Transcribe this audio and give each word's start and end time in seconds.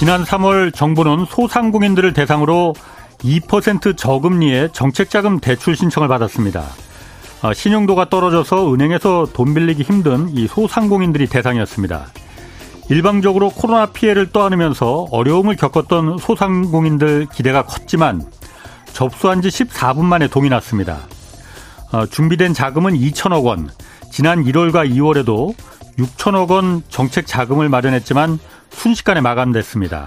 지난 0.00 0.24
3월 0.24 0.72
정부는 0.72 1.26
소상공인들을 1.26 2.14
대상으로 2.14 2.74
2% 3.18 3.98
저금리의 3.98 4.70
정책자금 4.72 5.40
대출 5.40 5.76
신청을 5.76 6.08
받았습니다. 6.08 6.64
아, 7.42 7.52
신용도가 7.52 8.08
떨어져서 8.08 8.72
은행에서 8.72 9.26
돈 9.34 9.52
빌리기 9.52 9.82
힘든 9.82 10.30
이 10.30 10.46
소상공인들이 10.46 11.26
대상이었습니다. 11.26 12.06
일방적으로 12.88 13.50
코로나 13.50 13.84
피해를 13.84 14.32
떠안으면서 14.32 15.08
어려움을 15.10 15.56
겪었던 15.56 16.16
소상공인들 16.16 17.26
기대가 17.30 17.66
컸지만 17.66 18.22
접수한 18.94 19.42
지 19.42 19.48
14분 19.48 20.04
만에 20.04 20.28
동이 20.28 20.48
났습니다. 20.48 21.00
어, 21.92 22.06
준비된 22.06 22.54
자금은 22.54 22.94
2천억 22.94 23.44
원. 23.44 23.68
지난 24.10 24.42
1월과 24.44 24.90
2월에도 24.90 25.54
6천억 25.98 26.52
원 26.52 26.82
정책 26.88 27.26
자금을 27.26 27.68
마련했지만 27.68 28.38
순식간에 28.70 29.20
마감됐습니다. 29.20 30.06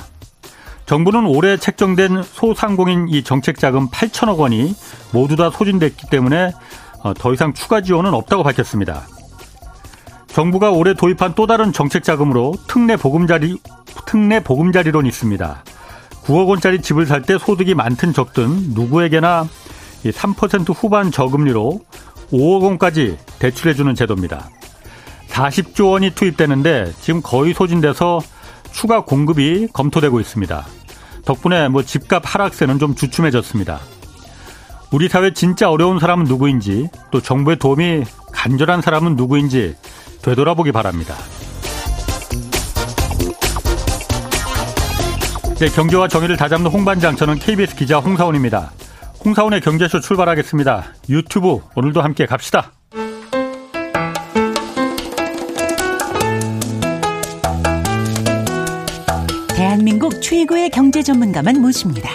정부는 0.85 1.25
올해 1.25 1.57
책정된 1.57 2.23
소상공인 2.23 3.07
이 3.09 3.23
정책 3.23 3.57
자금 3.57 3.89
8천억 3.89 4.37
원이 4.37 4.75
모두 5.11 5.35
다 5.35 5.49
소진됐기 5.49 6.07
때문에 6.09 6.51
어, 7.03 7.13
더 7.13 7.33
이상 7.33 7.53
추가 7.53 7.81
지원은 7.81 8.13
없다고 8.13 8.43
밝혔습니다. 8.43 9.03
정부가 10.27 10.71
올해 10.71 10.93
도입한 10.93 11.35
또 11.35 11.45
다른 11.47 11.71
정책 11.71 12.03
자금으로 12.03 12.55
특례 12.67 12.95
보금자리 12.97 13.57
특례 14.05 14.39
보금자리론이 14.41 15.07
있습니다. 15.07 15.63
9억 16.25 16.47
원짜리 16.47 16.81
집을 16.81 17.05
살 17.05 17.21
때 17.21 17.37
소득이 17.37 17.75
많든 17.75 18.13
적든 18.13 18.73
누구에게나 18.73 19.47
3% 20.05 20.73
후반 20.75 21.11
저금리로 21.11 21.81
5억 22.31 22.63
원까지 22.63 23.17
대출해주는 23.39 23.93
제도입니다. 23.95 24.49
40조 25.29 25.91
원이 25.91 26.11
투입되는데 26.11 26.93
지금 27.01 27.21
거의 27.21 27.53
소진돼서 27.53 28.19
추가 28.73 29.05
공급이 29.05 29.67
검토되고 29.71 30.19
있습니다. 30.19 30.65
덕분에 31.23 31.69
뭐 31.69 31.83
집값 31.83 32.23
하락세는 32.25 32.79
좀 32.79 32.95
주춤해졌습니다. 32.95 33.79
우리 34.91 35.07
사회 35.07 35.33
진짜 35.33 35.69
어려운 35.69 35.99
사람은 35.99 36.25
누구인지 36.25 36.89
또 37.11 37.21
정부의 37.21 37.57
도움이 37.57 38.03
간절한 38.33 38.81
사람은 38.81 39.15
누구인지 39.15 39.75
되돌아보기 40.21 40.71
바랍니다. 40.71 41.15
네, 45.59 45.69
경제와 45.69 46.09
정의를 46.09 46.35
다잡는 46.35 46.69
홍반장 46.69 47.15
저는 47.15 47.35
KBS 47.35 47.75
기자 47.75 47.99
홍사원입니다. 47.99 48.71
홍사원의 49.23 49.61
경제쇼 49.61 50.01
출발하겠습니다. 50.01 50.83
유튜브 51.09 51.61
오늘도 51.75 52.01
함께 52.01 52.25
갑시다. 52.25 52.73
대한민국 60.03 60.21
최고의 60.21 60.69
경제 60.69 61.01
전문가만 61.01 61.61
모십니다. 61.61 62.09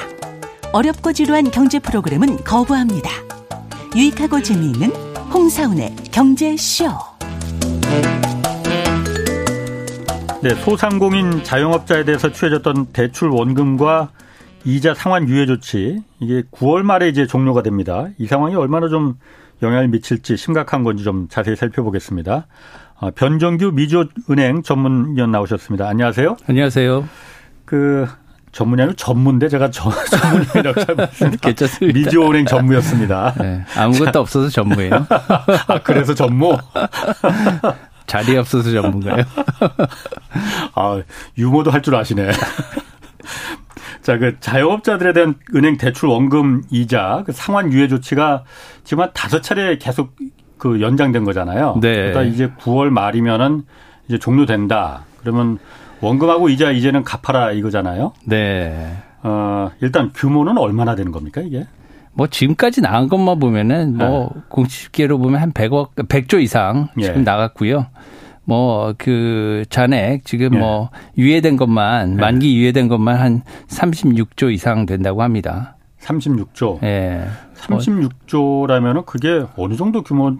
어렵고 0.72 1.14
지루한 1.14 1.50
경제 1.50 1.78
프로그램은 1.78 2.36
거부합니다. 2.44 3.08
유익하고 3.96 4.42
재미있는 4.42 4.90
홍사운의 5.32 5.96
경제쇼. 6.12 6.84
네, 10.42 10.50
소상공인 10.50 11.42
자영업자에 11.42 12.04
대해서 12.04 12.30
취해졌던 12.30 12.88
대출 12.92 13.30
원금과 13.30 14.10
이자 14.64 14.92
상환 14.92 15.26
유예 15.26 15.46
조치 15.46 16.02
이게 16.20 16.42
9월 16.52 16.82
말에 16.82 17.08
이제 17.08 17.26
종료가 17.26 17.62
됩니다. 17.62 18.08
이 18.18 18.26
상황이 18.26 18.54
얼마나 18.54 18.88
좀 18.88 19.14
영향을 19.62 19.88
미칠지 19.88 20.36
심각한 20.36 20.82
건지 20.82 21.04
좀 21.04 21.26
자세히 21.30 21.56
살펴보겠습니다. 21.56 22.48
아, 23.00 23.10
변정규 23.12 23.72
미주은행 23.72 24.62
전문위원 24.62 25.30
나오셨습니다. 25.30 25.88
안녕하세요. 25.88 26.36
안녕하세요. 26.46 27.08
그 27.68 28.08
전문이 28.50 28.80
아니고 28.80 28.96
전문데 28.96 29.48
제가 29.50 29.70
전, 29.70 29.92
전문이라고 30.10 30.84
잘못했습니다. 30.86 31.48
미주은행 31.98 32.46
전무였습니다. 32.46 33.34
네, 33.38 33.62
아무것도 33.76 34.10
자, 34.12 34.20
없어서 34.20 34.48
전무예요. 34.48 35.04
아, 35.68 35.78
그래서 35.84 36.14
전무? 36.14 36.56
자리 38.06 38.38
없어서 38.38 38.70
전문가요? 38.72 39.22
아, 40.74 41.02
유머도 41.36 41.70
할 41.70 41.82
줄 41.82 41.94
아시네. 41.94 42.30
자, 44.00 44.16
그 44.16 44.40
자영업자들에 44.40 45.12
대한 45.12 45.34
은행 45.54 45.76
대출 45.76 46.08
원금 46.08 46.62
이자 46.70 47.22
그 47.26 47.32
상환 47.32 47.70
유예 47.70 47.88
조치가 47.88 48.44
지금 48.82 49.02
한 49.02 49.10
다섯 49.12 49.42
차례 49.42 49.76
계속 49.76 50.16
그 50.56 50.80
연장된 50.80 51.24
거잖아요. 51.24 51.76
네. 51.82 51.94
그러다 51.94 52.22
이제 52.22 52.50
9월 52.60 52.88
말이면은 52.88 53.64
이제 54.08 54.16
종료된다. 54.18 55.02
그러면 55.20 55.58
원금하고 56.00 56.48
이자 56.48 56.70
이제는 56.70 57.04
갚아라 57.04 57.52
이거잖아요. 57.52 58.12
네. 58.24 58.96
어, 59.22 59.70
일단 59.80 60.10
규모는 60.14 60.58
얼마나 60.58 60.94
되는 60.94 61.10
겁니까, 61.12 61.40
이게? 61.40 61.66
뭐 62.12 62.26
지금까지 62.26 62.80
나간 62.80 63.08
것만 63.08 63.38
보면은 63.38 63.96
뭐 63.96 64.30
네. 64.34 64.40
공식계로 64.48 65.18
보면 65.18 65.40
한 65.40 65.52
100억 65.52 65.94
100조 65.94 66.42
이상 66.42 66.88
지금 67.00 67.18
예. 67.20 67.22
나갔고요. 67.22 67.86
뭐 68.44 68.94
그 68.98 69.64
잔액 69.70 70.24
지금 70.24 70.54
예. 70.54 70.58
뭐 70.58 70.90
유예된 71.16 71.56
것만 71.56 72.12
예. 72.12 72.20
만기 72.20 72.56
유예된 72.56 72.88
것만 72.88 73.16
한 73.16 73.42
36조 73.68 74.52
이상 74.52 74.86
된다고 74.86 75.22
합니다. 75.22 75.76
36조. 76.00 76.82
예. 76.82 77.26
36조라면은 77.56 79.04
그게 79.06 79.44
어느 79.56 79.74
정도 79.76 80.02
규모 80.02 80.32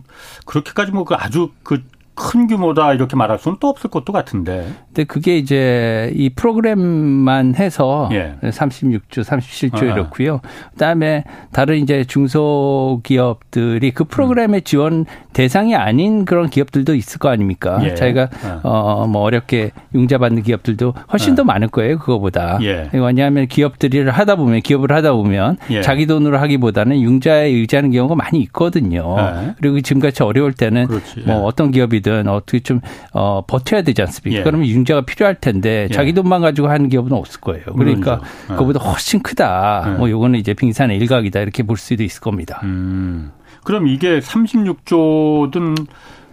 그렇게까지 0.46 0.92
뭐 0.92 1.04
그 1.04 1.14
아주 1.14 1.50
그 1.62 1.82
큰 2.18 2.46
규모다 2.46 2.92
이렇게 2.94 3.16
말할 3.16 3.38
수는 3.38 3.58
또 3.60 3.68
없을 3.68 3.88
것도 3.90 4.12
같은데. 4.12 4.66
근데 4.88 5.04
그게 5.04 5.38
이제 5.38 6.12
이 6.14 6.30
프로그램만 6.30 7.54
해서 7.54 8.08
예. 8.12 8.34
36조, 8.42 9.22
37조 9.22 9.82
아. 9.82 9.94
이렇고요. 9.94 10.40
그다음에 10.72 11.24
다른 11.52 11.78
이제 11.78 12.04
중소기업들이 12.04 13.92
그 13.92 14.04
프로그램의 14.04 14.60
음. 14.60 14.64
지원 14.64 15.06
대상이 15.32 15.76
아닌 15.76 16.24
그런 16.24 16.50
기업들도 16.50 16.94
있을 16.94 17.18
거 17.18 17.28
아닙니까? 17.28 17.78
예. 17.84 17.94
자기가 17.94 18.28
아. 18.42 18.60
어뭐 18.64 19.20
어렵게 19.20 19.70
융자 19.94 20.18
받는 20.18 20.42
기업들도 20.42 20.94
훨씬 21.12 21.34
아. 21.34 21.36
더 21.36 21.44
많을 21.44 21.68
거예요, 21.68 21.98
그거보다. 21.98 22.58
예. 22.62 22.90
왜냐하면 22.92 23.46
기업들을 23.46 24.10
하다 24.10 24.36
보면 24.36 24.60
기업을 24.60 24.90
하다 24.92 25.12
보면 25.12 25.58
예. 25.70 25.80
자기 25.82 26.06
돈으로 26.06 26.38
하기보다는 26.38 27.00
융자에 27.00 27.46
의지하는 27.46 27.92
경우가 27.92 28.16
많이 28.16 28.40
있거든요. 28.40 29.16
예. 29.18 29.54
그리고 29.58 29.80
지금같이 29.80 30.22
어려울 30.22 30.52
때는 30.52 30.86
그렇지. 30.86 31.20
뭐 31.26 31.36
예. 31.36 31.40
어떤 31.44 31.70
기업이 31.70 32.02
기업이든 32.08 32.28
어떻게 32.28 32.60
좀 32.60 32.80
어, 33.12 33.44
버텨야 33.46 33.82
되지 33.82 34.02
않습니까? 34.02 34.40
예. 34.40 34.42
그러면 34.44 34.66
융자가 34.66 35.02
필요할 35.02 35.36
텐데 35.36 35.88
예. 35.90 35.94
자기 35.94 36.12
돈만 36.12 36.40
가지고 36.40 36.68
하는 36.68 36.88
기업은 36.88 37.12
없을 37.12 37.40
거예요. 37.40 37.64
그러니까 37.76 38.20
예. 38.44 38.54
그거보다 38.54 38.80
훨씬 38.80 39.22
크다. 39.22 39.84
예. 39.86 39.90
뭐 39.98 40.10
요거는 40.10 40.38
이제 40.38 40.54
빙산의 40.54 40.96
일각이다 40.98 41.40
이렇게 41.40 41.62
볼 41.62 41.76
수도 41.76 42.02
있을 42.02 42.20
겁니다. 42.20 42.60
음. 42.64 43.30
그럼 43.64 43.86
이게 43.88 44.20
36조든 44.20 45.86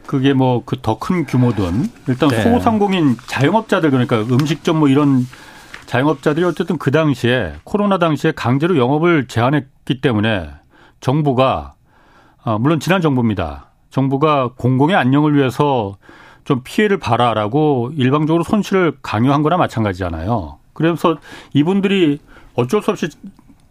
그게 0.05 0.33
뭐 0.33 0.61
그 0.65 0.77
더 0.81 0.95
큰 0.99 1.25
규모든 1.25 1.89
일단 2.07 2.29
네. 2.29 2.41
소상공인 2.43 3.15
자영업자들 3.27 3.89
그러니까 3.89 4.21
음식점 4.21 4.77
뭐 4.79 4.87
이런 4.87 5.25
자영업자들이 5.87 6.45
어쨌든 6.45 6.77
그 6.77 6.91
당시에 6.91 7.53
코로나 7.63 7.97
당시에 7.97 8.31
강제로 8.35 8.77
영업을 8.77 9.27
제한했기 9.27 10.01
때문에 10.01 10.49
정부가 10.99 11.73
아, 12.43 12.57
물론 12.59 12.79
지난 12.79 13.01
정부입니다. 13.01 13.71
정부가 13.95 14.49
공공의 14.57 14.93
안녕을 14.93 15.35
위해서 15.35 15.95
좀 16.43 16.59
피해를 16.65 16.97
봐라라고 16.99 17.91
일방적으로 17.95 18.43
손실을 18.43 18.97
강요한 19.01 19.41
거나 19.41 19.55
마찬가지잖아요. 19.55 20.57
그래서 20.73 21.15
이분들이 21.53 22.19
어쩔 22.55 22.81
수 22.81 22.91
없이 22.91 23.07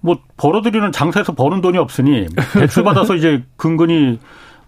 뭐 0.01 0.19
벌어들이는 0.39 0.93
장사에서 0.93 1.35
버는 1.35 1.61
돈이 1.61 1.77
없으니 1.77 2.27
대출 2.59 2.85
받아서 2.85 3.15
이제 3.17 3.45
근근히 3.57 4.19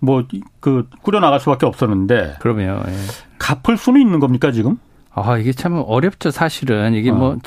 뭐 0.01 0.25
그 0.61 0.87
꾸려 1.03 1.21
나갈 1.21 1.41
수밖에 1.41 1.65
없었는데 1.65 2.37
그러면 2.41 2.83
예. 2.87 2.93
갚을 3.39 3.79
수는 3.79 4.03
있는 4.03 4.21
겁니까 4.21 4.53
지금? 4.53 4.79
아 5.15 5.39
이게 5.39 5.53
참 5.53 5.83
어렵죠 5.87 6.31
사실은 6.31 6.93
이게 6.93 7.11
뭐뭐 7.11 7.31
어. 7.31 7.39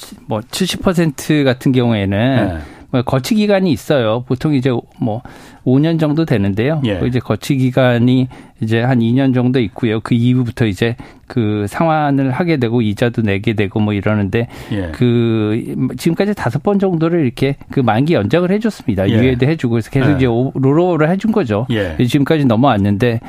뭐70% 0.41 1.43
같은 1.43 1.71
경우에는 1.71 2.57
네. 2.57 2.78
뭐 2.91 3.01
거치 3.03 3.35
기간이 3.35 3.71
있어요. 3.71 4.23
보통 4.27 4.53
이제 4.53 4.71
뭐 4.99 5.21
5년 5.65 5.99
정도 5.99 6.25
되는데요. 6.25 6.81
예. 6.85 6.97
그 6.99 7.07
이제 7.07 7.19
거치 7.19 7.55
기간이 7.55 8.27
이제 8.61 8.81
한 8.81 8.99
2년 8.99 9.33
정도 9.33 9.59
있고요. 9.59 9.99
그 9.99 10.15
이후부터 10.15 10.65
이제 10.65 10.95
그 11.27 11.65
상환을 11.67 12.31
하게 12.31 12.57
되고 12.57 12.81
이자도 12.81 13.21
내게 13.21 13.53
되고 13.53 13.79
뭐 13.79 13.93
이러는데 13.93 14.47
예. 14.71 14.91
그 14.93 15.75
지금까지 15.97 16.33
다섯 16.33 16.63
번 16.63 16.79
정도를 16.79 17.23
이렇게 17.25 17.55
그 17.69 17.79
만기 17.79 18.13
연장을 18.13 18.49
해줬습니다. 18.49 19.09
예. 19.09 19.13
유예도 19.13 19.45
해주고 19.45 19.73
그래서 19.73 19.91
계속 19.91 20.11
예. 20.11 20.15
이제 20.15 20.25
롤오버를 20.25 21.09
해준 21.09 21.31
거죠. 21.31 21.67
예. 21.69 21.95
지금까지 22.03 22.45
넘어왔는데 22.45 23.19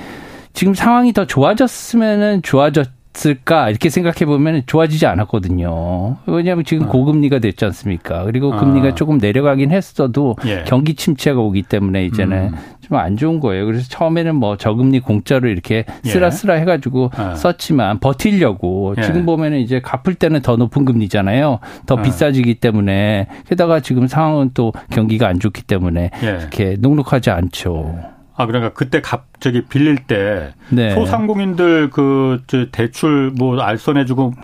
지금 0.52 0.74
상황이 0.74 1.12
더 1.12 1.26
좋아졌으면은 1.26 2.42
좋아졌 2.42 2.88
좋았을까 3.12 3.70
이렇게 3.70 3.90
생각해 3.90 4.24
보면 4.26 4.62
좋아지지 4.66 5.06
않았거든요. 5.06 6.16
왜냐하면 6.26 6.64
지금 6.64 6.86
어. 6.86 6.90
고금리가 6.90 7.38
됐지 7.38 7.64
않습니까? 7.66 8.24
그리고 8.24 8.50
금리가 8.50 8.88
어. 8.88 8.94
조금 8.94 9.18
내려가긴 9.18 9.70
했어도 9.70 10.36
예. 10.46 10.64
경기 10.66 10.94
침체가 10.94 11.40
오기 11.40 11.62
때문에 11.62 12.04
이제는 12.06 12.54
음. 12.54 12.58
좀안 12.80 13.16
좋은 13.16 13.40
거예요. 13.40 13.66
그래서 13.66 13.86
처음에는 13.88 14.34
뭐 14.36 14.56
저금리 14.56 15.00
공짜로 15.00 15.48
이렇게 15.48 15.84
쓰라쓰라 16.04 16.56
예. 16.56 16.60
해가지고 16.60 17.10
예. 17.18 17.36
썼지만 17.36 18.00
버틸려고 18.00 18.94
예. 18.98 19.02
지금 19.02 19.26
보면은 19.26 19.60
이제 19.60 19.80
갚을 19.80 20.14
때는 20.14 20.40
더 20.42 20.56
높은 20.56 20.84
금리잖아요. 20.84 21.58
더 21.86 21.96
예. 21.98 22.02
비싸지기 22.02 22.56
때문에 22.56 23.26
게다가 23.48 23.80
지금 23.80 24.06
상황은 24.06 24.50
또 24.54 24.72
경기가 24.90 25.28
안 25.28 25.38
좋기 25.38 25.62
때문에 25.62 26.10
예. 26.22 26.26
이렇게 26.26 26.76
녹록하지 26.78 27.30
않죠. 27.30 28.19
아 28.40 28.46
그러니까 28.46 28.72
그때 28.72 29.00
갑자기 29.00 29.62
빌릴 29.62 29.96
때 29.96 30.52
네. 30.70 30.94
소상공인들 30.94 31.90
그 31.90 32.42
대출 32.72 33.30
뭐 33.36 33.60
알선해주고 33.60 34.34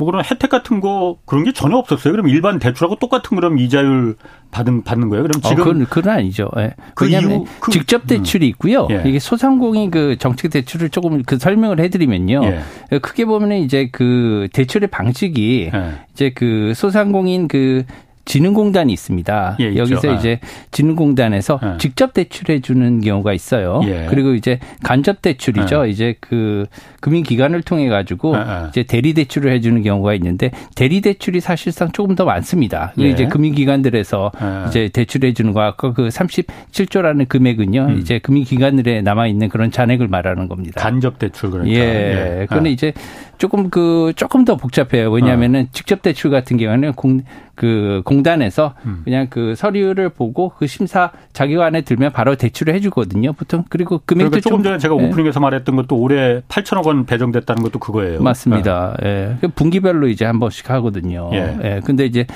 뭐 0.00 0.06
그런 0.06 0.24
혜택 0.24 0.48
같은 0.48 0.80
거 0.80 1.18
그런 1.26 1.44
게 1.44 1.52
전혀 1.52 1.76
없었어요. 1.76 2.12
그럼 2.12 2.28
일반 2.28 2.58
대출하고 2.58 2.96
똑같은 2.96 3.36
그럼 3.36 3.58
이자율 3.58 4.16
받은 4.50 4.82
받는 4.82 5.10
거예요. 5.10 5.24
그럼 5.24 5.42
지금 5.42 5.60
어, 5.60 5.64
그건, 5.64 5.86
그건 5.86 6.12
아니죠. 6.14 6.48
예. 6.56 6.74
그 6.94 7.04
왜냐하면 7.04 7.44
그, 7.60 7.70
직접 7.70 8.06
대출이 8.06 8.48
있고요. 8.48 8.88
예. 8.90 9.02
이게 9.04 9.18
소상공인 9.18 9.90
그 9.90 10.16
정책 10.18 10.52
대출을 10.52 10.88
조금 10.88 11.22
그 11.22 11.38
설명을 11.38 11.80
해드리면요. 11.80 12.40
예. 12.44 12.98
크게 12.98 13.26
보면 13.26 13.52
이제 13.58 13.90
그 13.92 14.48
대출의 14.54 14.88
방식이 14.88 15.70
예. 15.74 15.92
이제 16.12 16.30
그 16.34 16.72
소상공인 16.74 17.46
그 17.46 17.84
진흥공단이 18.24 18.92
있습니다. 18.92 19.56
예, 19.60 19.76
여기서 19.76 20.10
아. 20.10 20.14
이제 20.14 20.40
진흥공단에서 20.70 21.60
예. 21.62 21.78
직접 21.78 22.14
대출해 22.14 22.60
주는 22.60 23.00
경우가 23.00 23.32
있어요. 23.32 23.80
예. 23.84 24.06
그리고 24.08 24.34
이제 24.34 24.58
간접 24.82 25.22
대출이죠. 25.22 25.86
예. 25.86 25.90
이제 25.90 26.14
그 26.20 26.66
금융 27.00 27.22
기관을 27.22 27.62
통해 27.62 27.88
가지고 27.88 28.36
예, 28.36 28.40
예. 28.40 28.68
이제 28.68 28.82
대리 28.84 29.14
대출을 29.14 29.52
해 29.52 29.60
주는 29.60 29.82
경우가 29.82 30.14
있는데 30.14 30.50
대리 30.74 31.00
대출이 31.00 31.40
사실상 31.40 31.90
조금 31.92 32.14
더 32.14 32.24
많습니다. 32.24 32.92
그 32.94 33.04
이제 33.04 33.26
금융 33.26 33.54
기관들에서 33.54 34.32
이제 34.68 34.88
대출해 34.92 35.32
주는 35.32 35.52
거 35.52 35.62
아까 35.62 35.92
그 35.92 36.08
37조라는 36.08 37.28
금액은요. 37.28 37.86
음. 37.86 37.98
이제 37.98 38.18
금융 38.18 38.44
기관들에 38.44 39.02
남아 39.02 39.26
있는 39.26 39.48
그런 39.48 39.70
잔액을 39.70 40.08
말하는 40.08 40.48
겁니다. 40.48 40.80
간접 40.80 41.18
대출 41.18 41.50
그러니까. 41.50 41.78
예. 41.78 42.46
그런데 42.48 42.70
이제 42.70 42.92
조금 43.40 43.70
그 43.70 44.12
조금 44.16 44.44
더 44.44 44.56
복잡해요. 44.56 45.10
왜냐하면은 45.10 45.62
어. 45.62 45.66
직접 45.72 46.02
대출 46.02 46.30
같은 46.30 46.58
경우는 46.58 46.92
공, 46.92 47.22
그 47.54 48.02
공단에서 48.10 48.74
음. 48.84 49.02
그냥 49.04 49.28
그 49.30 49.54
서류를 49.54 50.08
보고 50.10 50.50
그 50.58 50.66
심사 50.66 51.12
자기관에 51.32 51.82
들면 51.82 52.12
바로 52.12 52.34
대출을 52.34 52.74
해주거든요. 52.74 53.32
보통 53.32 53.64
그리고 53.68 54.00
금액도 54.04 54.30
그러니까 54.30 54.48
조금 54.48 54.62
전에 54.62 54.78
제가 54.78 54.96
예. 54.98 55.06
오프닝에서 55.06 55.40
말했던 55.40 55.76
것도 55.76 55.96
올해 55.96 56.40
8천억 56.48 56.86
원 56.86 57.06
배정됐다는 57.06 57.62
것도 57.62 57.78
그거예요. 57.78 58.20
맞습니다. 58.22 58.96
예. 59.04 59.08
예. 59.08 59.36
그 59.40 59.48
분기별로 59.48 60.08
이제 60.08 60.24
한 60.24 60.40
번씩 60.40 60.68
하거든요. 60.70 61.30
예. 61.32 61.58
예. 61.62 61.80
근데 61.84 62.04
이제 62.04 62.26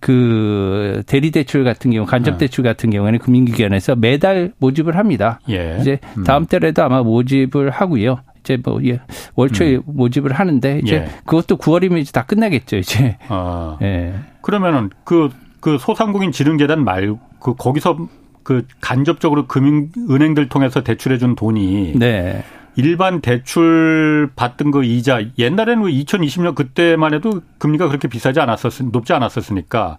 그 0.00 1.02
대리 1.06 1.30
대출 1.30 1.64
같은 1.64 1.90
경우 1.90 2.06
간접 2.06 2.34
예. 2.34 2.38
대출 2.38 2.62
같은 2.62 2.90
경우에는 2.90 3.18
금융기관에서 3.18 3.96
매달 3.96 4.52
모집을 4.58 4.96
합니다. 4.96 5.40
예. 5.50 5.78
이제 5.80 5.98
음. 6.16 6.24
다음 6.24 6.46
달에도 6.46 6.82
아마 6.82 7.02
모집을 7.02 7.70
하고요. 7.70 8.18
이제 8.44 8.58
뭐 8.62 8.78
예, 8.84 9.00
월초에 9.34 9.76
음. 9.76 9.82
모집을 9.86 10.32
하는데 10.32 10.80
이제 10.84 10.96
예. 10.96 11.08
그것도 11.24 11.56
9월이면 11.56 11.98
이제 11.98 12.12
다 12.12 12.24
끝나겠죠 12.24 12.76
이제. 12.76 13.16
아. 13.28 13.78
예. 13.82 14.14
그러면은 14.42 14.90
그그 15.04 15.30
그 15.60 15.78
소상공인 15.78 16.30
지능재단 16.30 16.84
말고 16.84 17.18
그 17.40 17.54
거기서 17.54 18.06
그 18.42 18.66
간접적으로 18.82 19.46
금융 19.46 19.88
은행들 20.10 20.50
통해서 20.50 20.82
대출해 20.82 21.16
준 21.16 21.34
돈이 21.34 21.94
네. 21.96 22.44
일반 22.76 23.20
대출 23.20 24.30
받던 24.36 24.70
그 24.70 24.84
이자 24.84 25.22
옛날에는 25.38 25.84
2020년 25.84 26.54
그때만 26.54 27.14
해도 27.14 27.40
금리가 27.58 27.88
그렇게 27.88 28.08
비싸지 28.08 28.40
않았었 28.40 28.84
높지 28.92 29.14
않았었으니까 29.14 29.98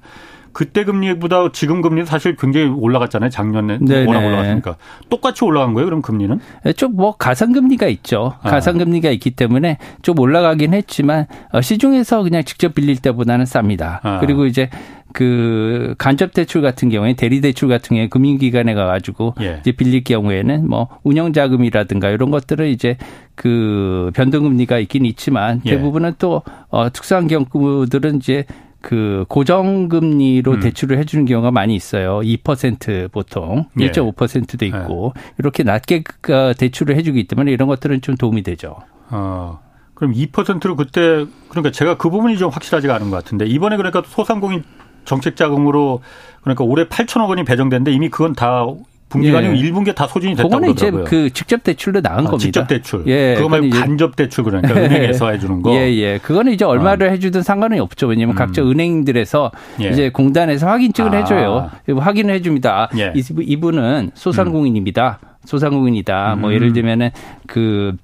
그때 0.56 0.86
금리보다 0.86 1.52
지금 1.52 1.82
금리는 1.82 2.06
사실 2.06 2.38
굉장히 2.38 2.68
올라갔잖아요. 2.68 3.30
작년에 3.30 3.78
네네. 3.82 4.06
워낙 4.06 4.26
올라갔으니까 4.26 4.78
똑같이 5.10 5.44
올라간 5.44 5.74
거예요. 5.74 5.86
그럼 5.86 6.02
금리는? 6.02 6.40
네, 6.64 6.72
좀뭐 6.72 7.18
가상금리가 7.18 7.88
있죠. 7.88 8.36
아. 8.42 8.52
가상금리가 8.52 9.10
있기 9.10 9.32
때문에 9.32 9.80
좀 10.02 10.18
올라가긴 10.18 10.74
했지만 10.74 11.28
어, 11.52 11.60
시중에서 11.60 12.24
그냥 12.24 12.46
직접 12.46 12.74
빌릴 12.74 13.00
때보다는 13.00 13.44
쌉니다. 13.44 14.00
아. 14.02 14.20
그리고 14.22 14.46
이제 14.46 14.70
그 15.12 15.94
간접 15.98 16.34
대출 16.34 16.62
같은 16.62 16.88
경우에 16.88 17.16
대리 17.16 17.42
대출 17.42 17.68
같은 17.68 17.96
경우에 17.96 18.08
금융기관에 18.08 18.74
가가지고 18.74 19.36
예. 19.42 19.58
이제 19.60 19.74
빌릴 19.74 20.04
경우에는 20.06 20.70
뭐 20.70 20.88
운영 21.04 21.34
자금이라든가 21.34 22.10
이런 22.10 22.32
것들은 22.32 22.68
이제 22.68 22.98
그 23.34 24.12
변동금리가 24.14 24.78
있긴 24.80 25.06
있지만 25.06 25.62
예. 25.66 25.72
대부분은 25.72 26.16
또 26.18 26.44
어, 26.70 26.92
특수한 26.92 27.28
경우들은 27.28 28.18
이제 28.18 28.46
그 28.86 29.26
고정금리로 29.30 30.52
음. 30.52 30.60
대출을 30.60 31.00
해주는 31.00 31.26
경우가 31.26 31.50
많이 31.50 31.76
있어요. 31.76 32.20
2% 32.20 33.12
보통 33.12 33.66
예. 33.80 33.90
1.5%도 33.90 34.64
있고 34.64 35.14
예. 35.18 35.22
이렇게 35.40 35.64
낮게 35.64 36.04
그 36.22 36.54
대출을 36.56 36.96
해주기 36.96 37.26
때문에 37.26 37.52
이런 37.52 37.68
것들은 37.68 38.02
좀 38.02 38.16
도움이 38.16 38.44
되죠. 38.44 38.78
어. 39.10 39.60
그럼 39.96 40.14
2%로 40.14 40.76
그때 40.76 41.26
그러니까 41.50 41.72
제가 41.72 41.98
그 41.98 42.12
부분이 42.12 42.38
좀 42.38 42.52
확실하지가 42.52 42.94
않은 42.94 43.10
것 43.10 43.16
같은데 43.16 43.48
이번에 43.48 43.76
그러니까 43.76 44.04
소상공인 44.06 44.64
정책 45.04 45.36
자금으로 45.36 46.02
그러니까 46.44 46.64
올해 46.64 46.88
8천억 46.88 47.30
원이 47.30 47.44
배정됐는데 47.44 47.92
이미 47.92 48.10
그건 48.10 48.34
다 48.34 48.68
분기가 49.16 49.40
아니고 49.40 49.58
예. 49.58 49.62
1분기에 49.62 49.96
다 49.96 50.08
소진이 50.08 50.36
됐다고 50.36 50.50
그거는 50.50 50.70
이제 50.72 50.92
그 50.92 51.30
직접 51.32 51.64
대출로 51.64 52.02
나간 52.02 52.28
아, 52.28 52.30
겁니다. 52.30 52.38
직접 52.38 52.68
대출. 52.68 53.04
예. 53.08 53.36
그거 53.36 53.50
말고 53.50 53.70
간접 53.70 54.16
대출 54.16 54.44
그러니까 54.44 54.74
은행에서 54.80 55.32
해주는 55.32 55.62
거. 55.62 55.74
예, 55.74 55.94
예. 55.96 56.20
그거는 56.22 56.54
이제 56.54 56.66
얼마를 56.66 57.08
어. 57.08 57.12
해주든 57.12 57.44
상관은 57.44 57.80
없죠. 57.80 58.08
왜냐하면 58.08 58.36
음. 58.36 58.38
각자 58.38 58.62
은행들에서 58.62 59.52
예. 59.82 59.90
이제 59.90 60.10
공단에서 60.10 60.68
확인증을 60.68 61.16
아. 61.16 61.18
해줘요. 61.20 61.72
확인을 61.98 62.34
해줍니다. 62.36 62.90
예. 62.98 63.14
이분은 63.16 64.12
소상공인입니다. 64.14 65.20
소상공인이다. 65.46 66.26
뭐 66.26 66.34
음. 66.34 66.42
뭐 66.42 66.54
예를 66.54 66.74
들면은 66.74 67.12
그 67.48 67.96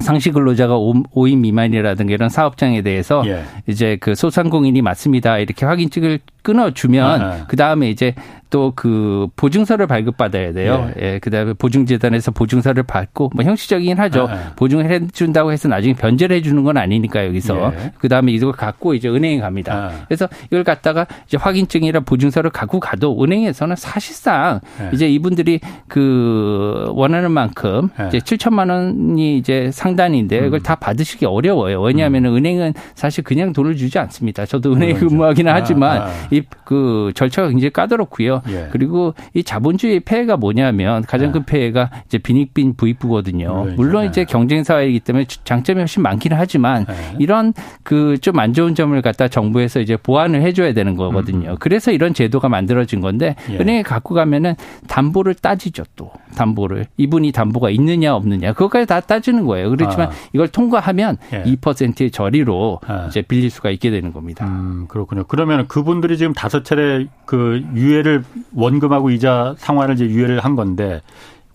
상시 0.00 0.30
근로자가 0.30 0.74
5인 0.78 1.38
미만이라든가 1.38 2.12
이런 2.12 2.28
사업장에 2.28 2.82
대해서 2.82 3.22
예. 3.26 3.44
이제 3.66 3.96
그 4.00 4.14
소상공인이 4.14 4.80
맞습니다. 4.82 5.38
이렇게 5.38 5.64
확인증을 5.64 6.20
끊어주면 6.42 7.22
아, 7.22 7.24
아. 7.24 7.44
그 7.48 7.56
다음에 7.56 7.90
이제 7.90 8.14
또 8.50 8.66
그 8.76 9.26
보증서를 9.36 9.86
발급받아야 9.86 10.52
돼요. 10.52 10.90
예. 11.00 11.14
예. 11.14 11.18
그다음에 11.18 11.54
보증재단에서 11.54 12.30
보증서를 12.30 12.82
받고 12.82 13.30
뭐 13.34 13.44
형식적이긴 13.44 13.98
하죠. 13.98 14.26
아, 14.28 14.32
아. 14.32 14.52
보증을 14.56 14.90
해준다고 14.90 15.50
해서 15.50 15.68
나중에 15.68 15.94
변제를 15.94 16.36
해주는 16.36 16.62
건 16.62 16.76
아니니까 16.76 17.26
여기서 17.26 17.72
예. 17.74 17.92
그 17.98 18.08
다음에 18.08 18.32
이걸 18.32 18.52
갖고 18.52 18.94
이제 18.94 19.08
은행에 19.08 19.38
갑니다. 19.38 19.74
아. 19.74 20.04
그래서 20.06 20.28
이걸 20.46 20.62
갖다가 20.62 21.06
이제 21.26 21.36
확인증이나 21.36 22.00
보증서를 22.00 22.50
갖고 22.50 22.80
가도 22.80 23.22
은행에서는 23.22 23.76
사실상 23.76 24.60
예. 24.80 24.90
이제 24.92 25.08
이분들이 25.08 25.60
그 25.88 26.86
원하는 26.90 27.30
만큼 27.30 27.88
예. 28.00 28.08
이제 28.08 28.18
7천만 28.18 28.70
원이 28.70 29.38
이제 29.38 29.70
상단인데 29.72 30.40
음. 30.40 30.46
이걸 30.46 30.60
다 30.60 30.74
받으시기 30.74 31.24
어려워요. 31.24 31.80
왜냐하면 31.80 32.26
음. 32.26 32.36
은행은 32.36 32.74
사실 32.94 33.24
그냥 33.24 33.52
돈을 33.52 33.76
주지 33.76 33.98
않습니다. 33.98 34.44
저도 34.44 34.72
은행에 34.74 34.94
그렇죠. 34.94 35.08
근무하기는 35.08 35.52
하지만 35.52 36.08
이그 36.30 37.12
절차가 37.14 37.48
굉장히 37.48 37.70
까다롭고요. 37.70 38.35
예. 38.48 38.68
그리고 38.70 39.14
이 39.34 39.42
자본주의 39.42 40.00
폐해가 40.00 40.36
뭐냐면 40.36 41.02
가장 41.02 41.32
큰 41.32 41.40
예. 41.40 41.44
폐해가 41.46 41.90
이제 42.06 42.18
빈익빈 42.18 42.74
부익부거든요. 42.76 43.64
그 43.64 43.70
물론 43.76 44.06
이제 44.06 44.24
경쟁 44.24 44.64
사회이기 44.64 45.00
때문에 45.00 45.24
장점이 45.44 45.78
훨씬 45.78 46.02
많기는 46.02 46.36
하지만 46.36 46.86
예. 46.88 47.16
이런 47.18 47.52
그 47.82 48.16
좀 48.20 48.36
안 48.38 48.52
좋은 48.52 48.74
점을 48.74 49.00
갖다 49.02 49.28
정부에서 49.28 49.80
이제 49.80 49.96
보완을 49.96 50.42
해줘야 50.42 50.72
되는 50.72 50.96
거거든요. 50.96 51.50
음. 51.52 51.56
그래서 51.60 51.92
이런 51.92 52.12
제도가 52.12 52.48
만들어진 52.48 53.00
건데 53.00 53.36
예. 53.50 53.56
은행에 53.58 53.82
갖고 53.82 54.14
가면은 54.14 54.54
담보를 54.88 55.34
따지죠 55.34 55.84
또 55.94 56.10
담보를 56.34 56.86
이분이 56.96 57.32
담보가 57.32 57.70
있느냐 57.70 58.14
없느냐 58.14 58.52
그것까지 58.52 58.86
다 58.86 59.00
따지는 59.00 59.46
거예요. 59.46 59.70
그렇지만 59.70 60.08
아. 60.08 60.12
이걸 60.32 60.48
통과하면 60.48 61.18
예. 61.32 61.44
2%의 61.44 62.10
저리로 62.10 62.80
아. 62.86 63.06
이제 63.08 63.22
빌릴 63.22 63.50
수가 63.50 63.70
있게 63.70 63.90
되는 63.90 64.12
겁니다. 64.12 64.46
음, 64.46 64.86
그렇군요. 64.88 65.24
그러면 65.28 65.68
그분들이 65.68 66.18
지금 66.18 66.32
다섯 66.32 66.64
차례 66.64 67.06
그 67.24 67.62
유예를 67.74 68.24
원금하고 68.54 69.10
이자 69.10 69.54
상환을 69.58 69.94
이제 69.94 70.06
유예를 70.06 70.40
한 70.40 70.56
건데 70.56 71.02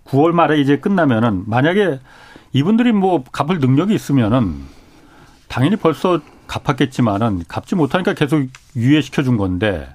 9월 0.06 0.32
말에 0.32 0.60
이제 0.60 0.78
끝나면은 0.78 1.44
만약에 1.48 2.00
이분들이 2.54 2.92
뭐 2.92 3.24
갚을 3.32 3.60
능력이 3.60 3.94
있으면은 3.94 4.56
당연히 5.48 5.76
벌써 5.76 6.22
갚았겠지만은 6.48 7.44
갚지 7.48 7.76
못하니까 7.76 8.14
계속 8.14 8.46
유예시켜 8.76 9.24
준 9.24 9.38
건데 9.38 9.88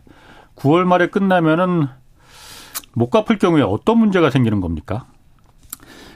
9월 0.57 0.85
말에 0.85 1.09
끝나면은 1.09 1.87
못 2.95 3.11
갚을 3.11 3.39
경우에 3.39 3.63
어떤 3.63 3.99
문제가 3.99 4.31
생기는 4.31 4.61
겁니까? 4.61 5.07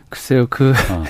글쎄요, 0.09 0.47
그, 0.49 0.71
어. 0.71 1.05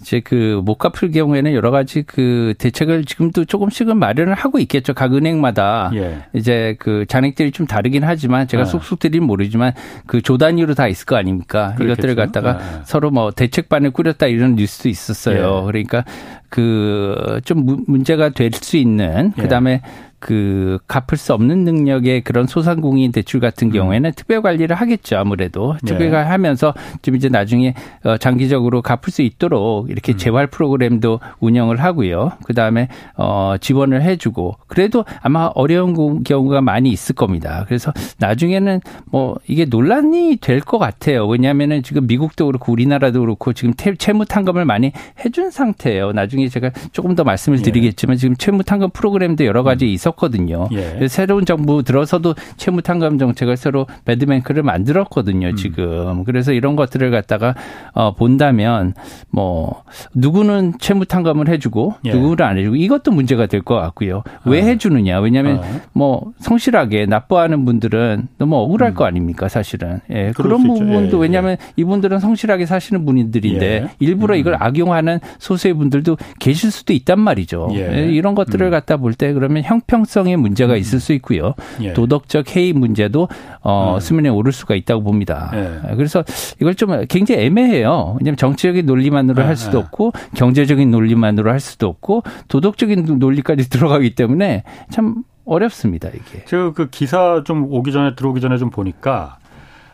이제 0.00 0.20
그 0.20 0.60
못 0.64 0.74
갚을 0.76 1.12
경우에는 1.12 1.52
여러 1.54 1.70
가지 1.70 2.02
그 2.02 2.54
대책을 2.58 3.04
지금도 3.04 3.44
조금씩은 3.44 3.96
마련을 3.96 4.34
하고 4.34 4.58
있겠죠. 4.58 4.92
각 4.94 5.14
은행마다. 5.14 5.90
예. 5.94 6.18
이제 6.34 6.76
그 6.78 7.06
잔액들이 7.06 7.52
좀 7.52 7.66
다르긴 7.66 8.04
하지만 8.04 8.46
제가 8.48 8.64
예. 8.64 8.96
드리는 8.98 9.26
모르지만 9.26 9.72
그 10.06 10.20
조단위로 10.20 10.74
다 10.74 10.88
있을 10.88 11.06
거 11.06 11.16
아닙니까? 11.16 11.74
그렇겠죠. 11.76 11.92
이것들을 11.92 12.14
갖다가 12.16 12.58
예. 12.60 12.80
서로 12.84 13.10
뭐 13.10 13.30
대책반을 13.30 13.90
꾸렸다 13.92 14.26
이런 14.26 14.56
뉴스도 14.56 14.88
있었어요. 14.88 15.62
예. 15.62 15.66
그러니까 15.66 16.04
그 16.48 17.40
좀 17.44 17.84
문제가 17.86 18.30
될 18.30 18.50
수 18.52 18.76
있는 18.76 19.32
예. 19.38 19.42
그다음에 19.42 19.82
그 20.18 20.78
갚을 20.86 21.16
수 21.16 21.32
없는 21.34 21.64
능력의 21.64 22.22
그런 22.22 22.46
소상공인 22.46 23.12
대출 23.12 23.40
같은 23.40 23.68
음. 23.68 23.72
경우에는 23.72 24.10
음. 24.10 24.12
특별 24.14 24.42
관리를 24.42 24.76
하겠죠 24.76 25.16
아무래도 25.16 25.76
특별 25.84 26.10
관 26.10 26.24
네. 26.24 26.30
하면서 26.30 26.74
좀 27.02 27.16
이제 27.16 27.28
나중에 27.28 27.74
어, 28.04 28.16
장기적으로 28.16 28.82
갚을 28.82 29.10
수 29.10 29.22
있도록 29.22 29.90
이렇게 29.90 30.12
음. 30.12 30.16
재활 30.18 30.46
프로그램도 30.46 31.20
운영을 31.40 31.82
하고요 31.82 32.32
그 32.44 32.54
다음에 32.54 32.88
어 33.16 33.56
지원을 33.60 34.02
해주고 34.02 34.56
그래도 34.66 35.04
아마 35.20 35.50
어려운 35.54 36.22
경우가 36.22 36.60
많이 36.60 36.90
있을 36.90 37.14
겁니다 37.14 37.64
그래서 37.66 37.92
나중에는 38.18 38.80
뭐 39.06 39.36
이게 39.46 39.64
논란이 39.64 40.36
될 40.40 40.58
것 40.60 40.78
같아요 40.78 41.26
왜냐하면은 41.26 41.82
지금 41.82 42.06
미국도 42.06 42.46
그렇고 42.46 42.72
우리나라도 42.72 43.20
그렇고 43.20 43.52
지금 43.52 43.72
채무 43.74 44.26
탕감을 44.26 44.64
많이 44.64 44.92
해준 45.24 45.50
상태예요 45.50 46.12
나중에 46.12 46.48
제가 46.48 46.70
조금 46.92 47.14
더 47.14 47.24
말씀을 47.24 47.58
예. 47.58 47.62
드리겠지만 47.62 48.16
지금 48.16 48.36
채무 48.36 48.64
탕감 48.64 48.90
프로그램도 48.90 49.44
여러 49.44 49.62
가지 49.62 49.86
음. 49.86 49.90
있어. 49.90 50.07
있었거든요. 50.08 50.68
예. 50.72 51.08
새로운 51.08 51.44
정부 51.44 51.82
들어서도 51.82 52.34
채무 52.56 52.82
탕감 52.82 53.18
정책을 53.18 53.56
새로 53.56 53.86
배드뱅크를 54.04 54.62
만들었거든요. 54.62 55.48
음. 55.48 55.56
지금 55.56 56.24
그래서 56.24 56.52
이런 56.52 56.76
것들을 56.76 57.10
갖다가 57.10 57.54
어, 57.92 58.14
본다면 58.14 58.94
뭐 59.30 59.82
누구는 60.14 60.74
채무 60.78 61.06
탕감을 61.06 61.48
해주고 61.48 61.94
예. 62.06 62.12
누구는 62.12 62.44
안 62.44 62.58
해주고 62.58 62.76
이것도 62.76 63.10
문제가 63.12 63.46
될 63.46 63.58
것 63.68 63.74
같고요. 63.74 64.22
왜 64.44 64.62
아. 64.62 64.66
해주느냐? 64.66 65.20
왜냐하면 65.20 65.58
아. 65.58 65.80
뭐 65.92 66.32
성실하게 66.38 67.06
납부하는 67.06 67.64
분들은 67.64 68.28
너무 68.38 68.56
억울할 68.56 68.92
음. 68.92 68.94
거 68.94 69.04
아닙니까? 69.04 69.48
사실은 69.48 70.00
예. 70.10 70.32
그런 70.34 70.62
부분도 70.62 71.18
예. 71.18 71.22
왜냐하면 71.22 71.56
이분들은 71.76 72.20
성실하게 72.20 72.66
사시는 72.66 73.04
분들인데 73.04 73.66
예. 73.66 73.88
일부러 73.98 74.34
음. 74.36 74.38
이걸 74.38 74.56
악용하는 74.58 75.18
소수의 75.38 75.74
분들도 75.74 76.16
계실 76.38 76.70
수도 76.70 76.92
있단 76.92 77.20
말이죠. 77.20 77.70
예. 77.72 77.98
예 77.98 78.06
이런 78.06 78.34
것들을 78.34 78.64
음. 78.64 78.70
갖다 78.70 78.96
볼 78.96 79.08
때 79.18 79.32
그러면 79.32 79.64
형평 79.64 79.97
형평성의 79.98 80.36
문제가 80.36 80.74
음. 80.74 80.78
있을 80.78 81.00
수 81.00 81.12
있고요. 81.14 81.54
예. 81.80 81.92
도덕적 81.92 82.54
해이 82.56 82.72
문제도 82.72 83.28
어, 83.62 83.94
음. 83.94 84.00
수면에 84.00 84.28
오를 84.28 84.52
수가 84.52 84.74
있다고 84.74 85.02
봅니다. 85.02 85.50
예. 85.54 85.96
그래서 85.96 86.24
이걸 86.60 86.74
좀 86.74 87.06
굉장히 87.06 87.42
애매해요. 87.42 88.16
왜냐하면 88.20 88.36
정치적인 88.36 88.86
논리만으로 88.86 89.42
할 89.42 89.56
수도 89.56 89.78
예. 89.78 89.82
없고 89.82 90.12
경제적인 90.34 90.90
논리만으로 90.90 91.50
할 91.50 91.60
수도 91.60 91.88
없고 91.88 92.22
도덕적인 92.48 93.18
논리까지 93.18 93.68
들어가기 93.70 94.14
때문에 94.14 94.64
참 94.90 95.24
어렵습니다 95.44 96.08
이게. 96.08 96.44
제가 96.44 96.72
그 96.72 96.88
기사 96.90 97.42
좀 97.44 97.66
오기 97.70 97.92
전에 97.92 98.14
들어오기 98.14 98.40
전에 98.40 98.58
좀 98.58 98.70
보니까 98.70 99.38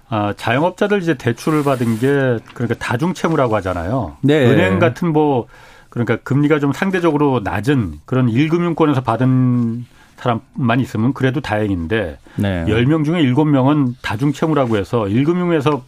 아, 0.08 0.34
자영업자들 0.36 1.00
이제 1.00 1.14
대출을 1.14 1.64
받은 1.64 1.98
게 1.98 2.38
그러니까 2.54 2.74
다중채무라고 2.78 3.54
하잖아요. 3.56 4.16
네. 4.22 4.46
은행 4.46 4.78
같은 4.78 5.12
뭐 5.12 5.46
그러니까 5.94 6.16
금리가 6.16 6.58
좀 6.58 6.72
상대적으로 6.72 7.40
낮은 7.44 8.00
그런 8.04 8.26
1금융권에서 8.26 9.04
받은 9.04 9.86
사람만 10.16 10.80
있으면 10.80 11.12
그래도 11.12 11.40
다행인데 11.40 12.18
네. 12.36 12.64
10명 12.66 13.04
중에 13.04 13.22
7명은 13.22 13.94
다중채무라고 14.02 14.76
해서 14.76 15.02
1금융에서 15.02 15.82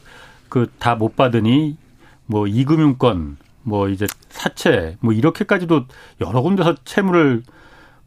그 0.48 0.66
다 0.78 0.94
못 0.94 1.16
받으니 1.16 1.76
뭐 2.26 2.44
2금융권 2.44 3.36
뭐 3.62 3.88
이제 3.88 4.06
사채 4.28 4.96
뭐 5.00 5.12
이렇게까지도 5.12 5.84
여러 6.20 6.40
군데서 6.42 6.74
채무를 6.84 7.42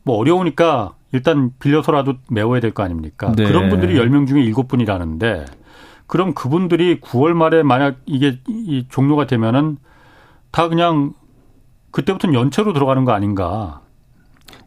뭐 0.03 0.17
어려우니까 0.17 0.93
일단 1.11 1.51
빌려서라도 1.59 2.15
메워야 2.29 2.59
될 2.61 2.71
거 2.71 2.83
아닙니까? 2.83 3.31
네. 3.35 3.43
그런 3.45 3.69
분들이 3.69 3.95
10명 3.99 4.27
중에 4.27 4.43
7분이라는데 4.51 5.45
그럼 6.07 6.33
그분들이 6.33 6.99
9월 7.01 7.33
말에 7.33 7.61
만약 7.63 7.97
이게 8.05 8.39
이 8.47 8.85
종료가 8.89 9.27
되면은 9.27 9.77
다 10.51 10.67
그냥 10.69 11.13
그때부터는 11.91 12.33
연체로 12.35 12.73
들어가는 12.73 13.03
거 13.05 13.11
아닌가. 13.11 13.81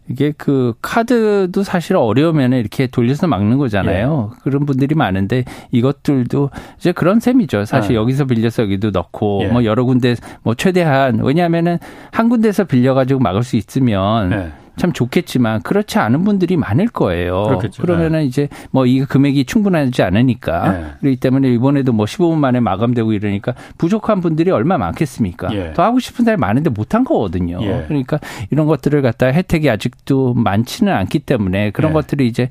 이게 0.08 0.32
그 0.36 0.74
카드도 0.82 1.62
사실 1.62 1.96
어려우면 1.96 2.52
이렇게 2.54 2.86
돌려서 2.86 3.26
막는 3.26 3.58
거잖아요. 3.58 4.30
예. 4.32 4.38
그런 4.42 4.66
분들이 4.66 4.94
많은데 4.94 5.44
이것들도 5.70 6.50
이제 6.78 6.92
그런 6.92 7.20
셈이죠. 7.20 7.64
사실 7.64 7.92
아. 7.92 8.00
여기서 8.00 8.24
빌려서 8.24 8.64
여기도 8.64 8.90
넣고 8.90 9.42
예. 9.44 9.48
뭐 9.48 9.64
여러 9.64 9.84
군데 9.84 10.16
뭐 10.42 10.54
최대한 10.54 11.20
왜냐하면은 11.22 11.78
한 12.10 12.28
군데서 12.28 12.64
빌려가지고 12.64 13.20
막을 13.20 13.42
수 13.42 13.56
있으면 13.56 14.32
예. 14.32 14.52
참 14.76 14.92
좋겠지만 14.92 15.62
그렇지 15.62 15.98
않은 15.98 16.24
분들이 16.24 16.56
많을 16.56 16.86
거예요. 16.86 17.42
그렇겠죠. 17.44 17.82
그러면은 17.82 18.20
네. 18.20 18.24
이제 18.26 18.48
뭐 18.70 18.92
이 18.92 19.00
금액이 19.04 19.44
충분하지 19.46 20.02
않으니까 20.02 20.72
네. 20.72 20.86
그렇기 21.00 21.16
때문에 21.16 21.48
이번에도 21.52 21.92
뭐 21.92 22.04
15분 22.04 22.36
만에 22.36 22.60
마감되고 22.60 23.12
이러니까 23.12 23.54
부족한 23.78 24.20
분들이 24.20 24.50
얼마 24.50 24.76
많겠습니까? 24.76 25.48
예. 25.54 25.72
더 25.72 25.82
하고 25.82 25.98
싶은 25.98 26.24
사람이 26.24 26.40
많은데 26.40 26.70
못한 26.70 27.04
거거든요. 27.04 27.58
예. 27.62 27.84
그러니까 27.88 28.18
이런 28.50 28.66
것들을 28.66 29.00
갖다 29.02 29.28
혜택이 29.28 29.70
아직도 29.70 30.34
많지는 30.34 30.92
않기 30.92 31.20
때문에 31.20 31.70
그런 31.70 31.90
예. 31.90 31.94
것들이 31.94 32.26
이제 32.26 32.48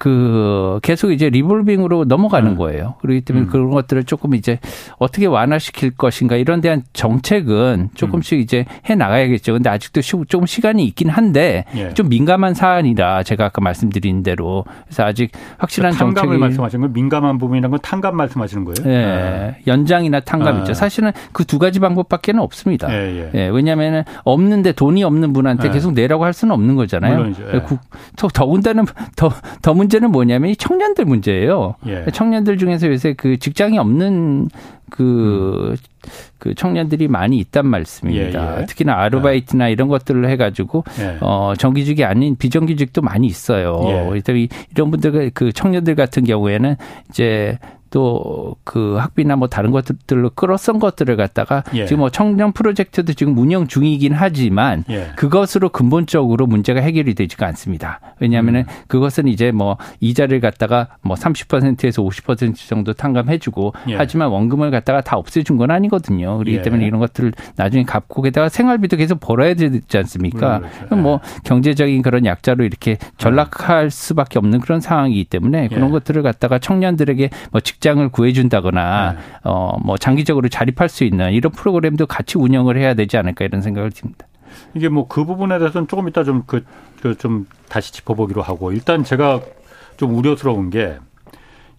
그 0.00 0.80
계속 0.82 1.12
이제 1.12 1.28
리볼빙으로 1.28 2.06
넘어가는 2.06 2.52
음. 2.52 2.56
거예요. 2.56 2.94
그렇기 3.02 3.20
때문에 3.20 3.44
음. 3.44 3.50
그런 3.50 3.70
것들을 3.70 4.04
조금 4.04 4.34
이제 4.34 4.58
어떻게 4.96 5.26
완화시킬 5.26 5.90
것인가 5.90 6.36
이런 6.36 6.62
대한 6.62 6.84
정책은 6.94 7.90
조금씩 7.92 8.38
음. 8.38 8.40
이제 8.40 8.64
해 8.88 8.94
나가야겠죠. 8.94 9.52
근데 9.52 9.68
아직도 9.68 10.00
조금 10.00 10.46
시간이 10.46 10.86
있긴 10.86 11.10
한데 11.10 11.66
예. 11.76 11.92
좀 11.92 12.08
민감한 12.08 12.54
사안이라 12.54 13.24
제가 13.24 13.44
아까 13.44 13.60
말씀드린 13.60 14.22
대로 14.22 14.64
그래서 14.86 15.04
아직 15.04 15.32
확실한 15.58 15.92
그러니까 15.92 16.22
정책이 16.22 16.40
말씀하시는 16.40 16.80
건 16.80 16.92
민감한 16.94 17.36
부분이란 17.36 17.70
건 17.70 17.80
탕감 17.82 18.16
말씀하시는 18.16 18.64
거예요? 18.64 18.90
예. 18.90 19.04
아. 19.04 19.54
연장이나 19.66 20.20
탕감이죠. 20.20 20.70
아. 20.70 20.74
사실은 20.74 21.12
그 21.32 21.50
두 21.50 21.58
가지 21.58 21.80
방법밖에는 21.80 22.40
없습니다. 22.42 22.88
예, 22.94 23.08
예. 23.16 23.30
예. 23.34 23.48
왜냐하면 23.48 24.04
없는데 24.22 24.70
돈이 24.70 25.02
없는 25.02 25.32
분한테 25.32 25.66
예. 25.66 25.72
계속 25.72 25.94
내라고 25.94 26.24
할 26.24 26.32
수는 26.32 26.54
없는 26.54 26.76
거잖아요. 26.76 27.16
물론이죠. 27.16 27.42
예. 27.52 27.62
더군다나 28.32 28.84
더, 29.16 29.32
더 29.60 29.74
문제 29.74 29.89
는 29.98 30.12
뭐냐면 30.12 30.50
이 30.50 30.56
청년들 30.56 31.04
문제예요. 31.04 31.74
예. 31.86 32.04
청년들 32.12 32.58
중에서 32.58 32.88
요새 32.88 33.14
그 33.14 33.38
직장이 33.38 33.78
없는 33.78 34.48
그, 34.90 35.70
음. 35.70 35.76
그 36.38 36.54
청년들이 36.54 37.08
많이 37.08 37.38
있단 37.38 37.66
말씀입니다. 37.66 38.56
예, 38.56 38.60
예. 38.62 38.66
특히나 38.66 38.94
아르바이트나 38.94 39.68
예. 39.68 39.72
이런 39.72 39.88
것들을 39.88 40.28
해가지고 40.28 40.84
예. 41.00 41.18
어 41.20 41.54
정규직이 41.56 42.04
아닌 42.04 42.36
비정규직도 42.36 43.02
많이 43.02 43.26
있어요. 43.26 43.80
예. 43.86 44.20
이런 44.74 44.90
분들 44.90 45.30
그 45.34 45.52
청년들 45.52 45.94
같은 45.94 46.24
경우에는 46.24 46.76
이제 47.10 47.58
또 47.90 48.54
그 48.64 48.96
학비나 48.96 49.36
뭐 49.36 49.48
다른 49.48 49.70
것들로 49.70 50.30
끌어쓴 50.30 50.78
것들을 50.78 51.16
갖다가 51.16 51.64
예. 51.74 51.86
지금 51.86 52.00
뭐 52.00 52.10
청년 52.10 52.52
프로젝트도 52.52 53.12
지금 53.14 53.36
운영 53.36 53.66
중이긴 53.66 54.12
하지만 54.12 54.84
예. 54.90 55.08
그것으로 55.16 55.70
근본적으로 55.70 56.46
문제가 56.46 56.80
해결이 56.80 57.14
되지가 57.14 57.46
않습니다. 57.48 58.00
왜냐하면은 58.20 58.60
음. 58.60 58.66
그것은 58.86 59.28
이제 59.28 59.50
뭐 59.50 59.76
이자를 60.00 60.40
갖다가 60.40 60.88
뭐 61.02 61.16
30%에서 61.16 62.02
50% 62.02 62.68
정도 62.68 62.92
탕감해주고 62.92 63.72
예. 63.88 63.96
하지만 63.96 64.28
원금을 64.28 64.70
갖다가 64.70 65.00
다 65.00 65.16
없애준 65.16 65.56
건 65.56 65.70
아니거든요. 65.70 66.38
그렇기 66.38 66.58
예. 66.58 66.62
때문에 66.62 66.84
이런 66.86 67.00
것들을 67.00 67.32
나중에 67.56 67.84
갚고 67.84 68.22
게다가 68.22 68.48
생활비도 68.48 68.96
계속 68.96 69.20
벌어야 69.20 69.54
되지 69.54 69.98
않습니까? 69.98 70.58
그렇죠. 70.60 70.84
그럼 70.86 71.02
뭐 71.02 71.20
예. 71.24 71.38
경제적인 71.44 72.02
그런 72.02 72.24
약자로 72.24 72.64
이렇게 72.64 72.98
전락할 73.18 73.90
수밖에 73.90 74.38
없는 74.38 74.60
그런 74.60 74.80
상황이기 74.80 75.24
때문에 75.24 75.68
그런 75.68 75.88
예. 75.88 75.92
것들을 75.92 76.22
갖다가 76.22 76.58
청년들에게 76.58 77.30
뭐 77.50 77.60
직 77.60 77.79
장을 77.80 78.06
구해준다거나 78.08 79.12
네. 79.12 79.18
어뭐 79.42 79.96
장기적으로 79.98 80.48
자립할 80.48 80.88
수 80.88 81.04
있는 81.04 81.32
이런 81.32 81.52
프로그램도 81.52 82.06
같이 82.06 82.38
운영을 82.38 82.76
해야 82.76 82.94
되지 82.94 83.16
않을까 83.16 83.44
이런 83.44 83.62
생각을 83.62 83.90
듭니다. 83.90 84.26
이게 84.74 84.88
뭐 84.88 85.06
그 85.08 85.24
부분에 85.24 85.58
대해서는 85.58 85.88
조금 85.88 86.08
이따 86.08 86.24
좀그 86.24 86.64
그좀 87.02 87.46
그 87.48 87.68
다시 87.68 87.92
짚어보기로 87.92 88.42
하고 88.42 88.72
일단 88.72 89.04
제가 89.04 89.40
좀 89.96 90.14
우려스러운 90.14 90.70
게 90.70 90.98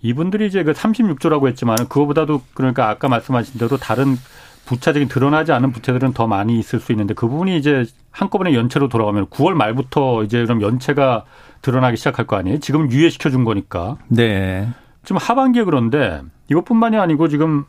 이분들이 0.02 0.48
이제 0.48 0.64
그 0.64 0.74
36조라고 0.74 1.48
했지만 1.48 1.78
그거보다도 1.78 2.42
그러니까 2.54 2.90
아까 2.90 3.08
말씀하신 3.08 3.60
대로 3.60 3.78
다른 3.78 4.18
부차적인 4.66 5.10
드러나지 5.10 5.52
않은 5.52 5.72
부채들은 5.72 6.14
더 6.14 6.28
많이 6.28 6.58
있을 6.60 6.80
수 6.80 6.92
있는데 6.92 7.14
그 7.14 7.28
부분이 7.28 7.58
이제 7.58 7.86
한꺼번에 8.12 8.54
연체로 8.54 8.90
돌아가면 8.90 9.28
9월 9.28 9.54
말부터 9.54 10.24
이제 10.24 10.44
그럼 10.44 10.62
연체가 10.62 11.26
드러나기 11.62 11.98
시작할 11.98 12.26
거 12.26 12.36
아니에요? 12.36 12.60
지금 12.60 12.92
유예시켜 12.92 13.30
준 13.30 13.44
거니까. 13.44 13.98
네. 14.08 14.68
지금 15.04 15.18
하반기에 15.18 15.64
그런데 15.64 16.22
이것뿐만이 16.50 16.98
아니고 16.98 17.28
지금 17.28 17.66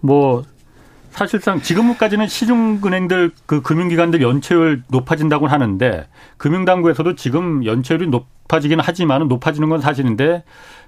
뭐 0.00 0.44
사실상 1.10 1.60
지금까지는 1.60 2.26
시중은행들 2.26 3.30
그 3.46 3.62
금융기관들 3.62 4.20
연체율 4.20 4.82
높아진다고 4.88 5.46
하는데 5.46 6.08
금융당국에서도 6.38 7.14
지금 7.14 7.64
연체율이 7.64 8.08
높아지긴 8.08 8.80
하지만 8.80 9.28
높아지는 9.28 9.68
건 9.68 9.80
사실인데 9.80 10.42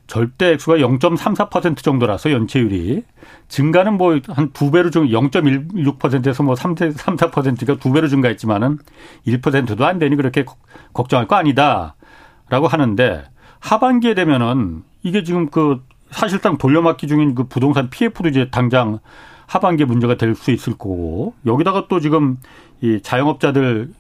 절대 0.09 0.53
액수가 0.53 0.79
0.34% 0.79 1.79
정도라서 1.79 2.33
연체율이. 2.33 3.05
증가는 3.49 3.93
뭐 3.97 4.19
한 4.29 4.51
두 4.53 4.71
배로 4.71 4.91
좀 4.91 5.09
0.16%에서 5.09 6.43
뭐 6.43 6.57
3, 6.57 6.75
3 6.77 7.17
4%가 7.17 7.77
두 7.77 7.93
배로 7.93 8.09
증가했지만은 8.09 8.79
1%도 9.27 9.85
안 9.85 9.99
되니 9.99 10.17
그렇게 10.17 10.45
걱정할 10.93 11.27
거 11.29 11.37
아니다라고 11.37 12.67
하는데 12.69 13.25
하반기에 13.61 14.15
되면은 14.15 14.83
이게 15.03 15.23
지금 15.23 15.49
그 15.49 15.83
사실상 16.11 16.57
돌려막기 16.59 17.07
중인 17.09 17.35
그 17.35 17.45
부동산 17.45 17.91
PF도 17.91 18.29
이제 18.29 18.49
당장 18.51 18.99
하반기에 19.47 19.87
문제가 19.87 20.17
될 20.17 20.35
수 20.35 20.51
있을 20.51 20.73
거고 20.75 21.35
여기다가 21.47 21.87
또 21.89 22.01
지금 22.01 22.37
이 22.81 23.01
자영업자들 23.03 23.91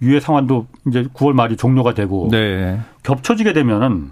유예 0.00 0.20
상환도 0.20 0.66
이제 0.86 1.04
9월 1.14 1.32
말이 1.32 1.56
종료가 1.56 1.94
되고 1.94 2.28
네. 2.30 2.80
겹쳐지게 3.02 3.52
되면은 3.52 4.10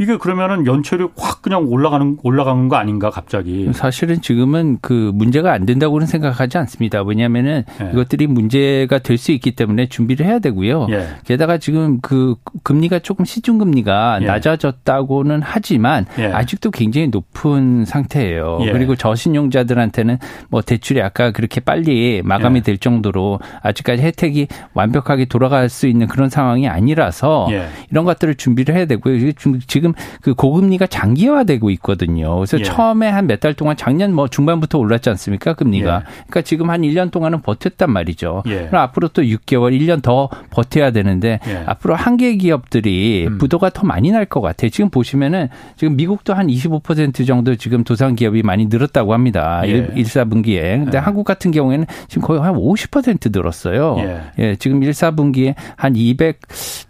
이게 0.00 0.16
그러면은 0.16 0.66
연체율이 0.66 1.08
확 1.18 1.42
그냥 1.42 1.66
올라가는 1.68 2.16
올라가는 2.22 2.68
거 2.68 2.76
아닌가 2.76 3.10
갑자기. 3.10 3.70
사실은 3.74 4.22
지금은 4.22 4.78
그 4.80 5.10
문제가 5.14 5.52
안 5.52 5.66
된다고는 5.66 6.06
생각하지 6.06 6.56
않습니다. 6.56 7.02
왜냐하면은 7.02 7.64
예. 7.82 7.90
이것들이 7.92 8.26
문제가 8.26 8.98
될 8.98 9.20
수 9.20 9.32
있기 9.32 9.50
때문에 9.52 9.86
준비를 9.90 10.24
해야 10.24 10.38
되고요. 10.38 10.86
예. 10.88 11.06
게다가 11.26 11.58
지금 11.58 12.00
그 12.00 12.36
금리가 12.62 13.00
조금 13.00 13.26
시중 13.26 13.58
금리가 13.58 14.20
예. 14.22 14.26
낮아졌다고는 14.26 15.42
하지만 15.44 16.06
예. 16.18 16.28
아직도 16.28 16.70
굉장히 16.70 17.08
높은 17.08 17.84
상태예요. 17.84 18.60
예. 18.62 18.72
그리고 18.72 18.96
저신용자들한테는 18.96 20.16
뭐 20.48 20.62
대출이 20.62 21.02
아까 21.02 21.30
그렇게 21.32 21.60
빨리 21.60 22.22
마감이 22.24 22.60
예. 22.60 22.62
될 22.62 22.78
정도로 22.78 23.40
아직까지 23.62 24.00
혜택이 24.00 24.48
완벽하게 24.72 25.26
돌아갈 25.26 25.68
수 25.68 25.86
있는 25.86 26.06
그런 26.06 26.30
상황이 26.30 26.66
아니라서 26.66 27.48
이런 27.90 28.06
것들을 28.06 28.36
준비를 28.36 28.74
해야 28.74 28.86
되고요. 28.86 29.32
지금 29.66 29.89
지금 29.90 30.20
그 30.22 30.34
고금리가 30.34 30.86
장기화되고 30.86 31.70
있거든요. 31.70 32.36
그래서 32.36 32.58
예. 32.58 32.62
처음에 32.62 33.08
한 33.08 33.26
몇 33.26 33.40
달 33.40 33.54
동안 33.54 33.76
작년 33.76 34.12
뭐 34.12 34.28
중반부터 34.28 34.78
올랐지 34.78 35.08
않습니까? 35.10 35.54
금리가. 35.54 35.94
예. 35.96 36.00
그러니까 36.26 36.42
지금 36.42 36.68
한 36.70 36.82
1년 36.82 37.10
동안은 37.10 37.40
버텼단 37.42 37.90
말이죠. 37.90 38.42
예. 38.46 38.66
그럼 38.66 38.82
앞으로 38.82 39.08
또 39.08 39.22
6개월, 39.22 39.78
1년 39.78 40.02
더 40.02 40.28
버텨야 40.50 40.90
되는데 40.90 41.38
예. 41.48 41.62
앞으로 41.66 41.94
한계 41.94 42.36
기업들이 42.36 43.26
음. 43.28 43.38
부도가 43.38 43.70
더 43.70 43.84
많이 43.86 44.10
날 44.10 44.26
것 44.26 44.40
같아요. 44.42 44.68
지금 44.70 44.90
보시면은 44.90 45.48
지금 45.76 45.96
미국도 45.96 46.34
한 46.34 46.46
25% 46.48 47.26
정도 47.26 47.56
지금 47.56 47.82
도산 47.84 48.14
기업이 48.14 48.42
많이 48.42 48.66
늘었다고 48.66 49.12
합니다. 49.14 49.62
예. 49.64 49.70
1, 49.70 49.88
4분기에. 50.04 50.84
근데 50.84 50.98
예. 50.98 51.00
한국 51.00 51.24
같은 51.24 51.50
경우에는 51.50 51.86
지금 52.08 52.22
거의 52.26 52.40
한 52.40 52.54
50% 52.54 53.30
늘었어요. 53.32 53.96
예. 53.98 54.20
예. 54.38 54.56
지금 54.56 54.82
1, 54.82 54.90
4분기에 54.90 55.54
한 55.76 55.96
200, 55.96 56.40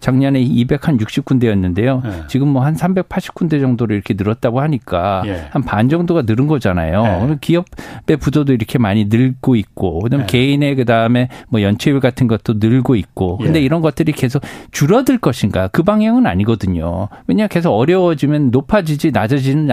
작년에 0.00 0.40
200 0.40 0.88
한 0.88 0.98
60군데였는데요. 0.98 2.28
지금 2.28 2.48
뭐 2.48 2.60
한 2.60 2.74
380군데 2.94 3.60
정도로 3.60 3.94
이렇게 3.94 4.14
늘었다고 4.14 4.60
하니까 4.60 5.22
예. 5.26 5.46
한반 5.50 5.88
정도가 5.88 6.22
늘은 6.22 6.46
거잖아요. 6.46 7.28
예. 7.30 7.36
기업의 7.40 8.16
부도도 8.18 8.52
이렇게 8.52 8.78
많이 8.78 9.06
늘고 9.06 9.56
있고, 9.56 10.00
그다음 10.00 10.22
예. 10.22 10.26
개인의 10.26 10.76
그다음에 10.76 11.28
뭐 11.48 11.62
연체율 11.62 12.00
같은 12.00 12.26
것도 12.28 12.54
늘고 12.56 12.96
있고. 12.96 13.38
근데 13.38 13.60
예. 13.60 13.64
이런 13.64 13.80
것들이 13.80 14.12
계속 14.12 14.42
줄어들 14.70 15.18
것인가? 15.18 15.68
그 15.68 15.82
방향은 15.82 16.26
아니거든요. 16.26 17.08
왜냐 17.26 17.46
계속 17.46 17.72
어려워지면 17.72 18.50
높아지지 18.50 19.10
낮아지는 19.12 19.70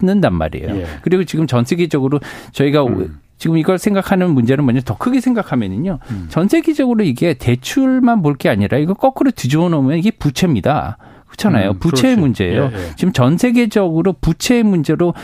않는단 0.00 0.34
말이에요. 0.34 0.76
예. 0.76 0.86
그리고 1.02 1.24
지금 1.24 1.46
전 1.46 1.64
세계적으로 1.64 2.20
저희가 2.52 2.84
음. 2.84 3.18
지금 3.38 3.56
이걸 3.56 3.78
생각하는 3.78 4.32
문제는 4.34 4.64
뭐냐 4.64 4.80
더 4.84 4.98
크게 4.98 5.20
생각하면은요. 5.20 5.98
음. 6.10 6.26
전 6.28 6.46
세계적으로 6.46 7.02
이게 7.04 7.32
대출만 7.34 8.20
볼 8.22 8.34
게 8.34 8.48
아니라 8.50 8.76
이거 8.78 8.92
거꾸로 8.94 9.30
뒤집어 9.30 9.68
놓으면 9.70 9.98
이게 9.98 10.10
부채입니다. 10.10 10.98
그렇잖아요. 11.40 11.70
음, 11.70 11.78
부채의 11.78 12.14
그렇지. 12.16 12.20
문제예요. 12.20 12.70
예, 12.72 12.76
예. 12.76 12.96
지금 12.96 13.12
전 13.12 13.38
세계적으로 13.38 14.14
부채의 14.20 14.62
문제로 14.62 15.14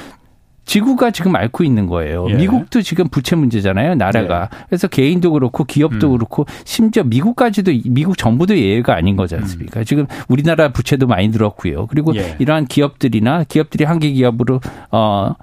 지구가 0.64 1.12
지금 1.12 1.36
앓고 1.36 1.62
있는 1.62 1.86
거예요. 1.86 2.26
예. 2.30 2.34
미국도 2.34 2.82
지금 2.82 3.06
부채 3.08 3.36
문제잖아요, 3.36 3.94
나라가. 3.94 4.48
예. 4.52 4.64
그래서 4.68 4.88
개인도 4.88 5.30
그렇고 5.32 5.64
기업도 5.64 6.08
음. 6.08 6.12
그렇고 6.18 6.44
심지어 6.64 7.04
미국까지도 7.04 7.72
미국 7.84 8.18
정부도 8.18 8.58
예외가 8.58 8.96
아닌 8.96 9.14
거지 9.14 9.36
않습니까? 9.36 9.80
음. 9.80 9.84
지금 9.84 10.06
우리나라 10.28 10.72
부채도 10.72 11.06
많이 11.06 11.28
늘었고요. 11.28 11.86
그리고 11.86 12.16
예. 12.16 12.34
이러한 12.40 12.66
기업들이나 12.66 13.44
기업들이 13.44 13.84
한계 13.84 14.10
기업으로 14.10 14.60
어 14.90 15.34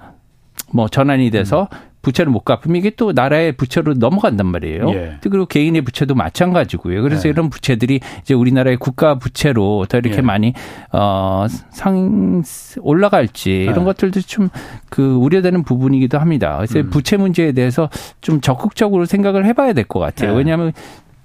뭐 0.74 0.88
전환이 0.88 1.30
돼서 1.30 1.68
음. 1.72 1.78
부채를 2.04 2.30
못 2.30 2.40
갚으면 2.40 2.76
이게 2.76 2.90
또 2.90 3.10
나라의 3.12 3.52
부채로 3.56 3.94
넘어간단 3.94 4.46
말이에요. 4.46 4.90
예. 4.90 5.16
그리고 5.22 5.46
개인의 5.46 5.82
부채도 5.82 6.14
마찬가지고요. 6.14 7.02
그래서 7.02 7.28
예. 7.28 7.30
이런 7.30 7.50
부채들이 7.50 7.98
이제 8.20 8.34
우리나라의 8.34 8.76
국가 8.76 9.18
부채로 9.18 9.86
더 9.88 9.98
이렇게 9.98 10.18
예. 10.18 10.20
많이 10.20 10.52
어상 10.90 12.42
올라갈지 12.80 13.50
이런 13.64 13.80
예. 13.80 13.84
것들도 13.84 14.20
좀 14.20 14.48
그 14.94 15.14
우려되는 15.16 15.64
부분이기도 15.64 16.20
합니다. 16.20 16.54
그래서 16.56 16.78
음. 16.78 16.90
부채 16.90 17.16
문제에 17.16 17.50
대해서 17.50 17.90
좀 18.20 18.40
적극적으로 18.40 19.06
생각을 19.06 19.44
해봐야 19.44 19.72
될 19.72 19.84
것 19.84 19.98
같아요. 19.98 20.32
예. 20.32 20.36
왜냐하면 20.36 20.72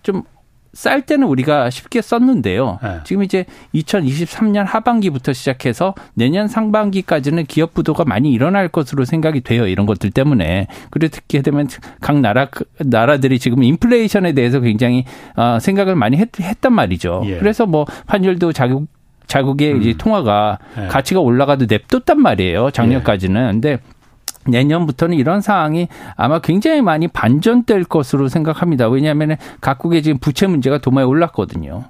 좀 0.02 0.24
쌀 0.74 1.02
때는 1.02 1.28
우리가 1.28 1.70
쉽게 1.70 2.02
썼는데요. 2.02 2.80
네. 2.82 3.00
지금 3.04 3.24
이제 3.24 3.46
2023년 3.74 4.66
하반기부터 4.66 5.34
시작해서 5.34 5.96
내년 6.14 6.48
상반기까지는 6.48 7.46
기업 7.46 7.74
부도가 7.74 8.06
많이 8.06 8.32
일어날 8.32 8.68
것으로 8.68 9.06
생각이 9.06 9.42
돼요. 9.42 9.68
이런 9.68 9.86
것들 9.86 10.12
때문에. 10.12 10.68
그렇게 10.92 11.42
되면 11.42 11.68
각 12.02 12.20
나라 12.20 12.48
나라들이 12.80 13.40
지금 13.40 13.64
인플레이션에 13.64 14.34
대해서 14.34 14.60
굉장히 14.60 15.06
어, 15.36 15.58
생각을 15.60 15.96
많이 15.96 16.18
했, 16.18 16.30
단 16.62 16.74
말이죠. 16.74 17.24
예. 17.26 17.38
그래서 17.38 17.66
뭐 17.66 17.86
환율도 18.08 18.52
자국 18.54 18.88
자국의 19.28 19.74
음. 19.74 19.82
이제 19.82 19.94
통화가 19.98 20.60
네. 20.76 20.88
가치가 20.88 21.20
올라가도 21.22 21.68
냅뒀단 21.70 22.20
말이에요. 22.22 22.72
작년까지는. 22.72 23.42
예. 23.42 23.52
근데 23.52 23.80
내년부터는 24.48 25.18
이런 25.18 25.42
상황이 25.42 25.88
아마 26.16 26.40
굉장히 26.40 26.82
많이 26.82 27.08
반전될 27.08 27.84
것으로 27.86 28.28
생각합니다. 28.30 28.88
왜냐하면 28.90 29.36
각국의 29.62 30.02
지금 30.04 30.18
부채 30.20 30.48
문제가 30.48 30.78
도마에 30.78 31.04
올랐거든요. 31.04 31.86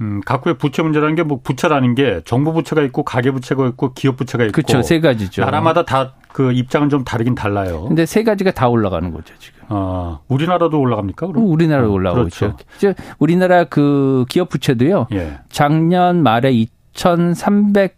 음, 0.00 0.20
각국의 0.24 0.56
부채 0.56 0.82
문제라는 0.82 1.14
게 1.14 1.22
뭐 1.24 1.40
부채라는 1.42 1.94
게 1.94 2.22
정부 2.24 2.52
부채가 2.54 2.80
있고 2.82 3.02
가계 3.04 3.30
부채가 3.32 3.66
있고 3.68 3.92
기업 3.92 4.16
부채가 4.16 4.44
있고 4.44 4.52
그렇죠. 4.52 4.80
세 4.82 5.00
가지죠. 5.00 5.42
나라마다 5.44 5.84
다 5.84 6.12
그 6.32 6.52
입장은 6.52 6.90
좀 6.90 7.02
다르긴 7.02 7.34
달라요. 7.34 7.86
근데 7.88 8.06
세 8.06 8.22
가지가 8.22 8.52
다 8.52 8.68
올라가는 8.68 9.10
거죠, 9.12 9.34
지금. 9.40 9.58
아, 9.68 10.20
우리나라도 10.28 10.78
올라갑니까? 10.78 11.26
그럼? 11.26 11.44
우리나라도 11.44 11.92
올라가고 11.92 12.28
그렇죠. 12.28 12.54
있죠. 12.74 12.94
우리나라 13.18 13.64
그 13.64 14.24
기업 14.28 14.48
부채도요. 14.48 15.08
예. 15.12 15.38
작년 15.48 16.22
말에 16.22 16.52
2,300 16.52 17.96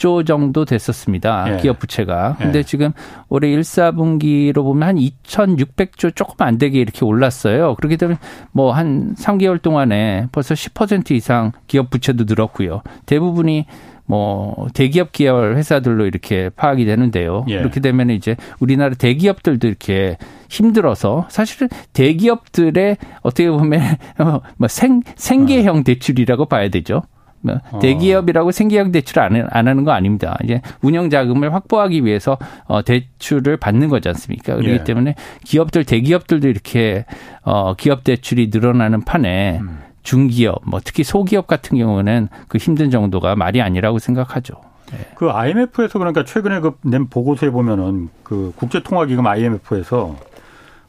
조 0.00 0.24
정도 0.24 0.64
됐었습니다. 0.64 1.52
예. 1.52 1.56
기업 1.58 1.78
부채가. 1.78 2.36
예. 2.40 2.44
근데 2.44 2.60
예. 2.60 2.62
지금 2.62 2.92
올해 3.28 3.50
1, 3.52 3.60
4분기로 3.60 4.54
보면 4.64 4.88
한 4.88 4.96
2,600조 4.96 6.16
조금 6.16 6.34
안 6.46 6.56
되게 6.56 6.80
이렇게 6.80 7.04
올랐어요. 7.04 7.74
그렇게 7.74 7.96
되면 7.96 8.16
뭐한 8.52 9.14
3개월 9.16 9.60
동안에 9.60 10.28
벌써 10.32 10.54
10% 10.54 11.10
이상 11.10 11.52
기업 11.66 11.90
부채도 11.90 12.24
늘었고요. 12.26 12.80
대부분이 13.04 13.66
뭐 14.06 14.68
대기업 14.72 15.12
계열 15.12 15.56
회사들로 15.56 16.06
이렇게 16.06 16.48
파악이 16.56 16.86
되는데요. 16.86 17.44
예. 17.48 17.58
그렇게 17.58 17.80
되면 17.80 18.08
이제 18.08 18.36
우리나라 18.58 18.94
대기업들도 18.94 19.68
이렇게 19.68 20.16
힘들어서 20.48 21.26
사실은 21.28 21.68
대기업들의 21.92 22.96
어떻게 23.20 23.50
보면 23.50 23.82
뭐 24.56 24.66
생 24.68 25.02
생계형 25.14 25.84
대출이라고 25.84 26.46
봐야 26.46 26.70
되죠. 26.70 27.02
뭐 27.40 27.60
어. 27.70 27.78
대기업이라고 27.78 28.50
생계형 28.52 28.92
대출을 28.92 29.22
안, 29.22 29.48
안 29.50 29.68
하는 29.68 29.84
거 29.84 29.92
아닙니다. 29.92 30.36
이제 30.44 30.60
운영 30.82 31.10
자금을 31.10 31.52
확보하기 31.54 32.04
위해서 32.04 32.38
어, 32.66 32.82
대출을 32.82 33.56
받는 33.56 33.88
거지 33.88 34.08
않습니까? 34.08 34.56
그렇기 34.56 34.70
예. 34.70 34.84
때문에 34.84 35.14
기업들 35.44 35.84
대기업들도 35.84 36.48
이렇게 36.48 37.04
어, 37.42 37.74
기업 37.74 38.04
대출이 38.04 38.50
늘어나는 38.52 39.02
판에 39.02 39.58
음. 39.60 39.78
중기업, 40.02 40.62
뭐 40.64 40.80
특히 40.82 41.04
소기업 41.04 41.46
같은 41.46 41.76
경우는 41.76 42.28
그 42.48 42.58
힘든 42.58 42.90
정도가 42.90 43.36
말이 43.36 43.60
아니라고 43.60 43.98
생각하죠. 43.98 44.54
네. 44.92 44.98
그 45.14 45.30
IMF에서 45.30 45.98
그러니까 45.98 46.24
최근에 46.24 46.60
그낸 46.60 47.08
보고서에 47.08 47.50
보면은 47.50 48.08
그 48.22 48.52
국제통화기금 48.56 49.26
IMF에서 49.26 50.16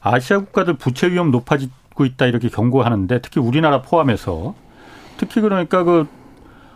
아시아 0.00 0.38
국가들 0.38 0.74
부채 0.74 1.10
위험 1.10 1.30
높아지고 1.30 2.04
있다 2.04 2.26
이렇게 2.26 2.48
경고하는데 2.48 3.20
특히 3.20 3.40
우리나라 3.40 3.82
포함해서 3.82 4.54
특히 5.18 5.40
그러니까 5.40 5.84
그 5.84 6.08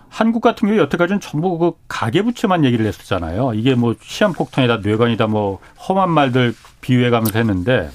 한국 0.08 0.40
같은 0.40 0.68
경우 0.68 0.80
여태까지는 0.80 1.20
전부 1.20 1.58
그 1.58 1.72
가계부채만 1.88 2.64
얘기를 2.64 2.86
했었잖아요. 2.86 3.52
이게 3.54 3.74
뭐 3.74 3.94
시한폭탄이다, 4.00 4.78
뇌관이다, 4.78 5.26
뭐 5.26 5.58
험한 5.88 6.10
말들 6.10 6.54
비유해가면서 6.80 7.38
했는데 7.38 7.90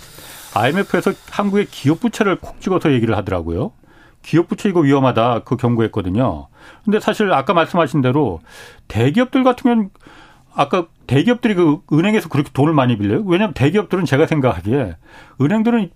IMF에서 0.54 1.14
한국의 1.30 1.68
기업부채를 1.68 2.38
콕 2.38 2.60
찍어서 2.62 2.92
얘기를 2.92 3.16
하더라고요. 3.18 3.72
기업부채 4.24 4.70
이거 4.70 4.82
위험하다 4.82 5.40
그 5.46 5.58
경고했거든요. 5.58 6.48
근데 6.84 7.00
사실 7.00 7.32
아까 7.34 7.54
말씀하신 7.54 8.02
대로 8.02 8.40
대기업들 8.88 9.44
같은 9.44 9.64
경우는 9.64 9.90
아까 10.54 10.88
대기업들이 11.08 11.56
그 11.56 11.80
은행에서 11.92 12.30
그렇게 12.30 12.50
돈을 12.54 12.74
많이 12.74 12.98
빌려요. 12.98 13.24
왜냐하면 13.26 13.54
대기업들은 13.54 14.06
제가 14.06 14.28
생각하기에 14.28 14.96
은행들은 15.40 15.90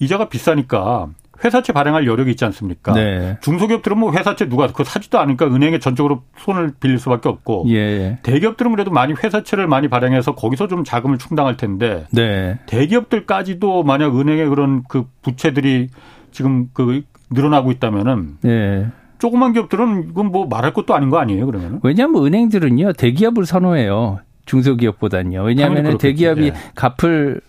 이자가 0.00 0.28
비싸니까 0.28 1.08
회사채 1.44 1.72
발행할 1.72 2.06
여력이 2.06 2.30
있지 2.32 2.44
않습니까? 2.46 2.92
네. 2.92 3.38
중소기업들은 3.42 3.98
뭐 3.98 4.12
회사채 4.12 4.48
누가 4.48 4.66
그 4.68 4.84
사지도 4.84 5.18
않으니까 5.18 5.46
은행에 5.46 5.78
전적으로 5.78 6.22
손을 6.38 6.72
빌릴 6.80 6.98
수밖에 6.98 7.28
없고 7.28 7.66
예. 7.68 8.18
대기업들은 8.22 8.72
그래도 8.72 8.90
많이 8.90 9.12
회사채를 9.12 9.66
많이 9.66 9.88
발행해서 9.88 10.34
거기서 10.34 10.68
좀 10.68 10.84
자금을 10.84 11.18
충당할 11.18 11.56
텐데 11.56 12.06
네. 12.10 12.58
대기업들까지도 12.66 13.84
만약 13.84 14.18
은행에 14.18 14.46
그런 14.46 14.82
그 14.88 15.04
부채들이 15.22 15.88
지금 16.32 16.68
그 16.72 17.02
늘어나고 17.30 17.70
있다면은 17.72 18.38
네. 18.42 18.86
조그만 19.18 19.52
기업들은 19.52 20.10
이건 20.10 20.26
뭐 20.26 20.46
말할 20.46 20.72
것도 20.72 20.94
아닌 20.94 21.10
거 21.10 21.18
아니에요 21.18 21.46
그러면? 21.46 21.80
왜냐하면 21.82 22.24
은행들은요 22.24 22.92
대기업을 22.94 23.46
선호해요 23.46 24.20
중소기업보다는요. 24.48 25.42
왜냐하면 25.42 25.98
대기업이 25.98 26.46
예. 26.46 26.54
갚을 26.74 27.40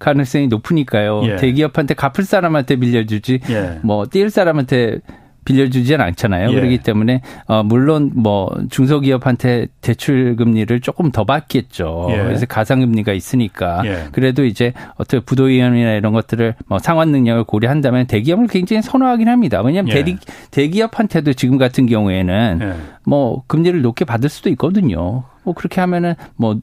가능성이 0.00 0.48
높으니까요. 0.48 1.22
예. 1.24 1.36
대기업한테 1.36 1.94
갚을 1.94 2.24
사람한테 2.24 2.76
빌려주지 2.76 3.40
예. 3.50 3.78
뭐 3.82 4.06
띄울 4.10 4.30
사람한테 4.30 4.98
빌려주지는 5.44 6.00
않잖아요. 6.00 6.50
예. 6.50 6.54
그렇기 6.54 6.78
때문에 6.78 7.22
어 7.46 7.62
물론 7.62 8.12
뭐 8.14 8.50
중소기업한테 8.70 9.68
대출 9.80 10.36
금리를 10.36 10.80
조금 10.80 11.10
더 11.10 11.24
받겠죠. 11.24 12.08
예. 12.10 12.16
그래서 12.16 12.46
가상 12.46 12.80
금리가 12.80 13.12
있으니까 13.12 13.82
예. 13.84 14.04
그래도 14.12 14.44
이제 14.44 14.72
어떻게 14.96 15.20
부도 15.20 15.44
위험이나 15.44 15.92
이런 15.92 16.12
것들을 16.12 16.54
뭐 16.66 16.78
상환 16.78 17.10
능력을 17.10 17.44
고려한다면 17.44 18.06
대기업을 18.06 18.48
굉장히 18.48 18.82
선호하긴 18.82 19.28
합니다. 19.28 19.62
왜냐하면 19.62 19.90
예. 19.90 19.94
대리, 19.94 20.16
대기업한테도 20.50 21.32
지금 21.34 21.58
같은 21.58 21.86
경우에는 21.86 22.58
예. 22.62 22.74
뭐 23.04 23.42
금리를 23.46 23.80
높게 23.82 24.04
받을 24.04 24.28
수도 24.28 24.50
있거든요. 24.50 25.24
뭐 25.42 25.54
그렇게 25.54 25.80
하면은 25.80 26.14
뭐 26.36 26.58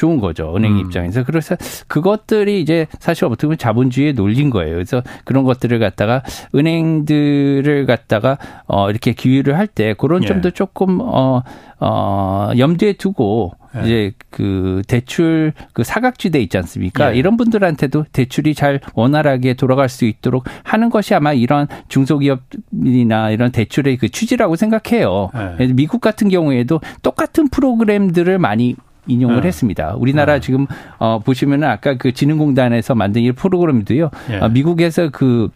좋은 0.00 0.18
거죠. 0.18 0.56
은행 0.56 0.72
음. 0.72 0.78
입장에서. 0.78 1.24
그래서 1.24 1.56
그것들이 1.86 2.62
이제 2.62 2.86
사실 3.00 3.26
어떻게 3.26 3.46
보면 3.48 3.58
자본주의에 3.58 4.12
놀린 4.12 4.48
거예요. 4.48 4.72
그래서 4.72 5.02
그런 5.26 5.44
것들을 5.44 5.78
갖다가 5.78 6.22
은행들을 6.54 7.84
갖다가 7.84 8.38
어 8.66 8.88
이렇게 8.90 9.12
기회를 9.12 9.58
할 9.58 9.70
때 9.70 9.94
그런 9.96 10.24
예. 10.24 10.26
점도 10.26 10.50
조금 10.50 10.98
어, 11.00 11.42
어, 11.78 12.50
염두에 12.58 12.94
두고 12.94 13.52
예. 13.76 13.82
이제 13.84 14.12
그 14.30 14.82
대출 14.88 15.52
그 15.74 15.84
사각지대 15.84 16.40
있지 16.40 16.56
않습니까? 16.58 17.12
예. 17.14 17.18
이런 17.18 17.36
분들한테도 17.36 18.06
대출이 18.10 18.54
잘 18.54 18.80
원활하게 18.94 19.54
돌아갈 19.54 19.88
수 19.88 20.06
있도록 20.06 20.44
하는 20.64 20.90
것이 20.90 21.14
아마 21.14 21.32
이런 21.34 21.68
중소기업이나 21.88 23.30
이런 23.30 23.52
대출의 23.52 23.98
그 23.98 24.08
취지라고 24.08 24.56
생각해요. 24.56 25.30
예. 25.60 25.66
미국 25.68 26.00
같은 26.00 26.30
경우에도 26.30 26.80
똑같은 27.02 27.48
프로그램들을 27.48 28.38
많이 28.38 28.74
인용을 29.06 29.40
네. 29.40 29.48
했습니다. 29.48 29.94
우리나라 29.96 30.34
네. 30.34 30.40
지금 30.40 30.66
어 30.98 31.18
보시면은 31.18 31.68
아까 31.68 31.94
그 31.94 32.12
지능공단에서 32.12 32.94
만든 32.94 33.22
이 33.22 33.32
프로그램도요. 33.32 34.10
예. 34.30 34.36
어, 34.38 34.48
미국에서 34.48 35.10
그 35.10 35.48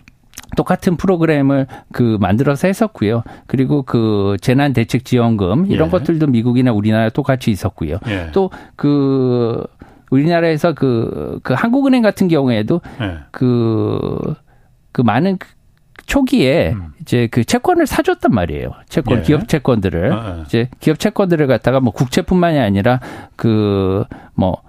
똑같은 0.57 0.97
프로그램을 0.97 1.67
그 1.93 2.17
만들어서 2.21 2.69
했었고요. 2.69 3.23
그리고 3.47 3.83
그 3.83 4.37
재난 4.41 4.73
대책 4.73 5.05
지원금 5.05 5.67
이런 5.67 5.89
예. 5.89 5.91
것들도 5.91 6.27
미국이나 6.29 6.73
우리나라 6.73 7.11
똑같이 7.11 7.51
있었고요. 7.51 7.99
예. 8.07 8.31
또그 8.33 9.67
우리나라에서 10.11 10.75
그, 10.75 11.41
그 11.43 11.55
한국은행 11.55 12.03
같은 12.03 12.29
경우에도 12.29 12.81
예. 13.01 13.19
그, 13.31 14.35
그 14.93 15.03
많은 15.03 15.39
초기에 16.07 16.73
음. 16.73 16.93
이제 17.01 17.29
그 17.31 17.45
채권을 17.45 17.87
사줬단 17.87 18.33
말이에요. 18.33 18.73
채권, 18.89 19.19
예. 19.19 19.23
기업 19.23 19.49
채권들을. 19.49 20.13
아, 20.13 20.17
아. 20.17 20.43
이제 20.47 20.69
기업 20.81 20.99
채권들을 20.99 21.47
갖다가 21.47 21.81
뭐 21.81 21.93
국채뿐만이 21.93 22.59
아니라 22.59 23.01
그뭐 23.37 24.63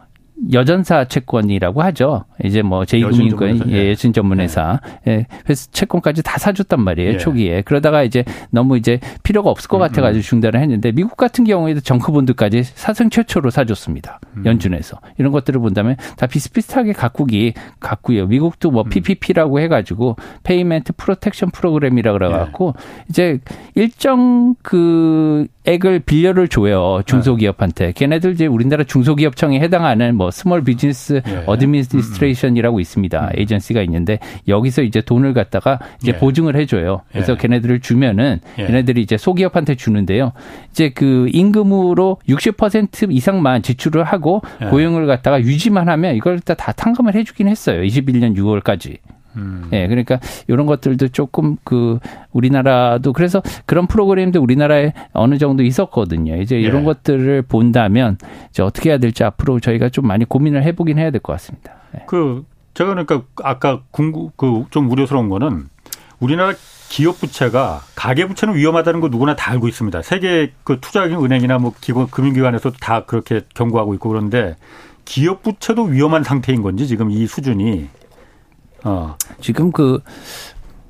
여전사 0.52 1.06
채권이라고 1.06 1.82
하죠. 1.84 2.26
이제 2.44 2.62
뭐 2.62 2.82
제2금융권 2.82 3.70
예, 3.72 3.92
여신 3.92 4.14
전문회사. 4.14 4.80
예. 5.08 5.12
예. 5.12 5.26
그래서 5.44 5.70
채권까지 5.72 6.24
다 6.24 6.38
사줬단 6.38 6.82
말이에요. 6.82 7.14
예. 7.14 7.18
초기에. 7.18 7.62
그러다가 7.62 8.04
이제 8.04 8.24
너무 8.52 8.78
이제 8.78 9.00
필요가 9.24 9.50
없을 9.50 9.70
것 9.70 9.78
음, 9.78 9.80
같아가지고 9.80 10.20
음. 10.20 10.22
중단을 10.22 10.60
했는데 10.60 10.92
미국 10.92 11.16
같은 11.16 11.46
경우에도 11.46 11.80
정크본드까지 11.80 12.64
사상 12.64 13.10
최초로 13.10 13.50
사줬습니다. 13.50 14.20
음. 14.38 14.46
연준에서. 14.46 15.00
이런 15.18 15.32
것들을 15.32 15.60
본다면 15.60 15.96
다 16.18 16.28
비슷비슷하게 16.28 16.94
각국이 16.94 17.54
갖고요. 17.80 18.28
미국도 18.28 18.72
뭐 18.72 18.84
PPP라고 18.84 19.56
음. 19.56 19.62
해가지고 19.62 20.18
Payment 20.44 20.94
Protection 20.98 21.52
Program이라 21.52 22.12
그래갖고 22.14 22.74
예. 22.78 23.04
이제 23.10 23.40
일정 23.76 24.56
그 24.62 25.48
액을 25.66 26.00
빌려를 26.00 26.48
줘요 26.48 27.02
중소기업한테. 27.06 27.94
걔네들 27.94 28.34
이제 28.34 28.46
우리나라 28.46 28.84
중소기업청에 28.84 29.60
해당하는 29.60 30.16
뭐 30.16 30.32
Small 30.32 30.64
Business 30.64 31.22
예. 31.28 31.44
Administration이라고 31.46 32.80
있습니다. 32.80 33.22
음. 33.22 33.30
에이전시가 33.36 33.82
있는데 33.84 34.20
여기서 34.48 34.84
이제 34.84 35.02
돈을 35.02 35.34
갖다가 35.34 35.80
이제 36.02 36.14
예. 36.14 36.18
보증을 36.18 36.56
해줘요. 36.56 37.02
그래서 37.12 37.34
예. 37.34 37.38
걔네들을 37.38 37.80
주면은 37.82 38.40
예. 38.58 38.66
걔네들이 38.68 39.02
이제 39.02 39.18
소기업한테 39.18 39.76
주는데요. 39.76 40.32
이제 40.72 40.90
그 40.90 41.28
임금으로 41.32 42.18
60% 42.28 43.12
이상만 43.12 43.62
지출을 43.62 44.04
하고 44.04 44.42
예. 44.62 44.68
고용을 44.68 45.08
갖다가 45.08 45.42
유지만 45.42 45.90
하면 45.90 46.16
이걸 46.16 46.40
다, 46.40 46.54
다 46.54 46.72
탕감을 46.72 47.16
해주긴 47.16 47.48
했어요. 47.48 47.82
21년 47.82 48.36
6월까지. 48.36 48.98
음. 49.36 49.70
예, 49.74 49.88
그러니까 49.88 50.20
이런 50.48 50.66
것들도 50.66 51.10
조금 51.10 51.58
그 51.64 52.00
우리나라도 52.32 53.14
그래서 53.14 53.42
그런 53.66 53.88
프로그램도 53.88 54.42
우리나라에 54.42 54.94
어느 55.14 55.38
정도 55.38 55.64
있었거든요. 55.64 56.38
이제 56.38 56.60
이런 56.60 56.82
예. 56.82 56.86
것들을 56.86 57.42
본다면 57.44 58.18
이제 58.50 58.64
어떻게 58.64 58.90
해야 58.90 58.98
될지 58.98 59.24
앞으로 59.24 59.60
저희가 59.60 59.90
좀 59.90 60.08
많이 60.08 60.26
고민을 60.26 60.64
해보긴 60.64 60.98
해야 60.98 61.12
될 61.12 61.22
것 61.22 61.34
같습니다. 61.34 61.74
예. 61.96 62.04
그 62.08 62.46
제가 62.74 62.90
그러니까 62.90 63.24
아까 63.44 63.82
궁금 63.92 64.30
그좀 64.36 64.92
우려스러운 64.92 65.30
거는 65.30 65.68
우리나라 66.20 66.54
기업 66.90 67.20
부채가 67.20 67.82
가계 67.96 68.28
부채는 68.28 68.56
위험하다는 68.56 69.00
거 69.02 69.08
누구나 69.10 69.36
다 69.36 69.52
알고 69.52 69.68
있습니다. 69.68 70.02
세계 70.02 70.52
그 70.64 70.80
투자 70.82 71.04
은행이나 71.06 71.58
뭐 71.58 71.74
기관 71.82 72.08
금융기관에서 72.08 72.72
다 72.72 73.06
그렇게 73.06 73.42
경고하고 73.54 73.94
있고 73.96 74.10
그런데 74.10 74.56
기업 75.04 75.42
부채도 75.44 75.84
위험한 75.84 76.24
상태인 76.24 76.62
건지 76.62 76.88
지금 76.88 77.12
이 77.12 77.28
수준이 77.28 77.88
어. 78.86 79.18
지금 79.42 79.72
그 79.72 80.00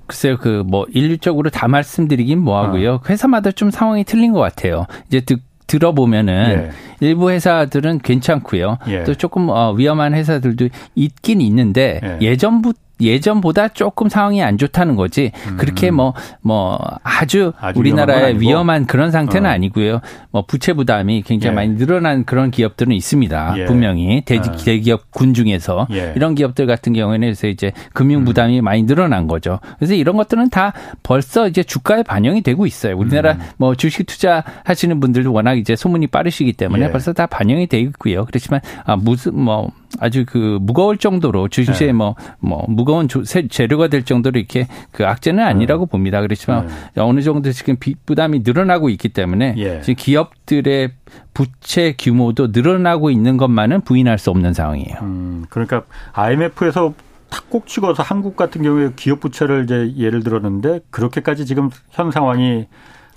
글쎄요, 0.07 0.37
그 0.37 0.63
뭐 0.65 0.85
일률적으로 0.89 1.49
다 1.49 1.67
말씀드리긴 1.67 2.39
뭐하고요. 2.39 2.93
어. 2.93 3.01
회사마다 3.09 3.51
좀 3.51 3.71
상황이 3.71 4.03
틀린 4.03 4.33
것 4.33 4.39
같아요. 4.39 4.85
이제 5.07 5.21
듣 5.21 5.39
들어보면은 5.67 6.71
예. 7.01 7.05
일부 7.07 7.31
회사들은 7.31 7.99
괜찮고요. 7.99 8.77
예. 8.87 9.03
또 9.03 9.15
조금 9.15 9.49
어, 9.49 9.71
위험한 9.71 10.13
회사들도 10.13 10.69
있긴 10.93 11.41
있는데 11.41 11.99
예. 12.03 12.17
예전부터 12.21 12.77
예전보다 12.99 13.69
조금 13.69 14.09
상황이 14.09 14.41
안 14.41 14.57
좋다는 14.57 14.95
거지. 14.95 15.31
음. 15.47 15.57
그렇게 15.57 15.91
뭐, 15.91 16.13
뭐, 16.41 16.79
아주, 17.03 17.53
아주 17.59 17.79
우리나라의 17.79 18.39
위험한 18.39 18.85
그런 18.85 19.11
상태는 19.11 19.49
어. 19.49 19.53
아니고요. 19.53 20.01
뭐, 20.31 20.45
부채 20.45 20.73
부담이 20.73 21.23
굉장히 21.23 21.51
예. 21.51 21.55
많이 21.55 21.75
늘어난 21.75 22.23
그런 22.25 22.51
기업들은 22.51 22.93
있습니다. 22.93 23.55
예. 23.57 23.65
분명히. 23.65 24.23
대, 24.25 24.37
어. 24.37 24.41
대기업 24.41 25.11
군 25.11 25.33
중에서. 25.33 25.87
예. 25.91 26.13
이런 26.15 26.35
기업들 26.35 26.65
같은 26.67 26.93
경우에는 26.93 27.27
그래서 27.27 27.47
이제 27.47 27.71
금융 27.93 28.21
음. 28.21 28.25
부담이 28.25 28.59
음. 28.59 28.63
많이 28.63 28.83
늘어난 28.83 29.27
거죠. 29.27 29.59
그래서 29.77 29.93
이런 29.93 30.15
것들은 30.15 30.49
다 30.49 30.73
벌써 31.03 31.47
이제 31.47 31.63
주가에 31.63 32.03
반영이 32.03 32.41
되고 32.41 32.65
있어요. 32.65 32.97
우리나라 32.97 33.33
음. 33.33 33.39
뭐 33.57 33.75
주식 33.75 34.05
투자 34.05 34.43
하시는 34.63 34.99
분들도 34.99 35.31
워낙 35.33 35.55
이제 35.55 35.75
소문이 35.75 36.07
빠르시기 36.07 36.53
때문에 36.53 36.85
예. 36.85 36.91
벌써 36.91 37.13
다 37.13 37.25
반영이 37.25 37.67
되어 37.67 37.79
있고요. 37.81 38.25
그렇지만, 38.25 38.61
아, 38.85 38.95
무슨, 38.95 39.39
뭐, 39.39 39.71
아주 39.99 40.25
그 40.27 40.57
무거울 40.61 40.97
정도로 40.97 41.47
주식시에 41.47 41.87
네. 41.87 41.93
뭐, 41.93 42.15
뭐, 42.39 42.65
무거운 42.67 43.07
재료가 43.07 43.87
될 43.87 44.03
정도로 44.03 44.39
이렇게 44.39 44.67
그 44.91 45.05
악재는 45.05 45.43
아니라고 45.43 45.85
네. 45.85 45.91
봅니다. 45.91 46.21
그렇지만 46.21 46.67
네. 46.67 47.01
어느 47.01 47.21
정도 47.21 47.51
지금 47.51 47.75
빚 47.79 48.05
부담이 48.05 48.41
늘어나고 48.43 48.89
있기 48.89 49.09
때문에 49.09 49.55
예. 49.57 49.81
지금 49.81 49.95
기업들의 49.95 50.91
부채 51.33 51.95
규모도 51.97 52.47
늘어나고 52.47 53.09
있는 53.09 53.37
것만은 53.37 53.81
부인할 53.81 54.17
수 54.17 54.29
없는 54.29 54.53
상황이에요. 54.53 54.97
음, 55.01 55.45
그러니까 55.49 55.83
IMF에서 56.13 56.93
탁꼭 57.29 57.67
찍어서 57.67 58.03
한국 58.03 58.35
같은 58.35 58.61
경우에 58.61 58.91
기업 58.95 59.19
부채를 59.19 59.65
이제 59.65 59.93
예를 59.97 60.23
들었는데 60.23 60.81
그렇게까지 60.89 61.45
지금 61.45 61.69
현 61.89 62.11
상황이 62.11 62.67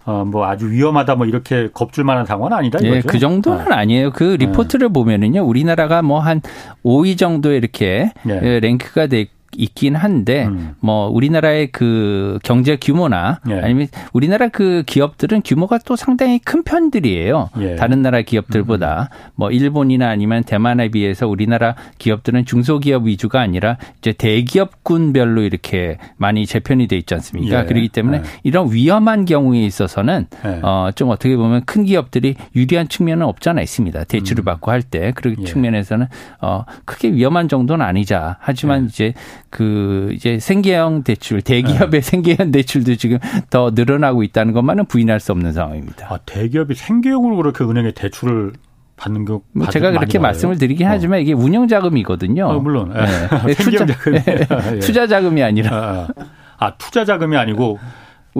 어, 0.08 0.24
뭐 0.24 0.46
아주 0.46 0.70
위험하다 0.70 1.16
뭐 1.16 1.26
이렇게 1.26 1.68
겁줄 1.74 2.02
만한 2.02 2.24
상황은 2.24 2.56
아니다 2.56 2.78
이거죠. 2.78 2.96
예, 2.96 3.00
그 3.02 3.18
정도는 3.18 3.70
어. 3.70 3.74
아니에요. 3.74 4.10
그 4.12 4.24
리포트를 4.40 4.88
네. 4.88 4.92
보면은요. 4.92 5.44
우리나라가 5.44 6.00
뭐 6.00 6.18
한 6.20 6.40
5위 6.82 7.18
정도 7.18 7.52
이렇게 7.52 8.10
네. 8.24 8.58
랭크가 8.60 9.08
돼 9.08 9.20
있 9.20 9.37
긴 9.66 9.94
한데 9.96 10.46
음. 10.46 10.74
뭐 10.80 11.08
우리나라의 11.08 11.68
그 11.72 12.38
경제 12.42 12.76
규모나 12.76 13.40
예. 13.50 13.60
아니면 13.60 13.88
우리나라 14.12 14.48
그 14.48 14.82
기업들은 14.86 15.42
규모가 15.44 15.78
또 15.84 15.96
상당히 15.96 16.38
큰 16.38 16.62
편들이에요. 16.62 17.50
예. 17.60 17.76
다른 17.76 18.02
나라 18.02 18.22
기업들보다 18.22 19.08
음. 19.12 19.32
뭐 19.34 19.50
일본이나 19.50 20.08
아니면 20.08 20.44
대만에 20.44 20.88
비해서 20.88 21.26
우리나라 21.28 21.74
기업들은 21.98 22.44
중소기업 22.44 23.04
위주가 23.06 23.40
아니라 23.40 23.76
이제 23.98 24.12
대기업군별로 24.12 25.42
이렇게 25.42 25.98
많이 26.16 26.46
재편이 26.46 26.86
돼 26.88 26.96
있지 26.96 27.14
않습니까? 27.14 27.60
예. 27.60 27.64
그렇기 27.64 27.88
때문에 27.88 28.18
예. 28.18 28.22
이런 28.42 28.72
위험한 28.72 29.24
경우에 29.24 29.60
있어서는 29.64 30.26
예. 30.44 30.60
어좀 30.62 31.10
어떻게 31.10 31.36
보면 31.36 31.64
큰 31.64 31.84
기업들이 31.84 32.34
유리한 32.54 32.88
측면은 32.88 33.26
없잖아 33.26 33.60
있습니다. 33.62 34.04
대출을 34.04 34.42
음. 34.42 34.44
받고 34.44 34.70
할 34.70 34.82
때 34.88 35.12
그런 35.14 35.36
예. 35.40 35.44
측면에서는 35.44 36.06
어 36.40 36.64
크게 36.84 37.12
위험한 37.12 37.48
정도는 37.48 37.84
아니자. 37.84 38.36
하지만 38.40 38.86
이제 38.86 39.12
그 39.50 40.10
이제 40.14 40.38
생계형 40.38 41.04
대출 41.04 41.40
대기업의 41.42 41.88
네. 41.90 42.00
생계형 42.00 42.50
대출도 42.50 42.96
지금 42.96 43.18
더 43.50 43.70
늘어나고 43.74 44.22
있다는 44.22 44.52
것만은 44.52 44.86
부인할 44.86 45.20
수 45.20 45.32
없는 45.32 45.52
상황입니다. 45.52 46.12
아, 46.12 46.18
대기업이 46.26 46.74
생계형으로 46.74 47.36
그렇게 47.36 47.64
은행에 47.64 47.92
대출을 47.92 48.52
받는 48.96 49.24
거 49.24 49.40
뭐 49.52 49.68
제가 49.68 49.92
그렇게 49.92 50.18
말씀을 50.18 50.58
드리긴 50.58 50.86
어. 50.86 50.90
하지만 50.90 51.20
이게 51.20 51.32
운영 51.32 51.68
자금이거든요. 51.68 52.44
어, 52.46 52.58
물론 52.60 52.92
네. 52.92 53.00
네. 53.46 53.54
투자 53.54 53.86
자금 53.86 54.14
예. 54.74 54.78
투자 54.80 55.06
자금이 55.06 55.42
아니라 55.42 55.76
아, 55.76 56.08
아. 56.16 56.66
아 56.66 56.74
투자 56.76 57.04
자금이 57.04 57.36
아니고 57.36 57.78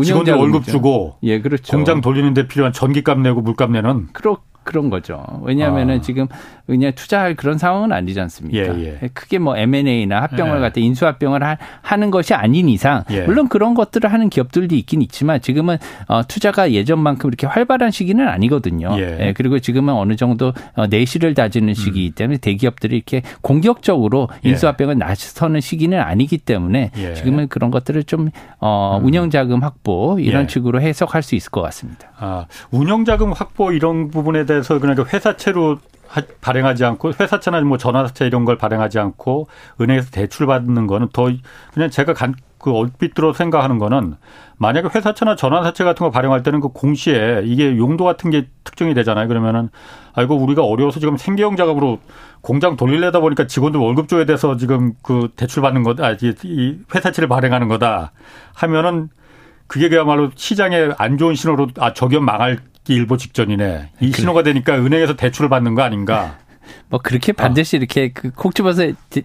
직원들 0.02 0.34
월급 0.34 0.64
주고 0.64 1.16
예, 1.22 1.40
그렇죠. 1.40 1.76
공장 1.76 2.00
돌리는데 2.00 2.46
필요한 2.48 2.72
전기값 2.72 3.20
내고 3.20 3.40
물값 3.40 3.70
내는 3.70 4.08
그렇 4.12 4.38
그런 4.64 4.90
거죠. 4.90 5.24
왜냐하면은 5.44 5.96
아. 5.96 6.00
지금 6.02 6.26
그냥 6.68 6.92
투자할 6.94 7.34
그런 7.34 7.56
상황은 7.56 7.92
아니지 7.92 8.20
않습니까? 8.20 8.78
예, 8.78 8.98
예. 9.02 9.08
크게 9.14 9.38
뭐 9.38 9.56
M&A나 9.56 10.20
합병을 10.20 10.56
예. 10.56 10.60
갖다 10.60 10.80
인수합병을 10.80 11.42
하, 11.42 11.96
는 11.96 12.10
것이 12.10 12.34
아닌 12.34 12.68
이상 12.68 13.04
예. 13.10 13.22
물론 13.22 13.48
그런 13.48 13.74
것들을 13.74 14.12
하는 14.12 14.28
기업들도 14.28 14.74
있긴 14.74 15.00
있지만 15.02 15.40
지금은 15.40 15.78
어, 16.06 16.22
투자가 16.28 16.70
예전만큼 16.72 17.28
이렇게 17.28 17.46
활발한 17.46 17.90
시기는 17.90 18.28
아니거든요. 18.28 18.94
예. 18.98 19.28
예 19.28 19.32
그리고 19.32 19.58
지금은 19.58 19.94
어느 19.94 20.14
정도 20.14 20.52
어, 20.74 20.86
내실을 20.86 21.32
다지는 21.32 21.72
시기이기 21.72 22.12
음. 22.12 22.14
때문에 22.14 22.36
대기업들이 22.38 22.96
이렇게 22.96 23.22
공격적으로 23.40 24.28
예. 24.44 24.50
인수합병을 24.50 24.98
나서는 24.98 25.60
시기는 25.60 25.98
아니기 25.98 26.36
때문에 26.36 26.90
지금은 27.16 27.48
그런 27.48 27.70
것들을 27.70 28.04
좀 28.04 28.28
어, 28.60 28.98
음. 29.00 29.06
운영자금 29.06 29.62
확보 29.62 30.18
이런 30.20 30.46
식으로 30.46 30.82
해석할 30.82 31.22
수 31.22 31.34
있을 31.34 31.50
것 31.50 31.62
같습니다. 31.62 32.10
아, 32.18 32.46
운영자금 32.70 33.32
확보 33.32 33.72
이런 33.72 34.08
부분에 34.10 34.44
대해서 34.44 34.78
그러니까 34.78 35.04
회사채로 35.10 35.78
발행하지 36.40 36.84
않고 36.84 37.12
회사채나 37.18 37.60
뭐 37.62 37.78
전화사채 37.78 38.26
이런 38.26 38.44
걸 38.44 38.56
발행하지 38.56 38.98
않고 38.98 39.48
은행에서 39.80 40.10
대출 40.10 40.46
받는 40.46 40.86
거는 40.86 41.08
더 41.12 41.30
그냥 41.72 41.90
제가 41.90 42.14
간, 42.14 42.34
그 42.58 42.72
얼핏 42.72 43.14
들어 43.14 43.32
생각하는 43.32 43.78
거는 43.78 44.16
만약에 44.56 44.88
회사채나 44.94 45.36
전화사채 45.36 45.84
같은 45.84 46.04
거 46.04 46.10
발행할 46.10 46.42
때는 46.42 46.60
그 46.60 46.68
공시에 46.68 47.42
이게 47.44 47.76
용도 47.76 48.04
같은 48.04 48.30
게 48.30 48.48
특정이 48.64 48.94
되잖아요. 48.94 49.28
그러면은 49.28 49.68
아이고 50.14 50.36
우리가 50.36 50.64
어려워서 50.64 50.98
지금 50.98 51.16
생계형 51.16 51.56
자금으로 51.56 52.00
공장 52.40 52.76
돌리려다 52.76 53.20
보니까 53.20 53.46
직원들 53.46 53.78
월급 53.78 54.08
줘야 54.08 54.24
돼서 54.24 54.56
지금 54.56 54.94
그 55.02 55.28
대출 55.36 55.62
받는 55.62 55.82
거다. 55.82 56.12
이 56.12 56.78
회사채를 56.94 57.28
발행하는 57.28 57.68
거다 57.68 58.12
하면은 58.54 59.10
그게 59.68 59.88
그야말로 59.88 60.30
시장에 60.34 60.90
안 60.98 61.18
좋은 61.18 61.34
신호로 61.34 61.68
아 61.78 61.92
저기업 61.92 62.24
망할 62.24 62.58
일보 62.94 63.16
직전이네. 63.16 63.90
이 64.00 64.12
신호가 64.12 64.42
되니까 64.42 64.76
은행에서 64.76 65.16
대출을 65.16 65.48
받는 65.48 65.74
거 65.74 65.82
아닌가? 65.82 66.38
뭐 66.90 67.00
그렇게 67.02 67.32
반드시 67.32 67.76
어. 67.76 67.78
이렇게 67.78 68.08
그콕 68.08 68.54
집어서 68.54 68.84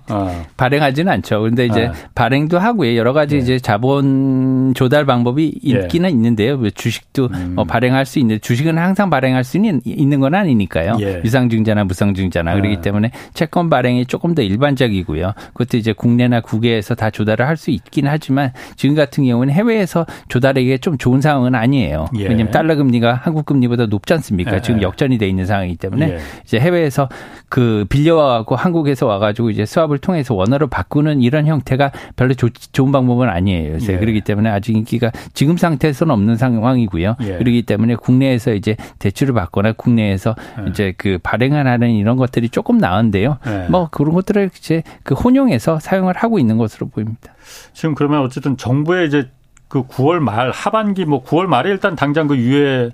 어. 0.09 0.45
발행하지는 0.57 1.11
않죠. 1.11 1.39
그런데 1.39 1.65
이제 1.65 1.85
어. 1.87 1.93
발행도 2.13 2.59
하고요. 2.59 2.95
여러 2.95 3.13
가지 3.13 3.35
네. 3.35 3.41
이제 3.41 3.59
자본 3.59 4.73
조달 4.75 5.05
방법이 5.05 5.47
있기는 5.61 6.09
예. 6.09 6.13
있는데요. 6.13 6.57
뭐 6.57 6.69
주식도 6.69 7.29
음. 7.33 7.53
뭐 7.55 7.63
발행할 7.63 8.05
수 8.05 8.19
있는데 8.19 8.39
주식은 8.39 8.77
항상 8.77 9.09
발행할 9.09 9.43
수 9.43 9.57
있는 9.57 9.81
있는 9.85 10.19
건 10.19 10.35
아니니까요. 10.35 10.97
예. 10.99 11.21
유상증자나 11.23 11.85
무상증자나 11.85 12.53
그렇기 12.55 12.81
때문에 12.81 13.11
채권 13.33 13.69
발행이 13.69 14.05
조금 14.05 14.35
더 14.35 14.41
일반적이고요. 14.41 15.33
그것도 15.53 15.77
이제 15.77 15.93
국내나 15.93 16.41
국외에서 16.41 16.93
다 16.95 17.09
조달을 17.09 17.47
할 17.47 17.53
수 17.63 17.71
있긴 17.71 18.07
하지만 18.07 18.51
지금 18.75 18.95
같은 18.95 19.23
경우는 19.23 19.53
해외에서 19.53 20.05
조달하기에 20.27 20.79
좀 20.79 20.97
좋은 20.97 21.21
상황은 21.21 21.55
아니에요. 21.55 22.07
예. 22.17 22.23
왜냐하면 22.23 22.51
달러 22.51 22.75
금리가 22.75 23.13
한국 23.23 23.45
금리보다 23.45 23.85
높지 23.85 24.11
않습니까? 24.15 24.55
예. 24.55 24.61
지금 24.61 24.81
역전이 24.81 25.17
돼 25.17 25.29
있는 25.29 25.45
상황이기 25.45 25.77
때문에 25.77 26.09
예. 26.13 26.17
이제 26.43 26.59
해외에서 26.59 27.07
그 27.53 27.85
빌려와갖고 27.87 28.55
한국에서 28.55 29.05
와가지고 29.05 29.51
이제 29.51 29.63
수합을 29.63 29.99
통해서 29.99 30.33
원화로 30.33 30.65
바꾸는 30.69 31.21
이런 31.21 31.45
형태가 31.45 31.91
별로 32.15 32.33
좋, 32.33 32.49
좋은 32.49 32.91
방법은 32.91 33.29
아니에요. 33.29 33.75
요새 33.75 33.93
예. 33.93 33.97
그렇기 33.99 34.21
때문에 34.21 34.49
아직 34.49 34.75
인기가 34.75 35.11
지금 35.35 35.55
상태에서는 35.55 36.11
없는 36.11 36.35
상황이고요. 36.35 37.15
예. 37.21 37.37
그렇기 37.37 37.61
때문에 37.61 37.93
국내에서 37.93 38.55
이제 38.55 38.75
대출을 38.97 39.35
받거나 39.35 39.73
국내에서 39.73 40.33
예. 40.61 40.69
이제 40.71 40.95
그 40.97 41.19
발행을 41.21 41.67
하는 41.67 41.91
이런 41.91 42.17
것들이 42.17 42.49
조금 42.49 42.79
나은데요. 42.79 43.37
예. 43.45 43.67
뭐 43.69 43.87
그런 43.91 44.15
것들을 44.15 44.49
이제 44.57 44.81
그 45.03 45.13
혼용해서 45.13 45.79
사용을 45.79 46.17
하고 46.17 46.39
있는 46.39 46.57
것으로 46.57 46.89
보입니다. 46.89 47.35
지금 47.73 47.93
그러면 47.93 48.21
어쨌든 48.21 48.57
정부의 48.57 49.05
이제 49.05 49.29
그 49.67 49.83
9월 49.83 50.17
말 50.17 50.49
하반기 50.49 51.05
뭐 51.05 51.23
9월 51.23 51.45
말에 51.45 51.69
일단 51.69 51.95
당장 51.95 52.25
그 52.25 52.35
유예 52.35 52.89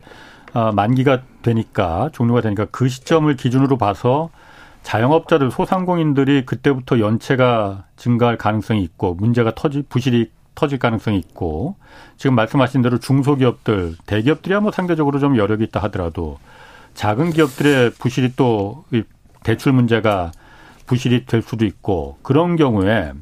어, 0.54 0.74
만기가 0.74 1.22
되니까 1.44 2.10
종료가 2.12 2.42
되니까 2.42 2.66
그 2.72 2.90
시점을 2.90 3.34
기준으로 3.38 3.78
봐서 3.78 4.30
자영업자들 4.84 5.52
소상공인들이 5.52 6.46
그때부터 6.46 7.00
연체가 7.00 7.86
증가할 7.96 8.38
가능성이 8.38 8.82
있고 8.84 9.14
문제가 9.14 9.54
터지 9.54 9.84
부실이 9.88 10.32
터질 10.56 10.80
가능성이 10.80 11.18
있고 11.20 11.76
지금 12.18 12.36
말씀하신 12.36 12.82
대로 12.82 12.98
중소기업들 12.98 13.96
대기업들이야 14.06 14.60
뭐 14.60 14.72
상대적으로 14.72 15.20
좀 15.20 15.38
여력이 15.38 15.64
있다 15.66 15.80
하더라도 15.84 16.40
작은 16.96 17.32
기업들의 17.32 17.92
부실이 17.92 18.34
또 18.36 18.84
대출 19.44 19.72
문제가 19.72 20.32
부실이 20.86 21.26
될 21.26 21.42
수도 21.42 21.66
있고 21.66 22.18
그런 22.24 22.56
경우에 22.56 23.14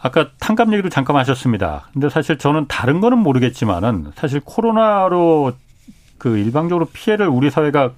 아까 0.00 0.30
탄감 0.38 0.72
얘기도 0.72 0.88
잠깐 0.88 1.16
하셨습니다. 1.16 1.88
근데 1.92 2.08
사실 2.08 2.38
저는 2.38 2.66
다른 2.68 3.00
거는 3.00 3.18
모르겠지만은 3.18 4.12
사실 4.14 4.40
코로나로 4.42 5.52
그 6.16 6.38
일방적으로 6.38 6.86
피해를 6.86 7.28
우리 7.28 7.50
사회가 7.50 7.92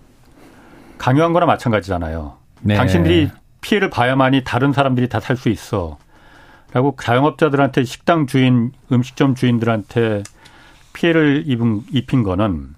강요한 1.02 1.32
거나 1.32 1.46
마찬가지잖아요. 1.46 2.34
네. 2.60 2.76
당신들이 2.76 3.28
피해를 3.60 3.90
봐야만이 3.90 4.44
다른 4.44 4.72
사람들이 4.72 5.08
다 5.08 5.18
살 5.18 5.36
수 5.36 5.48
있어. 5.48 5.98
라고 6.72 6.94
자영업자들한테 7.00 7.82
식당 7.84 8.26
주인, 8.28 8.70
음식점 8.92 9.34
주인들한테 9.34 10.22
피해를 10.94 11.42
입은, 11.46 11.82
입힌 11.92 12.22
거는 12.22 12.68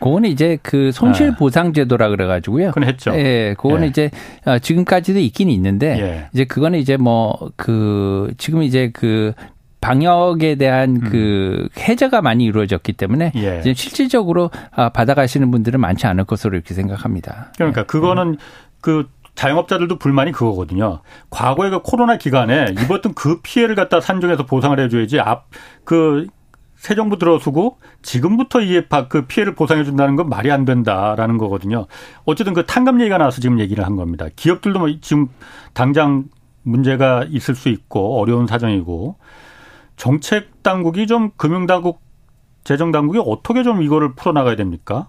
그거는 0.00 0.28
이제 0.30 0.58
그 0.62 0.90
손실 0.92 1.30
아. 1.30 1.36
보상 1.36 1.72
제도라 1.72 2.08
그래 2.08 2.26
가지고요. 2.26 2.68
그건 2.72 2.84
했죠. 2.84 3.12
예. 3.14 3.54
그거는 3.56 3.84
예. 3.84 3.86
이제 3.86 4.10
어, 4.44 4.58
지금까지도 4.58 5.18
있긴 5.20 5.48
있는데 5.50 6.00
예. 6.00 6.28
이제 6.32 6.44
그거는 6.44 6.78
이제 6.80 6.96
뭐 6.96 7.32
그 7.56 8.32
지금 8.36 8.62
이제 8.62 8.90
그 8.92 9.32
방역에 9.80 10.56
대한 10.56 10.96
음. 10.96 11.00
그 11.10 11.68
해제가 11.78 12.20
많이 12.20 12.44
이루어졌기 12.44 12.94
때문에 12.94 13.32
예. 13.36 13.60
이제 13.60 13.74
실질적으로 13.74 14.50
아, 14.72 14.88
받아가시는 14.88 15.50
분들은 15.50 15.80
많지 15.80 16.06
않을 16.06 16.24
것으로 16.24 16.56
이렇게 16.56 16.74
생각합니다. 16.74 17.52
그러니까 17.56 17.82
예. 17.82 17.84
그거는 17.84 18.28
음. 18.28 18.36
그 18.80 19.08
자영업자들도 19.34 19.98
불만이 19.98 20.32
그거거든요. 20.32 21.00
과거에 21.30 21.70
그 21.70 21.80
코로나 21.82 22.18
기간에 22.18 22.74
입었던 22.82 23.14
그 23.14 23.40
피해를 23.40 23.76
갖다 23.76 24.00
산정해서 24.00 24.46
보상을 24.46 24.78
해줘야지 24.80 25.20
앞그 25.20 26.26
새 26.74 26.94
정부 26.94 27.18
들어서고 27.18 27.78
지금부터 28.02 28.60
이게 28.60 28.86
그 29.08 29.26
피해를 29.26 29.54
보상해 29.54 29.84
준다는 29.84 30.16
건 30.16 30.28
말이 30.28 30.50
안 30.50 30.64
된다라는 30.64 31.38
거거든요. 31.38 31.86
어쨌든 32.24 32.52
그 32.52 32.66
탄감 32.66 33.00
얘기가 33.00 33.18
나와서 33.18 33.40
지금 33.40 33.60
얘기를 33.60 33.84
한 33.84 33.96
겁니다. 33.96 34.26
기업들도 34.34 34.78
뭐 34.78 34.88
지금 35.00 35.28
당장 35.72 36.24
문제가 36.62 37.24
있을 37.28 37.54
수 37.54 37.68
있고 37.68 38.20
어려운 38.20 38.46
사정이고 38.46 39.16
정책 39.98 40.62
당국이 40.62 41.06
좀 41.06 41.32
금융 41.36 41.66
당국 41.66 42.00
재정 42.64 42.92
당국이 42.92 43.20
어떻게 43.24 43.62
좀 43.62 43.82
이거를 43.82 44.14
풀어나가야 44.14 44.56
됩니까? 44.56 45.08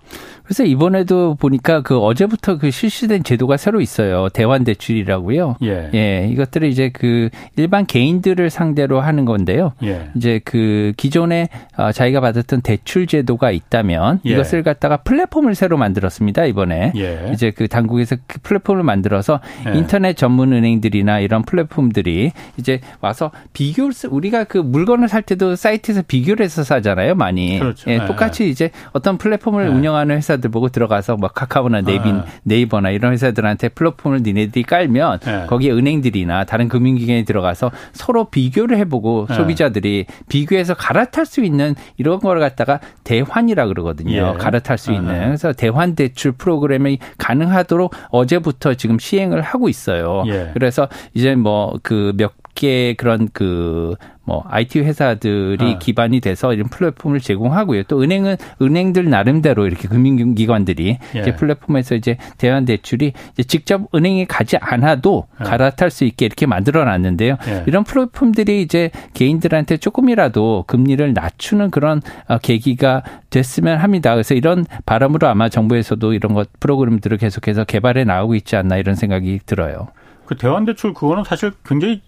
그래서 0.49 0.63
이번에도 0.63 1.35
보니까 1.35 1.81
그 1.81 1.99
어제부터 1.99 2.57
그 2.57 2.71
실시된 2.71 3.23
제도가 3.23 3.55
새로 3.55 3.81
있어요. 3.81 4.29
대환 4.29 4.63
대출이라고요. 4.63 5.57
예. 5.61 5.91
예. 5.93 6.27
이것들을 6.31 6.67
이제 6.69 6.89
그 6.91 7.29
일반 7.55 7.85
개인들을 7.85 8.49
상대로 8.49 8.99
하는 8.99 9.25
건데요. 9.25 9.73
예. 9.83 10.09
이제 10.15 10.41
그 10.43 10.93
기존에 10.97 11.49
어, 11.77 11.91
자기가 11.91 12.19
받았던 12.21 12.61
대출 12.61 13.05
제도가 13.05 13.51
있다면 13.51 14.21
예. 14.25 14.31
이것을 14.31 14.63
갖다가 14.63 14.97
플랫폼을 14.97 15.53
새로 15.53 15.77
만들었습니다. 15.77 16.45
이번에. 16.45 16.93
예. 16.95 17.29
이제 17.31 17.51
그 17.51 17.67
당국에서 17.67 18.15
그 18.25 18.39
플랫폼을 18.41 18.81
만들어서 18.81 19.41
예. 19.67 19.77
인터넷 19.77 20.17
전문 20.17 20.51
은행들이나 20.51 21.19
이런 21.19 21.43
플랫폼들이 21.43 22.31
이제 22.57 22.79
와서 23.01 23.29
비교를 23.53 23.93
우리가 24.09 24.45
그 24.45 24.57
물건을 24.57 25.09
살 25.09 25.21
때도 25.21 25.55
사이트에서 25.55 26.01
비교를 26.07 26.43
해서 26.43 26.63
사잖아요. 26.63 27.13
많이. 27.13 27.59
그렇죠. 27.59 27.91
예. 27.91 28.03
똑같이 28.07 28.49
이제 28.49 28.71
어떤 28.93 29.19
플랫폼을 29.19 29.69
운영하는 29.69 30.17
회사 30.17 30.38
회사들 30.39 30.49
보고 30.49 30.69
들어가서 30.69 31.17
뭐 31.17 31.29
카카오나 31.29 31.81
네이비, 31.81 32.09
아. 32.09 32.25
네이버나 32.43 32.89
이런 32.89 33.13
회사들한테 33.13 33.69
플랫폼을 33.69 34.21
니네들이 34.23 34.63
깔면 34.63 35.19
네. 35.19 35.45
거기에 35.47 35.71
은행들이나 35.71 36.45
다른 36.45 36.67
금융기관이 36.67 37.25
들어가서 37.25 37.71
서로 37.93 38.25
비교를 38.25 38.77
해보고 38.77 39.27
네. 39.29 39.35
소비자들이 39.35 40.05
비교해서 40.27 40.73
갈아탈 40.73 41.25
수 41.25 41.41
있는 41.41 41.75
이런 41.97 42.19
걸 42.19 42.39
갖다가 42.39 42.79
대환이라 43.03 43.67
그러거든요. 43.67 44.33
예. 44.33 44.37
갈아탈 44.37 44.77
수 44.77 44.91
있는. 44.91 45.15
아. 45.15 45.25
그래서 45.25 45.53
대환 45.53 45.95
대출 45.95 46.31
프로그램이 46.31 46.99
가능하도록 47.17 47.93
어제부터 48.09 48.73
지금 48.73 48.97
시행을 48.99 49.41
하고 49.41 49.69
있어요. 49.69 50.23
예. 50.27 50.51
그래서 50.53 50.87
이제 51.13 51.35
뭐 51.35 51.77
그 51.83 52.13
몇 52.15 52.33
개 52.59 52.93
그런 52.97 53.29
그 53.31 53.95
뭐 54.29 54.43
IT 54.47 54.81
회사들이 54.81 55.73
어. 55.73 55.79
기반이 55.79 56.19
돼서 56.19 56.53
이런 56.53 56.69
플랫폼을 56.69 57.19
제공하고요. 57.19 57.83
또 57.83 57.99
은행은 58.03 58.37
은행들 58.61 59.09
나름대로 59.09 59.65
이렇게 59.65 59.87
금융기관들이 59.87 60.99
예. 61.15 61.19
이제 61.19 61.35
플랫폼에서 61.35 61.95
이제 61.95 62.17
대환 62.37 62.63
대출이 62.65 63.13
이제 63.33 63.43
직접 63.43 63.87
은행에 63.95 64.25
가지 64.25 64.57
않아도 64.57 65.25
예. 65.41 65.45
갈아탈 65.45 65.89
수 65.89 66.05
있게 66.05 66.27
이렇게 66.27 66.45
만들어 66.45 66.85
놨는데요. 66.85 67.37
예. 67.47 67.63
이런 67.65 67.83
플랫폼들이 67.83 68.61
이제 68.61 68.91
개인들한테 69.15 69.77
조금이라도 69.77 70.65
금리를 70.67 71.11
낮추는 71.11 71.71
그런 71.71 72.03
어, 72.27 72.37
계기가 72.37 73.01
됐으면 73.31 73.79
합니다. 73.79 74.13
그래서 74.13 74.35
이런 74.35 74.63
바람으로 74.85 75.27
아마 75.27 75.49
정부에서도 75.49 76.13
이런 76.13 76.35
것 76.35 76.49
프로그램들을 76.59 77.17
계속해서 77.17 77.63
개발해 77.63 78.03
나오고 78.03 78.35
있지 78.35 78.55
않나 78.55 78.77
이런 78.77 78.93
생각이 78.93 79.39
들어요. 79.47 79.87
그 80.27 80.35
대환 80.35 80.65
대출 80.65 80.93
그거는 80.93 81.23
사실 81.23 81.51
굉장히 81.65 82.03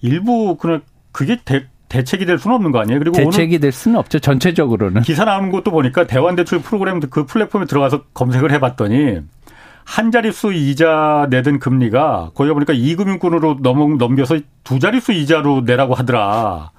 일부 0.00 0.56
그런 0.56 0.82
그게 1.12 1.38
대, 1.44 1.66
대책이 1.88 2.26
될 2.26 2.38
수는 2.38 2.56
없는 2.56 2.72
거 2.72 2.80
아니에요? 2.80 2.98
그리고 2.98 3.16
대책이 3.16 3.58
될 3.58 3.72
수는 3.72 3.98
없죠. 3.98 4.18
전체적으로는 4.18 5.02
기사 5.02 5.24
나오는 5.24 5.50
것도 5.50 5.70
보니까 5.70 6.06
대환 6.06 6.36
대출 6.36 6.60
프로그램 6.60 7.00
그 7.00 7.24
플랫폼에 7.26 7.66
들어가서 7.66 8.04
검색을 8.14 8.52
해봤더니 8.52 9.20
한 9.84 10.10
자릿수 10.10 10.52
이자 10.52 11.28
내던 11.30 11.60
금리가 11.60 12.32
거기 12.34 12.50
보니까 12.50 12.72
이금융권으로 12.72 13.58
넘, 13.62 13.98
넘겨서 13.98 14.40
두 14.64 14.80
자릿수 14.80 15.12
이자로 15.12 15.62
내라고 15.64 15.94
하더라. 15.94 16.72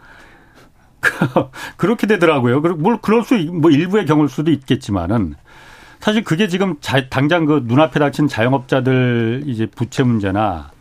그렇게 1.78 2.06
되더라고요. 2.06 2.60
뭘 2.60 2.98
그럴 3.02 3.24
수, 3.24 3.36
뭐 3.38 3.72
일부의 3.72 4.06
경우일 4.06 4.30
수도 4.30 4.52
있겠지만은 4.52 5.36
사실 6.00 6.24
그게 6.24 6.48
지금 6.48 6.76
자, 6.82 7.08
당장 7.10 7.46
그 7.46 7.64
눈앞에 7.66 8.00
닥친 8.00 8.28
자영업자들 8.28 9.44
이제 9.46 9.66
부채 9.66 10.04
문제나 10.04 10.72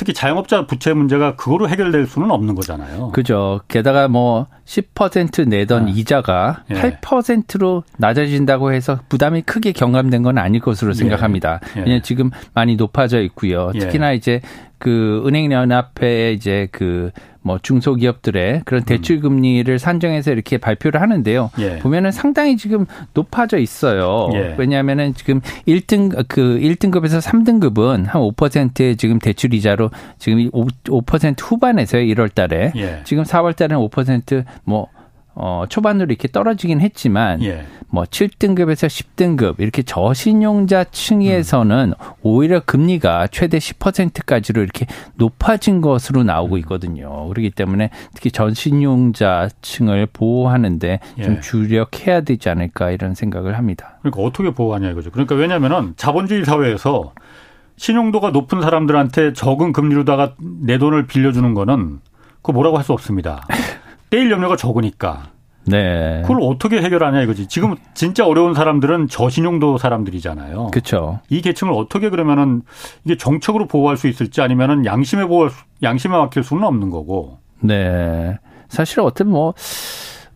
특히 0.00 0.14
자영업자 0.14 0.64
부채 0.64 0.94
문제가 0.94 1.36
그거로 1.36 1.68
해결될 1.68 2.06
수는 2.06 2.30
없는 2.30 2.54
거잖아요. 2.54 3.10
그죠. 3.10 3.60
게다가 3.68 4.08
뭐 4.08 4.46
10% 4.64 5.46
내던 5.46 5.84
네. 5.84 5.92
이자가 5.92 6.64
예. 6.70 6.74
8%로 6.74 7.84
낮아진다고 7.98 8.72
해서 8.72 9.00
부담이 9.10 9.42
크게 9.42 9.72
경감된 9.72 10.22
건 10.22 10.38
아닐 10.38 10.62
것으로 10.62 10.92
예. 10.92 10.94
생각합니다. 10.94 11.60
예. 11.76 11.80
왜냐하면 11.80 12.02
지금 12.02 12.30
많이 12.54 12.76
높아져 12.76 13.20
있고요. 13.20 13.72
예. 13.74 13.78
특히나 13.78 14.12
이제 14.12 14.40
그 14.80 15.22
은행연합회 15.26 16.32
이제 16.32 16.66
그 16.72 17.12
뭐 17.42 17.58
중소기업들의 17.58 18.62
그런 18.64 18.84
대출 18.84 19.20
금리를 19.20 19.78
산정해서 19.78 20.32
이렇게 20.32 20.58
발표를 20.58 21.00
하는데요. 21.00 21.50
예. 21.58 21.78
보면은 21.78 22.10
상당히 22.12 22.56
지금 22.56 22.86
높아져 23.14 23.58
있어요. 23.58 24.28
예. 24.34 24.54
왜냐하면은 24.58 25.14
지금 25.14 25.40
1등 25.66 26.24
그 26.28 26.58
1등급에서 26.60 27.20
3등급은 27.22 28.06
한 28.06 28.22
5%의 28.22 28.96
지금 28.96 29.18
대출 29.18 29.54
이자로 29.54 29.90
지금 30.18 30.50
5, 30.52 30.66
5% 30.66 31.36
후반에서요. 31.40 32.02
1월 32.14 32.34
달에. 32.34 32.72
예. 32.76 33.00
지금 33.04 33.24
4월 33.24 33.56
달에는 33.56 33.88
5%뭐 33.88 34.88
어, 35.42 35.64
초반으로 35.66 36.08
이렇게 36.10 36.28
떨어지긴 36.28 36.82
했지만 36.82 37.42
예. 37.42 37.64
뭐 37.88 38.04
7등급에서 38.04 38.88
10등급 38.88 39.54
이렇게 39.58 39.82
저신용자 39.82 40.84
층에서는 40.84 41.94
음. 41.98 42.12
오히려 42.20 42.60
금리가 42.60 43.28
최대 43.28 43.56
10%까지로 43.56 44.60
이렇게 44.62 44.84
높아진 45.14 45.80
것으로 45.80 46.24
나오고 46.24 46.58
있거든요. 46.58 47.26
그렇기 47.28 47.52
때문에 47.52 47.88
특히 48.14 48.30
저신용자 48.30 49.48
층을 49.62 50.08
보호하는데 50.12 51.00
예. 51.18 51.22
좀 51.22 51.40
주력해야 51.40 52.20
되지 52.20 52.50
않을까 52.50 52.90
이런 52.90 53.14
생각을 53.14 53.56
합니다. 53.56 53.96
그러니까 54.02 54.22
어떻게 54.22 54.50
보호하냐 54.50 54.90
이거죠. 54.90 55.10
그러니까 55.10 55.36
왜냐면은 55.36 55.94
자본주의 55.96 56.44
사회에서 56.44 57.14
신용도가 57.78 58.30
높은 58.30 58.60
사람들한테 58.60 59.32
적은 59.32 59.72
금리로다가 59.72 60.34
내 60.38 60.76
돈을 60.76 61.06
빌려주는 61.06 61.54
거는 61.54 62.00
그거 62.42 62.52
뭐라고 62.52 62.76
할 62.76 62.84
수 62.84 62.92
없습니다. 62.92 63.46
떼일 64.10 64.30
염려가 64.30 64.56
적으니까. 64.56 65.30
네. 65.66 66.22
그걸 66.22 66.38
어떻게 66.42 66.82
해결하냐 66.82 67.22
이거지. 67.22 67.46
지금 67.46 67.76
진짜 67.94 68.26
어려운 68.26 68.54
사람들은 68.54 69.08
저신용도 69.08 69.78
사람들이잖아요. 69.78 70.68
그렇죠. 70.72 71.20
이 71.28 71.40
계층을 71.40 71.72
어떻게 71.72 72.10
그러면은 72.10 72.62
이게 73.04 73.16
정책으로 73.16 73.66
보호할 73.66 73.96
수 73.96 74.08
있을지 74.08 74.40
아니면은 74.40 74.84
양심에 74.84 75.26
보호 75.26 75.48
양심에 75.82 76.16
맡길 76.16 76.42
수는 76.42 76.64
없는 76.64 76.90
거고. 76.90 77.38
네. 77.60 78.36
사실 78.68 79.00
어떤 79.00 79.28
뭐 79.28 79.54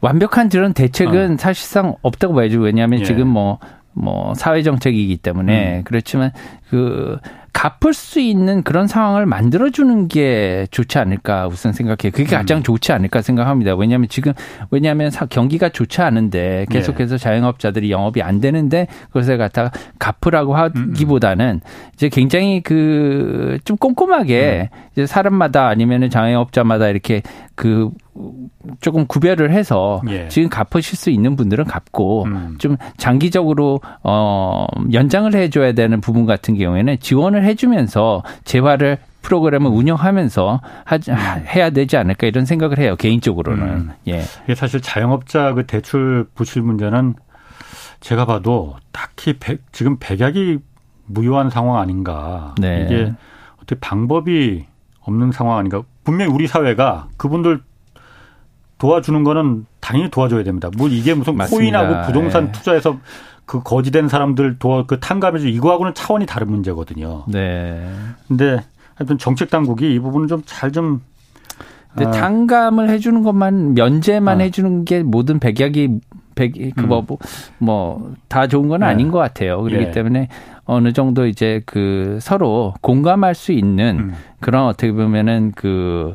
완벽한 0.01 0.49
그런 0.49 0.75
대책은 0.75 1.35
어. 1.35 1.37
사실상 1.39 1.97
없다고 2.03 2.35
봐야죠. 2.35 2.61
왜냐하면 2.61 3.01
예. 3.01 3.05
지금 3.05 3.29
뭐뭐 3.29 3.59
뭐 3.95 4.35
사회 4.35 4.63
정책이기 4.63 5.17
때문에 5.17 5.79
음. 5.79 5.83
그렇지만 5.85 6.31
그 6.69 7.19
갚을 7.55 7.95
수 7.95 8.21
있는 8.21 8.63
그런 8.63 8.87
상황을 8.87 9.25
만들어주는 9.25 10.09
게 10.09 10.67
좋지 10.71 10.99
않을까 10.99 11.47
우선 11.47 11.73
생각해요. 11.73 12.11
그게 12.13 12.25
가장 12.25 12.59
음. 12.59 12.63
좋지 12.63 12.93
않을까 12.93 13.23
생각합니다. 13.23 13.75
왜냐하면 13.75 14.09
지금 14.11 14.35
왜냐하면 14.71 15.11
경기가 15.31 15.71
좋지 15.71 16.03
않은데 16.03 16.67
계속해서 16.69 17.17
네. 17.17 17.23
자영업자들이 17.23 17.91
영업이 17.91 18.21
안 18.21 18.41
되는데 18.41 18.87
그것을 19.09 19.39
갖다가 19.39 19.71
갚으라고 19.99 20.55
하기보다는 20.55 21.61
이제 21.95 22.09
굉장히 22.11 22.61
그 22.61 23.55
좀 23.65 23.77
꼼꼼하게 23.77 24.69
음. 24.73 24.79
이제 24.93 25.07
사람마다 25.07 25.69
아니면은 25.69 26.11
자영업자마다 26.11 26.89
이렇게 26.89 27.23
그 27.55 27.91
조금 28.81 29.07
구별을 29.07 29.53
해서 29.53 30.01
예. 30.09 30.29
지금 30.29 30.49
갚으실 30.49 30.97
수 30.97 31.11
있는 31.11 31.37
분들은 31.37 31.65
갚고 31.65 32.25
음. 32.25 32.57
좀 32.59 32.77
장기적으로 32.97 33.81
어 34.03 34.67
연장을 34.93 35.33
해줘야 35.35 35.73
되는 35.73 36.01
부분 36.01 36.27
같은 36.27 36.57
경우에는 36.57 36.99
지원을 36.99 37.45
해주면서 37.45 38.23
재활을 38.45 38.99
프로그램을 39.23 39.71
운영하면서 39.71 40.61
하, 40.85 40.97
음. 40.97 41.47
해야 41.47 41.71
되지 41.71 41.97
않을까 41.97 42.27
이런 42.27 42.45
생각을 42.45 42.79
해요 42.79 42.97
개인적으로는 42.97 43.67
음. 43.67 43.91
예 44.09 44.23
이게 44.45 44.55
사실 44.55 44.81
자영업자 44.81 45.55
그 45.55 45.67
대출 45.67 46.27
부실 46.35 46.63
문제는 46.63 47.15
제가 48.01 48.27
봐도 48.27 48.77
딱히 48.93 49.35
백, 49.39 49.61
지금 49.73 49.97
백약이 49.99 50.59
무효한 51.07 51.51
상황 51.51 51.79
아닌가 51.79 52.55
네. 52.61 52.85
이게 52.85 53.13
어떻게 53.57 53.79
방법이 53.81 54.67
없는 55.01 55.33
상황 55.33 55.59
아닌가 55.59 55.83
분명히 56.05 56.33
우리 56.33 56.47
사회가 56.47 57.09
그분들 57.17 57.61
도와주는 58.79 59.25
거는 59.25 59.67
당연히 59.81 60.11
도와줘야 60.11 60.45
됩니다. 60.45 60.71
뭐 60.77 60.89
이게 60.89 61.15
무슨 61.15 61.37
맞습니다. 61.37 61.81
코인하고 61.81 62.07
부동산 62.07 62.47
네. 62.47 62.53
투자해서 62.53 62.99
그 63.47 63.63
거지된 63.63 64.09
사람들 64.09 64.59
도와 64.59 64.85
그 64.87 65.01
탕감해주 65.01 65.49
이거하고는 65.49 65.95
차원이 65.95 66.27
다른 66.27 66.51
문제거든요. 66.51 67.25
네. 67.29 67.91
근데 68.29 68.63
하여튼 68.95 69.19
정책 69.19 69.51
당국이 69.51 69.95
이 69.95 69.99
부분은 69.99 70.29
좀 70.29 70.43
잘좀 70.45 70.73
좀 70.73 71.01
근데 71.95 72.07
아. 72.07 72.11
탕감을 72.11 72.91
해주는 72.91 73.23
것만 73.23 73.75
면제만 73.75 74.41
아. 74.41 74.45
해주는 74.45 74.85
게 74.85 75.03
모든 75.03 75.39
백약이 75.39 76.01
백 76.35 76.53
그뭐 76.77 77.07
음. 77.11 77.17
뭐다 77.59 78.47
좋은 78.49 78.69
건 78.69 78.81
네. 78.81 78.87
아닌 78.87 79.11
것 79.11 79.19
같아요. 79.19 79.63
그렇기 79.63 79.87
예. 79.87 79.91
때문에 79.91 80.29
어느 80.65 80.93
정도 80.93 81.27
이제 81.27 81.63
그 81.67 82.19
서로 82.21 82.75
공감할 82.81 83.35
수 83.35 83.53
있는 83.53 83.99
음. 83.99 84.15
그런 84.41 84.67
어떻게 84.67 84.93
보면은 84.93 85.53
그 85.55 86.15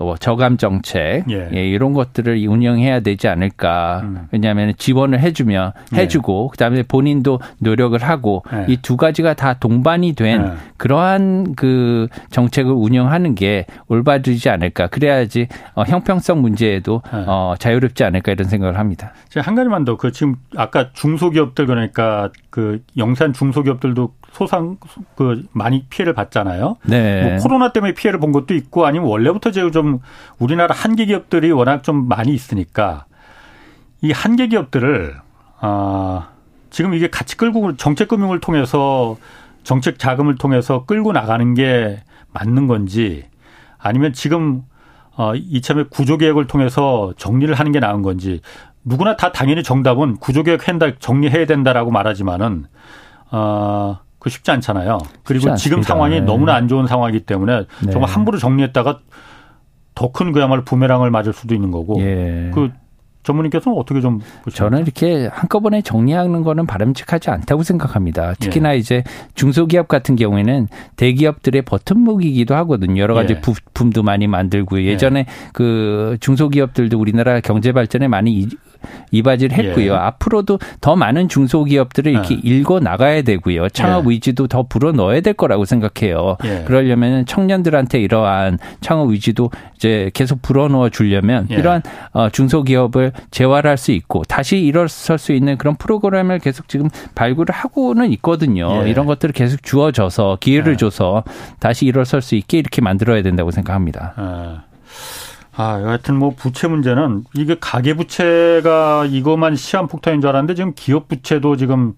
뭐 0.00 0.16
저감 0.16 0.56
정책 0.56 1.24
예. 1.30 1.48
예. 1.54 1.68
이런 1.68 1.92
것들을 1.92 2.44
운영해야 2.46 3.00
되지 3.00 3.28
않을까. 3.28 4.00
음. 4.02 4.28
왜냐하면 4.32 4.74
지원을 4.76 5.20
해주면 5.20 5.72
예. 5.94 5.98
해주고 5.98 6.46
예. 6.46 6.50
그다음에 6.50 6.82
본인도 6.82 7.40
노력을 7.58 7.96
하고 8.02 8.42
예. 8.52 8.66
이두 8.68 8.96
가지가 8.96 9.34
다 9.34 9.54
동반이 9.54 10.14
된 10.14 10.42
예. 10.44 10.52
그러한 10.76 11.54
그 11.54 12.08
정책을 12.30 12.72
운영하는 12.72 13.36
게 13.36 13.66
올바르지 13.86 14.48
않을까. 14.48 14.88
그래야지 14.88 15.46
어, 15.74 15.84
형평성 15.84 16.40
문제에도 16.40 17.02
예. 17.14 17.24
어, 17.28 17.54
자유롭지 17.58 18.02
않을까 18.02 18.32
이런 18.32 18.48
생각을 18.48 18.76
합니다. 18.76 19.12
제가 19.28 19.46
한 19.46 19.54
가지만 19.54 19.84
더 19.84 20.00
그 20.00 20.12
지금 20.12 20.36
아까 20.56 20.92
중소기업들 20.94 21.66
그러니까 21.66 22.30
그 22.48 22.82
영산 22.96 23.34
중소기업들도 23.34 24.14
소상 24.32 24.76
그 25.16 25.44
많이 25.52 25.84
피해를 25.90 26.14
봤잖아요. 26.14 26.76
네. 26.84 27.22
뭐 27.22 27.38
코로나 27.38 27.72
때문에 27.72 27.94
피해를 27.94 28.20
본 28.20 28.32
것도 28.32 28.54
있고 28.54 28.86
아니면 28.86 29.08
원래부터 29.08 29.50
좀 29.50 30.00
우리나라 30.38 30.74
한계 30.74 31.04
기업들이 31.06 31.50
워낙 31.50 31.82
좀 31.82 32.08
많이 32.08 32.32
있으니까 32.32 33.06
이 34.00 34.12
한계 34.12 34.46
기업들을 34.46 35.16
아 35.60 36.28
지금 36.70 36.94
이게 36.94 37.10
같이 37.10 37.36
끌고 37.36 37.76
정책 37.76 38.08
금융을 38.08 38.40
통해서 38.40 39.16
정책 39.64 39.98
자금을 39.98 40.36
통해서 40.36 40.84
끌고 40.86 41.12
나가는 41.12 41.54
게 41.54 42.02
맞는 42.32 42.66
건지 42.66 43.24
아니면 43.78 44.12
지금 44.12 44.62
어 45.16 45.34
이참에 45.34 45.84
구조 45.90 46.16
개혁을 46.16 46.46
통해서 46.46 47.12
정리를 47.18 47.52
하는 47.54 47.72
게 47.72 47.80
나은 47.80 48.02
건지 48.02 48.40
누구나 48.84 49.16
다 49.16 49.32
당연히 49.32 49.62
정답은 49.62 50.16
구조 50.16 50.44
개혁 50.44 50.68
한다 50.68 50.92
정리해야 50.98 51.46
된다라고 51.46 51.90
말하지만은 51.90 52.66
어 53.32 53.98
그 54.20 54.30
쉽지 54.30 54.50
않잖아요. 54.52 54.98
그리고 55.24 55.48
쉽지 55.48 55.64
지금 55.64 55.82
상황이 55.82 56.20
네. 56.20 56.20
너무나 56.20 56.54
안 56.54 56.68
좋은 56.68 56.86
상황이기 56.86 57.24
때문에 57.24 57.64
네. 57.84 57.90
정말 57.90 58.08
함부로 58.10 58.38
정리했다가 58.38 59.00
더 59.96 60.12
큰 60.12 60.32
그야말로 60.32 60.62
부메랑을 60.64 61.10
맞을 61.10 61.32
수도 61.32 61.54
있는 61.54 61.70
거고. 61.72 62.00
예. 62.00 62.50
그 62.54 62.70
전문님께서는 63.22 63.76
어떻게 63.76 64.00
좀 64.00 64.18
보십니까? 64.44 64.50
저는 64.50 64.82
이렇게 64.82 65.26
한꺼번에 65.30 65.82
정리하는 65.82 66.42
거는 66.42 66.66
바람직하지 66.66 67.28
않다고 67.30 67.62
생각합니다. 67.62 68.32
특히나 68.38 68.74
예. 68.74 68.78
이제 68.78 69.04
중소기업 69.34 69.88
같은 69.88 70.16
경우에는 70.16 70.68
대기업들의 70.96 71.62
버튼목이기도 71.62 72.54
하거든요. 72.56 73.02
여러 73.02 73.14
가지 73.14 73.34
예. 73.34 73.40
부품도 73.40 74.02
많이 74.02 74.26
만들고 74.26 74.82
예전에 74.84 75.20
예. 75.20 75.24
그 75.52 76.16
중소기업들도 76.20 76.98
우리나라 76.98 77.40
경제 77.40 77.72
발전에 77.72 78.08
많이 78.08 78.48
이바지를 79.10 79.56
했고요. 79.56 79.92
예. 79.92 79.96
앞으로도 79.96 80.58
더 80.80 80.96
많은 80.96 81.28
중소기업들을 81.28 82.12
이렇게 82.12 82.34
예. 82.34 82.40
일궈 82.42 82.80
나가야 82.80 83.22
되고요. 83.22 83.68
창업 83.70 84.06
예. 84.06 84.10
의지도 84.14 84.46
더 84.46 84.62
불어 84.62 84.92
넣어야 84.92 85.20
될 85.20 85.34
거라고 85.34 85.64
생각해요. 85.64 86.36
예. 86.44 86.64
그러려면 86.66 87.26
청년들한테 87.26 88.00
이러한 88.00 88.58
창업 88.80 89.10
의지도 89.10 89.50
이제 89.76 90.10
계속 90.14 90.42
불어 90.42 90.68
넣어 90.68 90.88
주려면 90.88 91.46
예. 91.50 91.54
이러한 91.56 91.82
어, 92.12 92.28
중소기업을 92.30 93.12
재활할 93.30 93.76
수 93.76 93.92
있고 93.92 94.22
다시 94.24 94.58
일어설 94.58 95.18
수 95.18 95.32
있는 95.32 95.56
그런 95.56 95.76
프로그램을 95.76 96.38
계속 96.38 96.68
지금 96.68 96.88
발굴을 97.14 97.54
하고는 97.54 98.12
있거든요. 98.12 98.84
예. 98.84 98.90
이런 98.90 99.06
것들을 99.06 99.32
계속 99.32 99.62
주어져서 99.62 100.38
기회를 100.40 100.76
줘서 100.76 101.24
다시 101.58 101.86
일어설 101.86 102.22
수 102.22 102.34
있게 102.34 102.58
이렇게 102.58 102.80
만들어야 102.80 103.22
된다고 103.22 103.50
생각합니다. 103.50 104.14
아. 104.16 104.62
아, 105.60 105.78
여하튼 105.82 106.16
뭐 106.16 106.30
부채 106.34 106.68
문제는 106.68 107.24
이게 107.34 107.54
가계 107.60 107.92
부채가 107.94 109.04
이것만 109.04 109.56
시한폭탄인 109.56 110.22
줄 110.22 110.30
알았는데 110.30 110.54
지금 110.54 110.72
기업 110.74 111.08
부채도 111.08 111.56
지금 111.56 111.92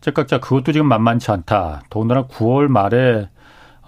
째깍짜 0.00 0.38
그것도 0.38 0.70
지금 0.70 0.86
만만치 0.86 1.32
않다. 1.32 1.82
더군다나 1.90 2.26
9월 2.28 2.68
말에 2.68 3.28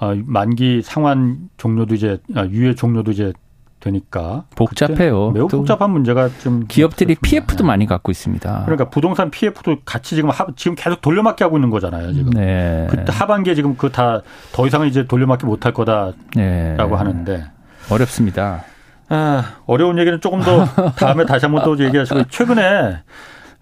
어, 0.00 0.14
만기 0.24 0.82
상환 0.82 1.48
종료도 1.58 1.94
이제 1.94 2.18
아, 2.34 2.44
유예 2.46 2.74
종료도 2.74 3.12
이제 3.12 3.32
되니까 3.78 4.44
복잡해요. 4.56 5.30
매우 5.30 5.46
복잡한 5.46 5.90
문제가 5.90 6.28
좀 6.42 6.64
기업들이 6.66 7.12
있었습니다. 7.12 7.46
PF도 7.46 7.64
많이 7.64 7.86
갖고 7.86 8.10
있습니다. 8.10 8.62
그러니까 8.64 8.88
부동산 8.88 9.30
PF도 9.30 9.76
같이 9.84 10.16
지금 10.16 10.30
하, 10.30 10.46
지금 10.56 10.74
계속 10.74 11.00
돌려막기 11.02 11.44
하고 11.44 11.56
있는 11.58 11.70
거잖아요. 11.70 12.12
지금 12.14 12.30
네. 12.32 12.88
그 12.90 13.04
하반기에 13.08 13.54
지금 13.54 13.76
그 13.76 13.90
다 13.92 14.22
더 14.52 14.66
이상은 14.66 14.88
이제 14.88 15.06
돌려막기 15.06 15.46
못할 15.46 15.72
거다라고 15.72 16.14
네. 16.34 16.76
하는데 16.76 17.44
어렵습니다. 17.90 18.64
아, 19.08 19.44
어려운 19.66 19.98
얘기는 19.98 20.20
조금 20.20 20.40
더 20.40 20.64
다음에 20.96 21.24
다시 21.24 21.46
한번 21.46 21.62
또 21.64 21.78
얘기하시고 21.82 22.24
최근에 22.30 22.98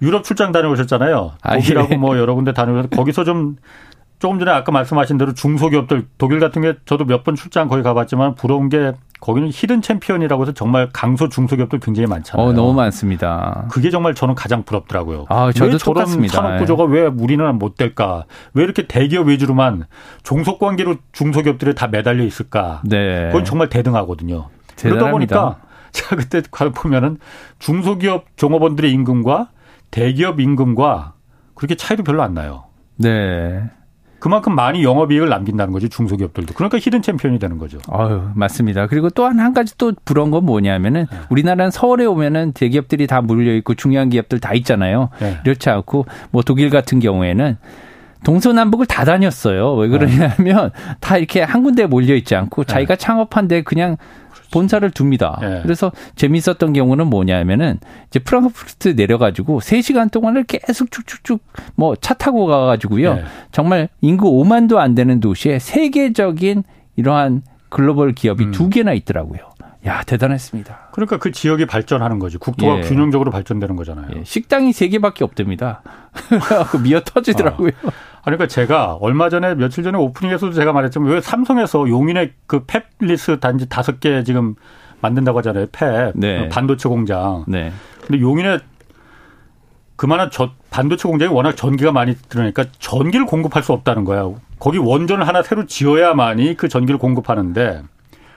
유럽 0.01 0.24
출장 0.24 0.53
다녀오셨잖아요. 0.53 1.32
아, 1.43 1.55
독일하고 1.57 1.88
아, 1.88 1.93
예. 1.93 1.97
뭐 1.97 2.18
여러 2.18 2.34
군데 2.34 2.53
다녀오셔서 2.53 2.88
거기서 2.88 3.24
좀 3.24 3.57
조금 4.18 4.38
전에 4.38 4.53
아까 4.53 4.70
말씀하신 4.70 5.18
대로 5.18 5.34
중소기업들 5.34 6.07
독일 6.16 6.38
같은 6.38 6.62
게 6.62 6.74
저도 6.86 7.05
몇 7.07 7.24
번 7.24 7.34
출장 7.34 7.66
거기 7.68 7.82
가봤지만 7.82 8.36
부러운 8.36 8.68
게 8.68 8.93
거기는 9.20 9.49
hidden 9.52 9.82
champion이라고 9.82 10.42
해서 10.43 10.53
정말 10.53 10.88
강소 10.93 11.28
중소기업들 11.28 11.78
굉장히 11.80 12.07
많잖아요. 12.09 12.49
어, 12.49 12.53
너무 12.53 12.72
많습니다. 12.72 13.66
그게 13.70 13.90
정말 13.90 14.14
저는 14.14 14.34
가장 14.36 14.62
부럽더라고요. 14.64 15.26
아, 15.28 15.51
저도 15.53 15.72
왜 15.72 15.78
저런 15.78 15.95
똑같습니다. 15.95 16.34
산업 16.34 16.59
구조가 16.59 16.84
왜 16.84 17.03
우리는 17.07 17.57
못 17.59 17.76
될까? 17.76 18.24
왜 18.55 18.62
이렇게 18.64 18.86
대기업 18.88 19.28
위주로만 19.28 19.84
종속 20.24 20.59
관계로 20.61 20.97
중소기업들이 21.12 21.74
다 21.76 21.86
매달려 21.88 22.24
있을까? 22.24 22.80
네. 22.84 23.26
그건 23.26 23.45
정말 23.45 23.68
대등하거든요. 23.68 24.49
대단합니다. 24.76 24.98
그러다 24.98 25.10
보니까 25.10 25.56
제가 25.92 26.16
그때 26.16 26.42
보면은 26.74 27.18
중소기업 27.58 28.36
종업원들의 28.36 28.90
임금과 28.92 29.50
대기업 29.90 30.40
임금과 30.40 31.14
그렇게 31.54 31.74
차이도 31.74 32.02
별로 32.02 32.22
안 32.22 32.34
나요. 32.34 32.64
네. 32.96 33.62
그만큼 34.22 34.54
많이 34.54 34.84
영업이익을 34.84 35.28
남긴다는 35.28 35.72
거죠 35.72 35.88
중소기업들도. 35.88 36.54
그러니까 36.54 36.78
히든 36.78 37.02
챔피언이 37.02 37.40
되는 37.40 37.58
거죠. 37.58 37.78
아유 37.90 38.28
맞습니다. 38.36 38.86
그리고 38.86 39.10
또한 39.10 39.40
한 39.40 39.52
가지 39.52 39.76
또 39.76 39.92
부러운 40.04 40.30
건 40.30 40.46
뭐냐면은 40.46 41.06
네. 41.10 41.18
우리나라는 41.28 41.72
서울에 41.72 42.04
오면은 42.04 42.52
대기업들이 42.52 43.08
다 43.08 43.20
몰려 43.20 43.52
있고 43.56 43.74
중요한 43.74 44.10
기업들 44.10 44.38
다 44.38 44.54
있잖아요. 44.54 45.10
네. 45.18 45.38
이렇지 45.44 45.70
않고 45.70 46.06
뭐 46.30 46.42
독일 46.42 46.70
같은 46.70 47.00
경우에는 47.00 47.56
동서남북을 48.22 48.86
다 48.86 49.04
다녔어요. 49.04 49.74
왜 49.74 49.88
그러냐면 49.88 50.70
네. 50.70 50.94
다 51.00 51.16
이렇게 51.16 51.42
한 51.42 51.64
군데에 51.64 51.86
몰려 51.86 52.14
있지 52.14 52.36
않고 52.36 52.62
네. 52.62 52.72
자기가 52.72 52.94
창업한 52.94 53.48
데 53.48 53.62
그냥 53.62 53.96
본사를 54.53 54.88
둡니다. 54.98 55.38
네. 55.40 55.61
그래서 55.62 55.90
재미있었던 56.14 56.72
경우는 56.72 57.09
뭐냐면은 57.09 57.80
이제 58.07 58.20
프랑크푸르트 58.20 58.90
내려가지고 58.90 59.59
3시간 59.61 60.12
동안을 60.12 60.44
계속 60.44 60.90
쭉쭉쭉 60.92 61.42
뭐 61.74 61.94
차 62.00 62.14
타고 62.14 62.46
가가지고요. 62.46 63.14
네. 63.14 63.24
정말 63.50 63.88
인구 64.00 64.30
5만도 64.30 64.76
안 64.76 64.94
되는 64.94 65.18
도시에 65.18 65.59
세계적인 65.59 66.62
이러한 66.96 67.42
글로벌 67.68 68.12
기업이 68.12 68.44
음. 68.44 68.50
두 68.53 68.68
개나 68.68 68.92
있더라고요. 68.92 69.40
야 69.86 70.03
대단했습니다. 70.05 70.90
그러니까 70.92 71.18
그 71.18 71.32
지역이 71.32 71.66
발전하는 71.66 72.18
거지. 72.20 72.38
국토가 72.38 72.78
예. 72.78 72.80
균형적으로 72.82 73.32
발전되는 73.32 73.74
거잖아요. 73.74 74.09
예. 74.16 74.22
식당이 74.24 74.72
세 74.72 74.86
개밖에 74.88 75.24
없답니다. 75.24 75.82
그 76.70 76.76
미어 76.78 77.00
터지더라고요. 77.00 77.70
아. 77.84 77.90
그러니까 78.24 78.46
제가 78.46 78.98
얼마 79.00 79.28
전에 79.28 79.54
며칠 79.54 79.82
전에 79.82 79.98
오프닝에서도 79.98 80.52
제가 80.52 80.72
말했지만 80.72 81.08
왜 81.08 81.20
삼성에서 81.20 81.88
용인의 81.88 82.32
그 82.46 82.64
펩리스 82.64 83.40
단지 83.40 83.68
다섯 83.68 83.98
개 84.00 84.22
지금 84.22 84.54
만든다고 85.00 85.38
하잖아요. 85.38 85.66
펩 85.72 86.12
네. 86.14 86.48
반도체 86.48 86.88
공장. 86.88 87.44
네. 87.48 87.72
근데 88.06 88.20
용인에 88.20 88.58
그만한 89.96 90.30
저 90.32 90.50
반도체 90.70 91.08
공장이 91.08 91.32
워낙 91.32 91.56
전기가 91.56 91.92
많이 91.92 92.16
들어니까 92.28 92.64
전기를 92.78 93.26
공급할 93.26 93.62
수 93.62 93.72
없다는 93.72 94.04
거야. 94.04 94.30
거기 94.58 94.78
원전을 94.78 95.26
하나 95.26 95.42
새로 95.42 95.66
지어야만이 95.66 96.56
그 96.56 96.68
전기를 96.68 96.98
공급하는데 96.98 97.82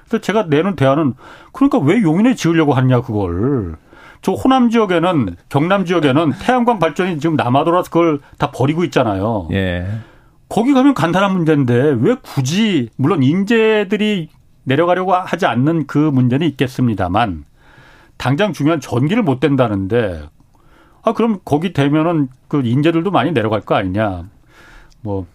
그래서 0.07 0.21
제가 0.21 0.43
내는 0.43 0.75
대안은 0.75 1.13
그러니까 1.51 1.77
왜 1.79 2.01
용인에 2.01 2.35
지으려고 2.35 2.73
하느냐 2.73 3.01
그걸. 3.01 3.77
저 4.25 4.31
호남 4.31 4.71
지역에는 4.71 5.35
경남 5.49 5.85
지역에는 5.85 6.31
태양광 6.41 6.79
발전이 6.79 7.19
지금 7.19 7.35
남아돌아서 7.35 7.91
그걸 7.91 8.21
다 8.39 8.49
버리고 8.49 8.83
있잖아요. 8.85 9.47
예. 9.51 9.85
거기 10.49 10.73
가면 10.73 10.95
간단한 10.95 11.31
문제인데 11.31 11.95
왜 11.99 12.15
굳이 12.23 12.89
물론 12.97 13.21
인재들이 13.21 14.29
내려가려고 14.63 15.13
하지 15.13 15.45
않는 15.45 15.85
그 15.85 15.99
문제는 15.99 16.47
있겠습니다만 16.47 17.45
당장 18.17 18.51
중요한 18.51 18.79
전기를 18.79 19.21
못 19.21 19.39
댄다는데 19.39 20.23
아 21.03 21.13
그럼 21.13 21.37
거기 21.45 21.71
되면은 21.71 22.29
그 22.47 22.63
인재들도 22.65 23.11
많이 23.11 23.31
내려갈 23.31 23.61
거 23.61 23.75
아니냐. 23.75 24.23
뭐 25.01 25.27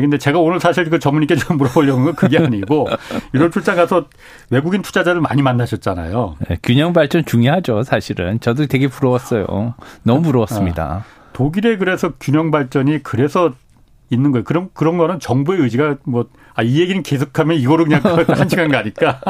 근데 0.00 0.18
제가 0.18 0.38
오늘 0.38 0.58
사실 0.58 0.88
그 0.88 0.98
전문의께 0.98 1.36
좀 1.36 1.58
물어보려는 1.58 2.04
건 2.04 2.14
그게 2.14 2.38
아니고 2.38 2.88
이런 3.32 3.50
출장 3.50 3.76
가서 3.76 4.06
외국인 4.50 4.82
투자자를 4.82 5.20
많이 5.20 5.42
만나셨잖아요. 5.42 6.36
네, 6.48 6.58
균형 6.62 6.92
발전 6.92 7.24
중요하죠, 7.24 7.82
사실은. 7.82 8.40
저도 8.40 8.66
되게 8.66 8.88
부러웠어요. 8.88 9.74
너무 10.02 10.22
부러웠습니다. 10.22 10.84
아, 10.84 11.04
독일에 11.32 11.76
그래서 11.76 12.12
균형 12.20 12.50
발전이 12.50 13.02
그래서 13.02 13.52
있는 14.10 14.30
거예요. 14.30 14.44
그럼 14.44 14.68
그런 14.74 14.98
거는 14.98 15.20
정부의 15.20 15.60
의지가 15.62 15.96
뭐 16.04 16.26
아, 16.54 16.62
이 16.62 16.80
얘기는 16.80 17.02
계속하면 17.02 17.56
이거로 17.56 17.84
그냥 17.84 18.02
한 18.28 18.48
시간 18.48 18.70
가니까 18.70 19.20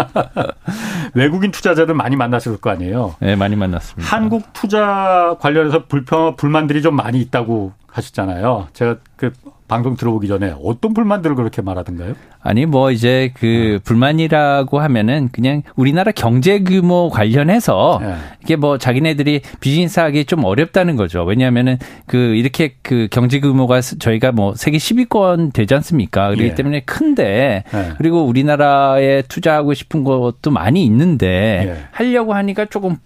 외국인 1.14 1.52
투자자들 1.52 1.94
많이 1.94 2.16
만나셨을 2.16 2.60
거 2.60 2.70
아니에요. 2.70 3.14
네, 3.20 3.36
많이 3.36 3.54
만났습니다. 3.54 4.14
한국 4.14 4.52
투자 4.52 5.36
관련해서 5.40 5.86
불평 5.86 6.34
불만들이 6.36 6.82
좀 6.82 6.96
많이 6.96 7.20
있다고 7.20 7.72
하셨잖아요. 7.92 8.68
제가 8.72 8.96
그 9.16 9.32
방송 9.68 9.96
들어보기 9.96 10.28
전에 10.28 10.54
어떤 10.62 10.92
불만들을 10.92 11.36
그렇게 11.36 11.62
말하던가요? 11.62 12.14
아니 12.42 12.66
뭐 12.66 12.90
이제 12.90 13.32
그 13.34 13.78
어. 13.78 13.82
불만이라고 13.84 14.80
하면은 14.80 15.28
그냥 15.32 15.62
우리나라 15.76 16.12
경제 16.12 16.62
규모 16.62 17.08
관련해서 17.08 17.98
네. 18.02 18.14
이게 18.42 18.56
뭐 18.56 18.76
자기네들이 18.76 19.40
비즈니스하기 19.60 20.24
좀 20.24 20.44
어렵다는 20.44 20.96
거죠. 20.96 21.22
왜냐하면은 21.24 21.78
그 22.06 22.16
이렇게 22.16 22.74
그 22.82 23.08
경제 23.10 23.40
규모가 23.40 23.80
저희가 23.80 24.32
뭐 24.32 24.54
세계 24.54 24.78
10위권 24.78 25.52
되지 25.52 25.74
않습니까? 25.74 26.30
그렇기 26.30 26.50
예. 26.50 26.54
때문에 26.54 26.80
큰데 26.80 27.64
네. 27.72 27.92
그리고 27.96 28.24
우리나라에 28.24 29.22
투자하고 29.22 29.74
싶은 29.74 30.04
것도 30.04 30.50
많이 30.50 30.84
있는데 30.84 31.28
예. 31.66 31.84
하려고 31.92 32.34
하니까 32.34 32.66
조금 32.66 32.96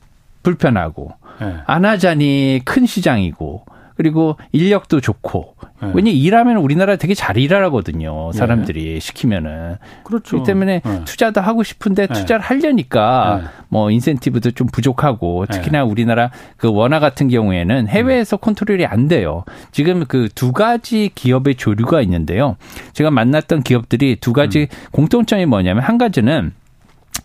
불편하고 0.43 1.12
예. 1.43 1.57
안 1.66 1.84
하자니 1.84 2.62
큰 2.64 2.87
시장이고 2.87 3.66
그리고 3.97 4.36
인력도 4.53 5.01
좋고. 5.01 5.57
네. 5.82 5.90
왜냐 5.94 6.11
일하면 6.11 6.57
우리나라 6.59 6.97
되게 6.97 7.14
잘 7.14 7.36
일하거든요. 7.36 8.32
사람들이 8.32 8.94
네. 8.94 9.01
시키면은. 9.01 9.76
그렇죠. 10.05 10.30
그렇기 10.30 10.47
때문에 10.47 10.80
네. 10.84 11.05
투자도 11.05 11.40
하고 11.40 11.62
싶은데 11.62 12.07
네. 12.07 12.14
투자를 12.14 12.42
하려니까 12.42 13.40
네. 13.42 13.49
뭐 13.68 13.90
인센티브도 13.90 14.53
좀 14.53 14.68
부족하고 14.68 15.47
네. 15.51 15.59
특히나 15.59 15.84
우리나라 15.84 16.30
그 16.57 16.70
원화 16.72 17.01
같은 17.01 17.28
경우에는 17.28 17.88
해외에서 17.88 18.36
컨트롤이 18.36 18.86
안 18.86 19.09
돼요. 19.09 19.44
지금 19.72 20.05
그 20.05 20.28
두 20.36 20.53
가지 20.53 21.11
기업의 21.14 21.55
조류가 21.57 22.03
있는데요. 22.03 22.57
제가 22.92 23.11
만났던 23.11 23.62
기업들이 23.62 24.16
두 24.16 24.32
가지 24.32 24.68
음. 24.70 24.88
공통점이 24.92 25.47
뭐냐면 25.47 25.82
한 25.82 25.99
가지는 25.99 26.53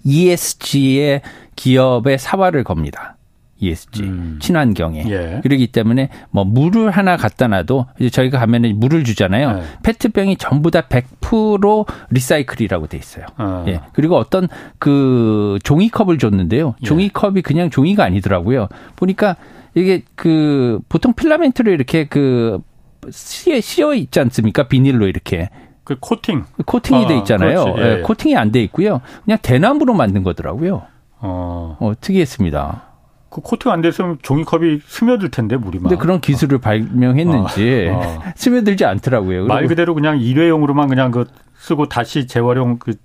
ESG의 0.05 1.22
기업의 1.55 2.17
사활을 2.17 2.63
겁니다. 2.63 3.17
ESG 3.62 4.03
음. 4.03 4.39
친환경에 4.41 5.05
예. 5.07 5.39
그러기 5.43 5.68
때문에 5.68 6.09
뭐 6.32 6.43
물을 6.43 6.89
하나 6.89 7.16
갖다 7.16 7.47
놔도 7.47 7.86
이제 7.99 8.09
저희가 8.09 8.39
가면은 8.39 8.80
물을 8.80 9.03
주잖아요. 9.03 9.59
예. 9.59 9.64
페트병이 9.84 10.38
전부 10.38 10.72
다 10.72 10.82
100% 10.82 11.86
recycle이라고 12.09 12.88
돼 12.88 12.97
있어요. 12.97 13.26
어. 13.38 13.64
예. 13.68 13.82
그리고 13.93 14.18
어떤 14.18 14.47
그 14.80 15.59
종이컵을 15.64 16.18
줬는데요. 16.18 16.76
예. 16.82 16.86
종이컵이 16.86 17.43
그냥 17.43 17.70
종이가 17.70 18.03
아니더라고요. 18.03 18.68
보니까 18.95 19.38
이게 19.76 20.01
그 20.16 20.80
보통 20.89 21.14
필라멘트로 21.14 21.72
이렇게 21.72 22.05
그 22.05 22.59
씌어 23.12 23.93
있지 23.93 24.20
않습니까? 24.20 24.68
비닐로 24.68 25.07
이렇게 25.07 25.49
그 25.84 25.97
코팅 25.99 26.45
코팅이 26.66 27.05
아, 27.05 27.07
돼 27.07 27.18
있잖아요. 27.20 27.76
예, 27.78 27.97
예. 27.97 28.01
코팅이 28.01 28.36
안 28.36 28.51
돼 28.51 28.62
있고요. 28.64 29.01
그냥 29.26 29.38
대나무로 29.41 29.93
만든 29.93 30.24
거더라고요. 30.24 30.84
어, 31.20 31.78
어 31.80 31.93
특이했습니다. 31.99 32.90
그 33.32 33.41
코팅 33.41 33.71
안 33.71 33.82
됐으면 33.82 34.19
종이컵이 34.21 34.82
스며들 34.86 35.32
텐데 35.32 35.57
물이 35.57 35.79
막. 35.79 35.89
근데 35.89 35.99
그런 35.99 36.21
기술을 36.21 36.59
발명했는지 36.59 37.89
어, 37.91 37.97
어. 37.97 38.23
스며들지 38.36 38.86
않더라고요. 38.86 39.45
말 39.45 39.65
그대로 39.67 39.95
그냥 39.95 40.19
일회용으로만 40.19 40.88
그냥 40.88 41.09
그 41.09 41.25
쓰고 41.57 41.88
다시 41.88 42.27
재활용 42.27 42.77
그 42.77 42.95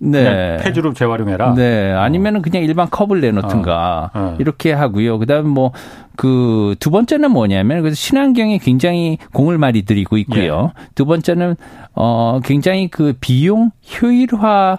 네. 0.00 0.58
폐주로 0.60 0.92
재활용해라. 0.92 1.54
네. 1.54 1.92
아니면은 1.92 2.42
그냥 2.42 2.62
일반 2.64 2.90
컵을 2.90 3.20
내놓든가 3.20 4.10
어. 4.12 4.18
어. 4.18 4.36
이렇게 4.38 4.72
하고요. 4.72 5.18
그다음 5.18 5.48
뭐 5.48 5.72
그 6.16 6.74
두 6.78 6.90
번째는 6.90 7.30
뭐냐면 7.30 7.80
그래서 7.82 7.96
친환경에 7.96 8.58
굉장히 8.58 9.18
공을 9.32 9.58
많이 9.58 9.82
들이고 9.82 10.16
있고요. 10.18 10.72
예. 10.78 10.84
두 10.94 11.06
번째는 11.06 11.56
어 11.94 12.40
굉장히 12.44 12.88
그 12.88 13.14
비용 13.20 13.70
효율화 14.00 14.78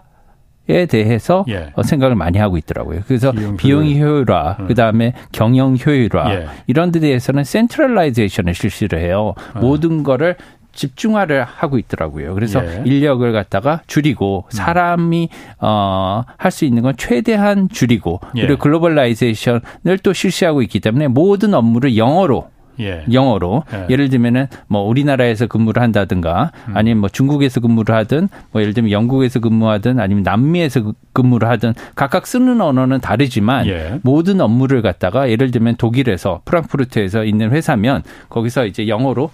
에 0.68 0.88
대해서 0.88 1.46
예. 1.48 1.72
어, 1.76 1.84
생각을 1.84 2.16
많이 2.16 2.40
하고 2.40 2.58
있더라고요. 2.58 3.02
그래서 3.08 3.32
비용, 3.58 3.86
효율화, 3.86 4.58
음. 4.62 4.68
그다음에 4.68 5.14
경영 5.32 5.78
효율화 5.78 6.34
예. 6.34 6.48
이런 6.66 6.92
데 6.92 7.00
대해서는 7.00 7.44
centralization을 7.44 8.56
실시를 8.56 9.00
해요. 9.00 9.36
음. 9.58 9.62
모든 9.62 10.02
거를 10.04 10.36
집중화를 10.74 11.44
하고 11.44 11.78
있더라고요. 11.78 12.34
그래서 12.34 12.62
예. 12.66 12.82
인력을 12.84 13.32
갖다가 13.32 13.82
줄이고 13.88 14.44
음. 14.48 14.52
사람이 14.52 15.30
어 15.60 16.24
할 16.38 16.52
수 16.52 16.66
있는 16.66 16.82
건 16.84 16.96
최대한 16.98 17.70
줄이고 17.70 18.20
예. 18.36 18.42
그리고 18.42 18.60
globalization을 18.60 20.00
또 20.04 20.14
실시하고 20.14 20.62
있기 20.64 20.80
때문에 20.80 21.08
모든 21.08 21.54
업무를 21.54 21.96
영어로 21.96 22.50
예. 22.80 23.04
영어로 23.12 23.64
예. 23.74 23.88
예를 23.90 24.10
들면은 24.10 24.48
뭐 24.68 24.82
우리나라에서 24.82 25.48
근무를 25.48 25.82
한다든가 25.82 26.52
음. 26.68 26.78
아니면 26.78 27.02
뭐 27.02 27.10
중국에서 27.10 27.60
근무를 27.60 27.96
하든 27.96 28.30
뭐 28.52 28.62
예를 28.62 28.74
들면 28.74 28.92
영국에서 28.92 29.40
근무하든 29.40 30.00
아니면 30.00 30.24
남미에서 30.24 30.94
근무를 31.14 31.48
하든 31.50 31.74
각각 31.96 32.28
쓰는 32.28 32.62
언어는 32.62 33.02
다르지만 33.02 33.68
예. 33.68 34.00
모든 34.04 34.42
업무를 34.42 34.82
갖다가 34.82 35.30
예를 35.30 35.52
들면 35.52 35.76
독일에서 35.78 36.42
프랑크푸르트에서 36.46 37.24
있는 37.24 37.52
회사면 37.52 38.04
거기서 38.30 38.66
이제 38.66 38.88
영어로 38.88 39.32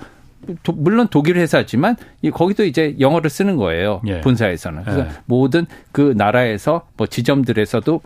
도, 0.64 0.74
물론 0.74 1.08
독일 1.10 1.38
회사지만 1.38 1.96
거기도 2.34 2.64
이제 2.66 2.96
영어를 3.00 3.30
쓰는 3.30 3.58
거예요. 3.58 4.02
예. 4.08 4.22
본사에서는. 4.22 4.84
그래서 4.84 5.02
예. 5.02 5.10
모든 5.26 5.66
그 5.92 6.14
나라에서 6.18 6.88
뭐 6.98 7.08
지점들에서도 7.08 8.02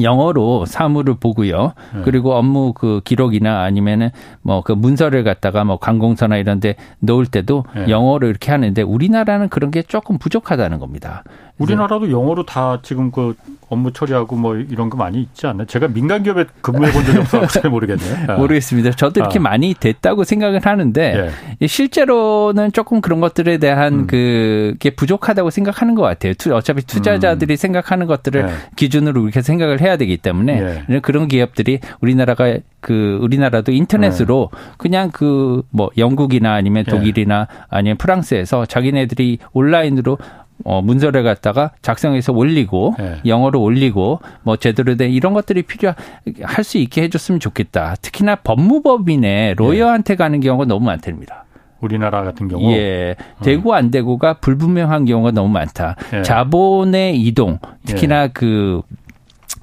영어로 0.00 0.64
사무를 0.66 1.14
보고요. 1.14 1.74
네. 1.94 2.00
그리고 2.02 2.34
업무 2.34 2.72
그 2.72 3.00
기록이나 3.04 3.62
아니면은 3.62 4.10
뭐 4.42 4.64
그 4.64 4.72
문서를 4.72 5.22
갖다가 5.24 5.62
뭐 5.62 5.78
관공서나 5.78 6.36
이런 6.38 6.58
데 6.58 6.74
넣을 6.98 7.26
때도 7.26 7.64
네. 7.74 7.88
영어로 7.88 8.28
이렇게 8.28 8.50
하는데 8.50 8.80
우리나라는 8.82 9.48
그런 9.50 9.70
게 9.70 9.82
조금 9.82 10.18
부족하다는 10.18 10.78
겁니다. 10.80 11.22
우리나라도 11.58 12.10
영어로 12.10 12.44
다 12.44 12.80
지금 12.82 13.10
그 13.10 13.34
업무 13.68 13.92
처리하고 13.92 14.36
뭐 14.36 14.56
이런 14.56 14.90
거 14.90 14.96
많이 14.96 15.20
있지 15.22 15.46
않나요? 15.46 15.66
제가 15.66 15.88
민간 15.88 16.22
기업에 16.22 16.46
근무해 16.60 16.92
본 16.92 17.04
적이 17.04 17.18
없어서 17.18 17.60
잘 17.60 17.70
모르겠네요. 17.70 18.16
아. 18.28 18.36
모르겠습니다. 18.36 18.90
저도 18.92 19.20
이렇게 19.20 19.38
아. 19.38 19.42
많이 19.42 19.74
됐다고 19.74 20.24
생각을 20.24 20.60
하는데 20.64 21.30
예. 21.60 21.66
실제로는 21.66 22.72
조금 22.72 23.00
그런 23.00 23.20
것들에 23.20 23.58
대한 23.58 24.00
음. 24.00 24.06
그게 24.06 24.90
부족하다고 24.90 25.50
생각하는 25.50 25.94
것 25.94 26.02
같아요. 26.02 26.34
어차피 26.52 26.82
투자자들이 26.82 27.54
음. 27.54 27.56
생각하는 27.56 28.06
것들을 28.06 28.48
예. 28.48 28.54
기준으로 28.76 29.22
이렇게 29.22 29.42
생각을 29.42 29.80
해야 29.80 29.96
되기 29.96 30.16
때문에 30.16 30.84
예. 30.90 31.00
그런 31.00 31.28
기업들이 31.28 31.80
우리나라가 32.00 32.58
그 32.80 33.18
우리나라도 33.22 33.72
인터넷으로 33.72 34.50
네. 34.52 34.58
그냥 34.76 35.10
그 35.10 35.54
뭐 35.70 35.90
영국이나 35.98 36.52
아니면 36.54 36.84
예. 36.86 36.90
독일이나 36.90 37.48
아니면 37.68 37.96
프랑스에서 37.96 38.66
자기네들이 38.66 39.38
온라인으로 39.52 40.18
어, 40.64 40.80
문서를 40.82 41.22
갖다가 41.24 41.72
작성해서 41.82 42.32
올리고 42.32 42.94
네. 42.98 43.16
영어로 43.26 43.60
올리고 43.60 44.20
뭐 44.42 44.56
제대로 44.56 44.96
된 44.96 45.10
이런 45.10 45.34
것들이 45.34 45.62
필요할 45.62 46.62
수 46.62 46.78
있게 46.78 47.02
해줬으면 47.02 47.40
좋겠다. 47.40 47.96
특히나 48.00 48.36
법무법인에 48.36 49.54
로여한테 49.56 50.16
가는 50.16 50.40
경우가 50.40 50.66
너무 50.66 50.86
많답니다. 50.86 51.44
우리나라 51.80 52.24
같은 52.24 52.48
경우 52.48 52.72
예 52.72 53.14
되고 53.42 53.74
안 53.74 53.90
되고가 53.90 54.34
불분명한 54.34 55.04
경우가 55.04 55.32
너무 55.32 55.50
많다. 55.50 55.96
예. 56.14 56.22
자본의 56.22 57.20
이동 57.20 57.58
특히나 57.84 58.24
예. 58.24 58.30
그 58.32 58.80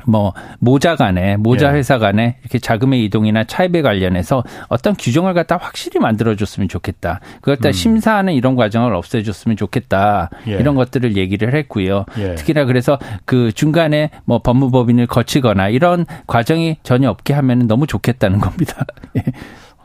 뭐 0.06 0.34
모자 0.60 0.96
간에 0.96 1.38
모자 1.38 1.70
예. 1.70 1.78
회사 1.78 1.98
간에 1.98 2.38
이렇게 2.42 2.60
자금의 2.60 3.04
이동이나 3.06 3.44
차입에 3.44 3.82
관련해서 3.82 4.44
어떤 4.68 4.96
규정을 4.96 5.34
갖다 5.34 5.58
확실히 5.58 6.00
만들어줬으면 6.00 6.70
좋겠다. 6.70 7.20
그걸 7.36 7.58
다 7.58 7.70
음. 7.70 7.72
심사하는 7.72 8.34
이런 8.34 8.56
과정을 8.56 8.94
없애줬으면 8.96 9.58
좋겠다. 9.58 10.30
예. 10.48 10.54
이런 10.54 10.76
것들을 10.76 11.18
얘기를 11.18 11.54
했고요. 11.54 12.06
예. 12.18 12.36
특히나 12.36 12.66
그래서 12.66 13.00
그 13.26 13.52
중간에 13.52 14.10
뭐 14.26 14.40
법무법인을 14.40 15.08
거치거나 15.08 15.70
이런 15.70 16.06
과정이 16.28 16.78
전혀 16.84 17.10
없게 17.10 17.34
하면 17.34 17.68
너무 17.68 17.88
좋겠다는 17.88 18.40
겁니다. 18.40 18.86
예. 19.18 19.24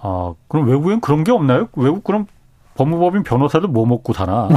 아 0.02 0.34
그럼 0.48 0.68
외국엔 0.68 1.00
그런 1.00 1.24
게 1.24 1.32
없나요? 1.32 1.68
외국 1.74 2.04
그럼 2.04 2.26
법무법인 2.76 3.22
변호사도 3.22 3.68
뭐 3.68 3.86
먹고 3.86 4.12
사나? 4.12 4.48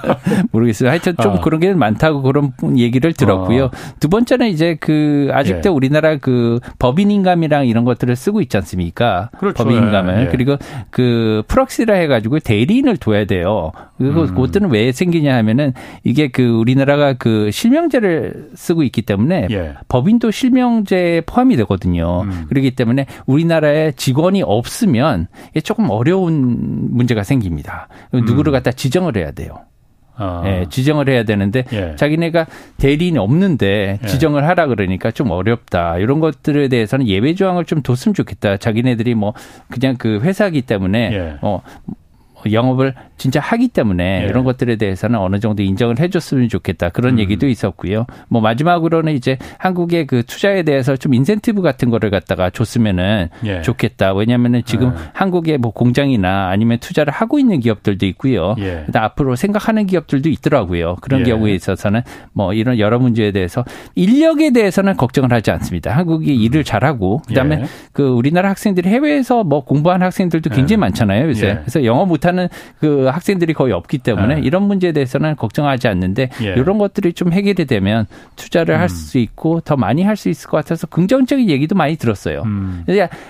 모르겠어요. 0.52 0.90
하여튼 0.90 1.14
좀 1.20 1.34
어. 1.34 1.40
그런 1.40 1.60
게 1.60 1.72
많다고 1.72 2.22
그런 2.22 2.52
얘기를 2.76 3.12
들었고요. 3.12 3.66
어. 3.66 3.70
두 4.00 4.08
번째는 4.08 4.48
이제 4.48 4.76
그 4.80 5.30
아직도 5.32 5.70
예. 5.70 5.72
우리나라 5.72 6.16
그 6.16 6.60
법인 6.78 7.10
인감이랑 7.10 7.66
이런 7.66 7.84
것들을 7.84 8.14
쓰고 8.16 8.40
있지 8.40 8.56
않습니까? 8.56 9.30
그렇죠. 9.38 9.62
법인 9.62 9.78
인감을. 9.78 10.22
예. 10.22 10.26
그리고 10.26 10.56
그 10.90 11.42
프럭시라 11.48 11.94
해가지고 11.94 12.40
대리인을 12.40 12.96
둬야 12.96 13.24
돼요. 13.24 13.72
그리고 13.98 14.22
음. 14.22 14.26
그것들은 14.28 14.70
왜 14.70 14.92
생기냐 14.92 15.34
하면은 15.36 15.72
이게 16.04 16.28
그 16.28 16.42
우리나라가 16.42 17.12
그 17.14 17.50
실명제를 17.50 18.50
쓰고 18.54 18.82
있기 18.84 19.02
때문에 19.02 19.48
예. 19.50 19.74
법인도 19.88 20.30
실명제에 20.30 21.20
포함이 21.22 21.56
되거든요. 21.56 22.22
음. 22.22 22.44
그렇기 22.48 22.70
때문에 22.72 23.06
우리나라에 23.26 23.92
직원이 23.92 24.42
없으면 24.42 25.26
이게 25.50 25.60
조금 25.60 25.90
어려운 25.90 26.88
문제가 26.90 27.24
생깁니다. 27.24 27.88
누구를 28.12 28.52
음. 28.52 28.54
갖다 28.54 28.70
지정을 28.70 29.16
해야 29.16 29.32
돼요. 29.32 29.58
아. 30.18 30.42
예, 30.46 30.66
지정을 30.68 31.08
해야 31.08 31.22
되는데 31.22 31.64
예. 31.72 31.94
자기네가 31.94 32.46
대리인이 32.76 33.18
없는데 33.18 34.00
예. 34.02 34.06
지정을 34.06 34.46
하라 34.48 34.66
그러니까 34.66 35.12
좀 35.12 35.30
어렵다. 35.30 35.98
이런 35.98 36.18
것들에 36.18 36.68
대해서는 36.68 37.06
예외 37.06 37.34
조항을 37.34 37.64
좀 37.64 37.82
뒀으면 37.82 38.14
좋겠다. 38.14 38.56
자기네들이 38.56 39.14
뭐 39.14 39.32
그냥 39.70 39.96
그 39.96 40.18
회사기 40.20 40.62
때문에 40.62 41.10
예. 41.12 41.38
어 41.40 41.62
영업을 42.50 42.94
진짜 43.16 43.40
하기 43.40 43.68
때문에 43.68 44.20
네. 44.20 44.26
이런 44.26 44.44
것들에 44.44 44.76
대해서는 44.76 45.18
어느 45.18 45.40
정도 45.40 45.62
인정을 45.62 45.98
해줬으면 45.98 46.48
좋겠다 46.48 46.88
그런 46.90 47.14
음. 47.14 47.18
얘기도 47.18 47.48
있었고요. 47.48 48.06
뭐 48.28 48.40
마지막으로는 48.40 49.12
이제 49.14 49.38
한국의 49.58 50.06
그 50.06 50.22
투자에 50.22 50.62
대해서 50.62 50.96
좀 50.96 51.14
인센티브 51.14 51.60
같은 51.60 51.90
거를 51.90 52.10
갖다가 52.10 52.50
줬으면은 52.50 53.28
예. 53.44 53.60
좋겠다. 53.62 54.14
왜냐하면은 54.14 54.62
지금 54.64 54.90
네. 54.90 55.00
한국의 55.12 55.58
뭐 55.58 55.72
공장이나 55.72 56.48
아니면 56.48 56.78
투자를 56.78 57.12
하고 57.12 57.38
있는 57.38 57.58
기업들도 57.60 58.06
있고요. 58.06 58.54
예. 58.60 58.86
앞으로 58.94 59.34
생각하는 59.34 59.86
기업들도 59.86 60.28
있더라고요. 60.28 60.96
그런 61.00 61.20
예. 61.20 61.24
경우에 61.24 61.52
있어서는 61.54 62.02
뭐 62.32 62.54
이런 62.54 62.78
여러 62.78 62.98
문제에 62.98 63.32
대해서 63.32 63.64
인력에 63.96 64.52
대해서는 64.52 64.96
걱정을 64.96 65.32
하지 65.32 65.50
않습니다. 65.50 65.90
한국이 65.96 66.32
음. 66.32 66.40
일을 66.40 66.62
잘하고 66.62 67.22
그다음에 67.26 67.60
예. 67.62 67.64
그 67.92 68.08
우리나라 68.08 68.50
학생들이 68.50 68.88
해외에서 68.88 69.42
뭐 69.42 69.64
공부한 69.64 70.02
학생들도 70.02 70.50
굉장히 70.50 70.78
예. 70.78 70.80
많잖아요. 70.82 71.28
요새 71.28 71.48
예. 71.48 71.54
그래서 71.54 71.84
영어 71.84 72.04
못하 72.04 72.27
는 72.32 72.48
그 72.80 73.06
학생들이 73.06 73.54
거의 73.54 73.72
없기 73.72 73.98
때문에 73.98 74.36
네. 74.36 74.40
이런 74.42 74.62
문제에 74.64 74.92
대해서는 74.92 75.36
걱정하지 75.36 75.88
않는데 75.88 76.30
예. 76.42 76.54
이런 76.54 76.78
것들이 76.78 77.12
좀 77.12 77.32
해결이 77.32 77.64
되면 77.66 78.06
투자를 78.36 78.74
음. 78.76 78.80
할수 78.80 79.18
있고 79.18 79.60
더 79.60 79.76
많이 79.76 80.02
할 80.02 80.16
수 80.16 80.28
있을 80.28 80.48
것 80.50 80.56
같아서 80.58 80.86
긍정적인 80.88 81.48
얘기도 81.48 81.74
많이 81.76 81.96
들었어요. 81.96 82.42
음. 82.46 82.84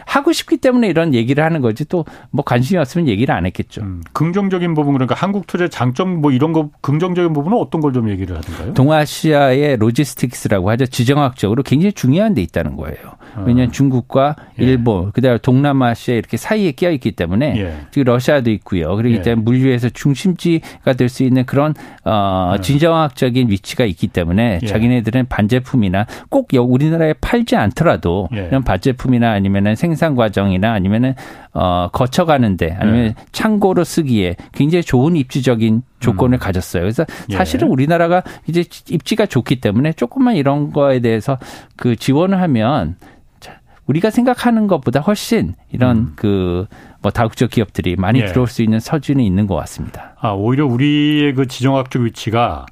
하고 0.07 0.33
싶기 0.33 0.57
때문에 0.57 0.89
이런 0.89 1.15
얘기를 1.15 1.45
하는 1.45 1.61
거지 1.61 1.85
또 1.85 2.05
뭐 2.31 2.45
관심이 2.45 2.79
없으면 2.79 3.09
얘기를 3.09 3.35
안 3.35 3.47
했겠죠. 3.47 3.83
음. 3.83 4.03
긍정적인 4.13 4.75
부분 4.75 4.93
그러니까 4.95 5.15
한국 5.15 5.47
투자 5.47 5.69
장점 5.69 6.21
뭐 6.21 6.31
이런 6.33 6.53
거 6.53 6.71
긍정적인 6.81 7.33
부분은 7.33 7.57
어떤 7.59 7.81
걸 7.81 7.93
좀 7.93 8.09
얘기를 8.11 8.37
하던가요? 8.37 8.75
동아시아의 8.75 9.77
logistics라고 9.79 10.69
하죠. 10.71 10.87
지정학적으로 10.87 11.63
굉장히 11.63 11.93
중요한 11.93 12.35
데 12.35 12.43
있다는 12.43 12.77
거예요. 12.77 12.97
아. 13.35 13.41
왜냐하면 13.47 13.73
중국과 13.73 14.37
예. 14.61 14.65
일본 14.65 15.11
그다음에 15.13 15.39
동남아시아 15.39 16.15
이렇게 16.15 16.37
사이에 16.37 16.73
끼어 16.73 16.91
있기 16.93 17.13
때문에 17.13 17.55
예. 17.59 17.77
지금 17.91 18.05
러시아도 18.05 18.51
있고요. 18.51 18.88
그렇기 18.97 19.17
예. 19.17 19.23
때문에 19.23 19.43
물류에 19.43 19.69
대해서 19.69 19.89
중심지가 19.89 20.93
될 20.97 21.09
수 21.09 21.23
있는 21.23 21.45
그런 21.47 21.75
어 22.05 22.53
네. 22.57 22.61
지정학적인 22.61 23.51
위치가 23.51 23.85
있기 23.85 24.09
때문에 24.09 24.61
예. 24.63 24.67
자기네들은 24.67 25.27
반제품이나 25.29 26.07
꼭 26.29 26.49
우리나라에 26.53 27.15
팔지 27.21 27.57
않더라도 27.57 28.29
예. 28.35 28.47
이런 28.47 28.63
반제품이나 28.63 29.33
아니면은 29.33 29.75
생산 29.75 30.15
과정이나 30.15 30.73
아니면은 30.73 31.15
어 31.55 31.89
거쳐가는데 31.93 32.77
아니면 32.79 33.05
예. 33.07 33.15
창고로 33.33 33.85
쓰기에 33.85 34.37
굉장히 34.53 34.83
좋은 34.83 35.17
입지적인 35.17 35.83
조건을 36.01 36.37
음. 36.37 36.39
가졌어요. 36.39 36.83
그래서 36.83 37.05
예. 37.31 37.37
사실은 37.37 37.69
우리나라가 37.69 38.23
이제 38.47 38.65
입지가 38.91 39.27
좋기 39.27 39.61
때문에 39.61 39.93
조금만 39.95 40.37
이런 40.37 40.73
거에 40.73 41.01
대해서 41.01 41.39
그 41.77 41.97
지원을 41.97 42.41
하면 42.41 42.97
우리가 43.89 44.11
생각하는 44.11 44.67
것보다 44.67 45.01
훨씬 45.01 45.55
이런 45.73 45.97
음. 45.97 46.13
그뭐 46.17 47.11
다국적 47.13 47.51
기업들이 47.51 47.97
많이 47.97 48.21
예. 48.21 48.27
들어올 48.27 48.47
수 48.47 48.63
있는 48.63 48.79
서준이 48.81 49.27
있는 49.27 49.47
것 49.47 49.57
같습니다. 49.57 50.15
아 50.21 50.31
오히려 50.31 50.67
우리의 50.67 51.35
그 51.35 51.47
지정학적 51.49 52.03
위치가 52.03 52.67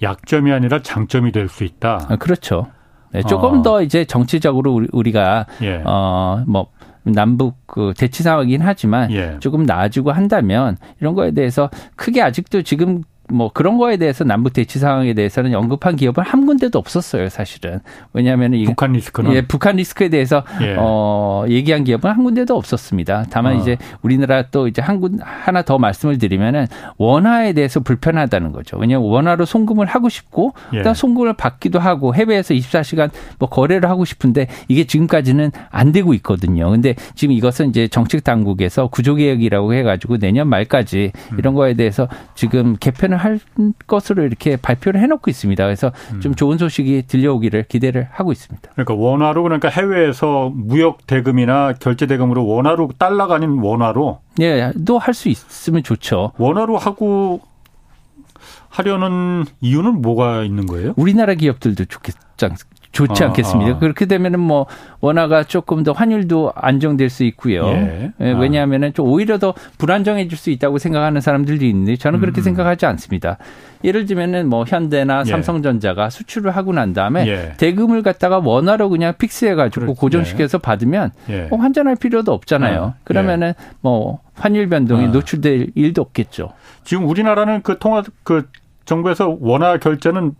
약점이 0.00 0.50
아니라 0.52 0.80
장점이 0.80 1.32
될 1.32 1.48
수 1.48 1.64
있다. 1.64 2.06
아, 2.08 2.16
그렇죠. 2.16 2.68
네, 3.12 3.22
조금 3.24 3.58
어. 3.58 3.62
더 3.62 3.82
이제 3.82 4.04
정치적으로 4.04 4.86
우리가 4.92 5.46
예. 5.62 5.82
어뭐 5.84 6.68
남북 7.02 7.56
그 7.66 7.92
대치 7.96 8.22
상황이긴 8.22 8.62
하지만 8.62 9.10
예. 9.10 9.36
조금 9.40 9.64
나아지고 9.64 10.12
한다면 10.12 10.76
이런 11.00 11.14
거에 11.14 11.32
대해서 11.32 11.68
크게 11.96 12.22
아직도 12.22 12.62
지금 12.62 13.02
뭐 13.32 13.50
그런 13.52 13.78
거에 13.78 13.96
대해서 13.96 14.24
남북 14.24 14.52
대치 14.52 14.78
상황에 14.78 15.14
대해서는 15.14 15.54
언급한 15.54 15.96
기업은 15.96 16.22
한 16.24 16.46
군데도 16.46 16.78
없었어요, 16.78 17.28
사실은. 17.28 17.80
왜냐하면 18.12 18.54
이 18.54 18.64
북한 18.64 18.92
리스크는 18.92 19.32
예, 19.34 19.42
북한 19.42 19.76
리스크에 19.76 20.08
대해서 20.08 20.44
예. 20.62 20.76
어 20.78 21.44
얘기한 21.48 21.84
기업은 21.84 22.10
한 22.10 22.22
군데도 22.24 22.56
없었습니다. 22.56 23.26
다만 23.30 23.56
어. 23.56 23.60
이제 23.60 23.76
우리나라 24.02 24.42
또 24.50 24.68
이제 24.68 24.80
한 24.82 25.00
군 25.00 25.18
하나 25.22 25.62
더 25.62 25.78
말씀을 25.78 26.18
드리면은 26.18 26.66
원화에 26.98 27.54
대해서 27.54 27.80
불편하다는 27.80 28.52
거죠. 28.52 28.76
왜냐하면 28.76 29.08
원화로 29.08 29.46
송금을 29.46 29.86
하고 29.86 30.08
싶고 30.08 30.52
예. 30.74 30.78
그다음 30.78 30.94
송금을 30.94 31.32
받기도 31.34 31.78
하고 31.78 32.14
해외에서 32.14 32.52
24시간 32.54 33.10
뭐 33.38 33.48
거래를 33.48 33.88
하고 33.88 34.04
싶은데 34.04 34.46
이게 34.68 34.84
지금까지는 34.84 35.52
안 35.70 35.92
되고 35.92 36.12
있거든요. 36.14 36.70
근데 36.70 36.94
지금 37.14 37.32
이것은 37.32 37.70
이제 37.70 37.88
정책 37.88 38.24
당국에서 38.24 38.88
구조 38.88 39.14
개혁이라고 39.14 39.72
해 39.74 39.82
가지고 39.82 40.18
내년 40.18 40.48
말까지 40.48 41.12
음. 41.32 41.38
이런 41.38 41.54
거에 41.54 41.74
대해서 41.74 42.08
지금 42.34 42.76
개편을 42.78 43.16
할 43.20 43.38
것으로 43.86 44.24
이렇게 44.24 44.56
발표를 44.56 45.00
해놓고 45.00 45.30
있습니다. 45.30 45.62
그래서 45.64 45.92
음. 46.12 46.20
좀 46.20 46.34
좋은 46.34 46.58
소식이 46.58 47.04
들려오기를 47.06 47.64
기대를 47.68 48.08
하고 48.10 48.32
있습니다. 48.32 48.70
그러니까 48.72 48.94
원화로 48.94 49.42
그러니까 49.42 49.68
해외에서 49.68 50.50
무역 50.54 51.06
대금이나 51.06 51.74
결제 51.74 52.06
대금으로 52.06 52.46
원화로 52.46 52.90
달러가 52.98 53.36
아닌 53.36 53.58
원화로 53.60 54.20
예, 54.40 54.72
또 54.86 54.98
할 54.98 55.14
수 55.14 55.28
있으면 55.28 55.82
좋죠. 55.82 56.32
원화로 56.38 56.78
하고 56.78 57.40
하려는 58.68 59.44
이유는 59.60 60.00
뭐가 60.02 60.44
있는 60.44 60.66
거예요? 60.66 60.94
우리나라 60.96 61.34
기업들도 61.34 61.86
좋겠, 61.86 62.14
좋지 62.92 63.22
아, 63.22 63.28
않겠습니까? 63.28 63.76
아. 63.76 63.78
그렇게 63.78 64.06
되면은 64.06 64.40
뭐 64.40 64.66
원화가 65.00 65.44
조금 65.44 65.82
더 65.82 65.92
환율도 65.92 66.52
안정될 66.56 67.08
수 67.08 67.24
있고요. 67.24 67.66
예. 67.66 68.12
예, 68.20 68.32
왜냐하면은 68.32 68.92
좀 68.92 69.06
오히려 69.06 69.38
더 69.38 69.54
불안정해질 69.78 70.36
수 70.36 70.50
있다고 70.50 70.78
생각하는 70.78 71.20
사람들도 71.20 71.64
있는데 71.66 71.96
저는 71.96 72.20
그렇게 72.20 72.40
음. 72.40 72.42
생각하지 72.42 72.86
않습니다. 72.86 73.38
예를 73.84 74.06
들면은 74.06 74.48
뭐 74.48 74.64
현대나 74.66 75.22
예. 75.26 75.30
삼성전자가 75.30 76.10
수출을 76.10 76.50
하고 76.56 76.72
난 76.72 76.92
다음에 76.92 77.26
예. 77.26 77.52
대금을 77.56 78.02
갖다가 78.02 78.38
원화로 78.38 78.90
그냥 78.90 79.14
픽스해 79.16 79.54
가지고 79.54 79.86
그렇, 79.86 79.94
고정시켜서 79.94 80.58
예. 80.58 80.62
받으면 80.62 81.12
뭐 81.48 81.58
환전할 81.60 81.96
필요도 81.96 82.32
없잖아요. 82.32 82.82
아, 82.82 82.94
그러면은 83.04 83.54
뭐 83.80 84.20
환율 84.34 84.68
변동에 84.68 85.06
아. 85.06 85.08
노출될 85.08 85.68
일도 85.74 86.02
없겠죠. 86.02 86.52
지금 86.84 87.08
우리나라는 87.08 87.62
그 87.62 87.78
통화 87.78 88.02
그 88.24 88.48
정부에서 88.84 89.36
원화 89.40 89.78
결제는 89.78 90.34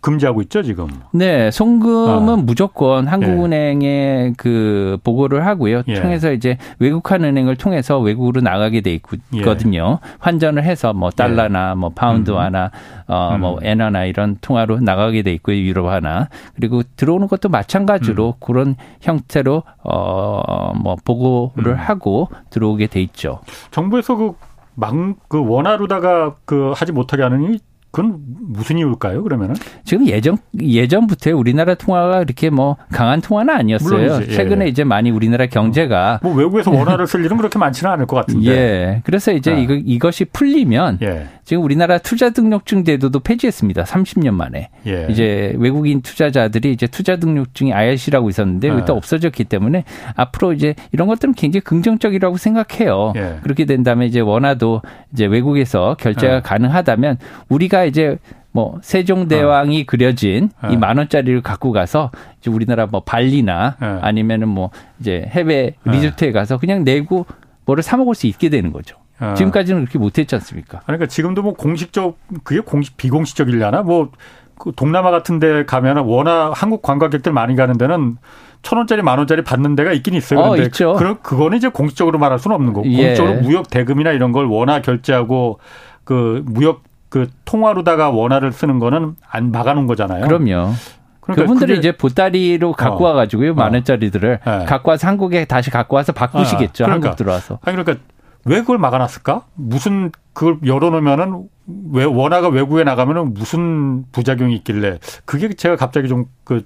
금지하고 0.00 0.40
있죠 0.42 0.62
지금. 0.62 0.88
네, 1.10 1.50
송금은 1.50 2.32
아. 2.32 2.36
무조건 2.36 3.08
한국은행에 3.08 3.86
예. 3.86 4.32
그 4.36 4.98
보고를 5.02 5.44
하고요. 5.46 5.82
예. 5.88 6.00
통해서 6.00 6.32
이제 6.32 6.58
외국한 6.78 7.24
은행을 7.24 7.56
통해서 7.56 7.98
외국으로 7.98 8.40
나가게 8.40 8.82
돼 8.82 8.94
있거든요. 8.94 9.98
예. 10.00 10.08
환전을 10.20 10.62
해서 10.62 10.92
뭐 10.92 11.10
달러나 11.10 11.74
뭐 11.74 11.88
파운드화나 11.90 12.70
음. 13.08 13.12
어뭐 13.12 13.54
음. 13.54 13.58
엔화나 13.62 14.04
이런 14.04 14.36
통화로 14.40 14.80
나가게 14.80 15.22
돼 15.22 15.32
있고요. 15.34 15.56
유로화나 15.56 16.28
그리고 16.54 16.82
들어오는 16.96 17.26
것도 17.26 17.48
마찬가지로 17.48 18.34
음. 18.36 18.40
그런 18.40 18.76
형태로 19.00 19.64
어뭐 19.82 20.96
보고를 21.04 21.72
음. 21.72 21.78
하고 21.78 22.28
들어오게 22.50 22.86
돼 22.86 23.00
있죠. 23.02 23.40
정부에서 23.72 24.14
그 24.16 24.34
망, 24.74 25.16
그 25.28 25.44
원화로다가 25.44 26.36
그 26.44 26.72
하지 26.76 26.92
못하게 26.92 27.22
하는 27.22 27.58
그건 27.96 28.18
무슨 28.46 28.76
이유일까요? 28.76 29.22
그러면은 29.22 29.54
지금 29.84 30.06
예전 30.06 30.36
예전부터 30.60 31.34
우리나라 31.34 31.74
통화가 31.74 32.20
이렇게 32.20 32.50
뭐 32.50 32.76
강한 32.92 33.22
통화는 33.22 33.54
아니었어요. 33.54 33.98
물론이지, 33.98 34.32
예. 34.32 34.36
최근에 34.36 34.68
이제 34.68 34.84
많이 34.84 35.10
우리나라 35.10 35.46
경제가 35.46 36.20
뭐 36.22 36.34
외국에서 36.34 36.70
원화를 36.70 37.06
쓸 37.06 37.24
일은 37.24 37.38
그렇게 37.38 37.58
많지는 37.58 37.90
않을 37.92 38.04
것 38.04 38.16
같은데. 38.16 38.50
예. 38.50 39.02
그래서 39.04 39.32
이제 39.32 39.52
아. 39.52 39.56
이거 39.56 39.72
이것이 39.72 40.26
풀리면 40.26 40.98
예. 41.00 41.26
지금 41.44 41.62
우리나라 41.62 41.96
투자 41.96 42.28
등록증 42.28 42.84
제도도 42.84 43.20
폐지했습니다. 43.20 43.84
30년 43.84 44.32
만에. 44.32 44.68
예. 44.86 45.06
이제 45.08 45.54
외국인 45.56 46.02
투자자들이 46.02 46.72
이제 46.72 46.86
투자 46.86 47.16
등록증이 47.16 47.72
IRC라고 47.72 48.28
있었는데 48.28 48.84
또 48.84 48.92
아. 48.92 48.96
없어졌기 48.96 49.44
때문에 49.44 49.84
앞으로 50.16 50.52
이제 50.52 50.74
이런 50.92 51.08
것들은 51.08 51.32
굉장히 51.32 51.62
긍정적이라고 51.62 52.36
생각해요. 52.36 53.14
예. 53.16 53.38
그렇게 53.42 53.64
된다면 53.64 54.06
이제 54.06 54.20
원화도 54.20 54.82
이제 55.14 55.24
외국에서 55.24 55.96
결제가 55.98 56.36
아. 56.36 56.42
가능하다면 56.42 57.16
우리가 57.48 57.85
이제 57.86 58.18
뭐 58.52 58.78
세종대왕이 58.82 59.82
어. 59.82 59.84
그려진 59.86 60.50
어. 60.62 60.68
이만 60.68 60.98
원짜리를 60.98 61.42
갖고 61.42 61.72
가서 61.72 62.10
이제 62.40 62.50
우리나라 62.50 62.86
뭐 62.86 63.00
발리나 63.00 63.76
어. 63.80 63.98
아니면은 64.02 64.48
뭐 64.48 64.70
이제 65.00 65.26
해외 65.28 65.74
어. 65.84 65.90
리조트에 65.90 66.32
가서 66.32 66.58
그냥 66.58 66.84
내고 66.84 67.26
뭐를 67.64 67.82
사 67.82 67.96
먹을 67.96 68.14
수 68.14 68.26
있게 68.26 68.48
되는 68.48 68.72
거죠. 68.72 68.96
어. 69.20 69.34
지금까지는 69.36 69.82
그렇게 69.82 69.98
못했지 69.98 70.34
않습니까? 70.34 70.80
그러니까 70.86 71.06
지금도 71.06 71.42
뭐 71.42 71.54
공식적 71.54 72.18
그게 72.44 72.60
공식 72.60 72.96
비공식적이려나 72.96 73.82
뭐 73.82 74.10
그 74.58 74.72
동남아 74.74 75.10
같은 75.10 75.38
데 75.38 75.64
가면 75.64 75.98
워낙 75.98 76.52
한국 76.54 76.82
관광객들 76.82 77.32
많이 77.32 77.56
가는 77.56 77.76
데는 77.76 78.16
천 78.62 78.78
원짜리 78.78 79.02
만 79.02 79.18
원짜리 79.18 79.44
받는 79.44 79.76
데가 79.76 79.92
있긴 79.92 80.14
있어요. 80.14 80.40
어, 80.40 80.42
그런데 80.50 80.66
있죠. 80.66 80.94
그, 80.94 81.20
그거는 81.20 81.58
이제 81.58 81.68
공식적으로 81.68 82.18
말할 82.18 82.38
수는 82.38 82.54
없는 82.54 82.72
거고 82.72 82.88
예. 82.88 82.96
공식적으로 82.96 83.40
무역 83.42 83.70
대금이나 83.70 84.12
이런 84.12 84.32
걸 84.32 84.46
원화 84.46 84.80
결제하고 84.80 85.60
그 86.04 86.42
무역 86.46 86.82
그 87.08 87.28
통화로다가 87.44 88.10
원화를 88.10 88.52
쓰는 88.52 88.78
거는 88.78 89.16
안 89.28 89.52
막아놓은 89.52 89.86
거잖아요. 89.86 90.26
그럼요. 90.26 90.72
그러니까 91.20 91.42
그분들이 91.42 91.78
이제 91.78 91.92
보따리로 91.92 92.72
갖고 92.72 93.04
어. 93.04 93.08
와가지고요 93.08 93.54
만 93.54 93.70
어. 93.70 93.72
원짜리들을 93.72 94.40
네. 94.44 94.64
갖고 94.64 94.90
와서 94.90 95.08
한국에 95.08 95.44
다시 95.44 95.70
갖고 95.70 95.96
와서 95.96 96.12
바꾸시겠죠. 96.12 96.84
아, 96.84 96.86
그러니까. 96.86 97.08
한국 97.08 97.16
들어와서. 97.16 97.58
아니 97.64 97.76
그러니까 97.76 98.04
왜 98.44 98.60
그걸 98.60 98.78
막아놨을까? 98.78 99.42
무슨 99.54 100.12
그걸 100.32 100.58
열어놓으면은 100.64 101.48
왜 101.92 102.04
원화가 102.04 102.48
외국에 102.48 102.84
나가면은 102.84 103.34
무슨 103.34 104.04
부작용이 104.12 104.54
있길래 104.56 104.98
그게 105.24 105.52
제가 105.52 105.76
갑자기 105.76 106.08
좀 106.08 106.26
그 106.44 106.62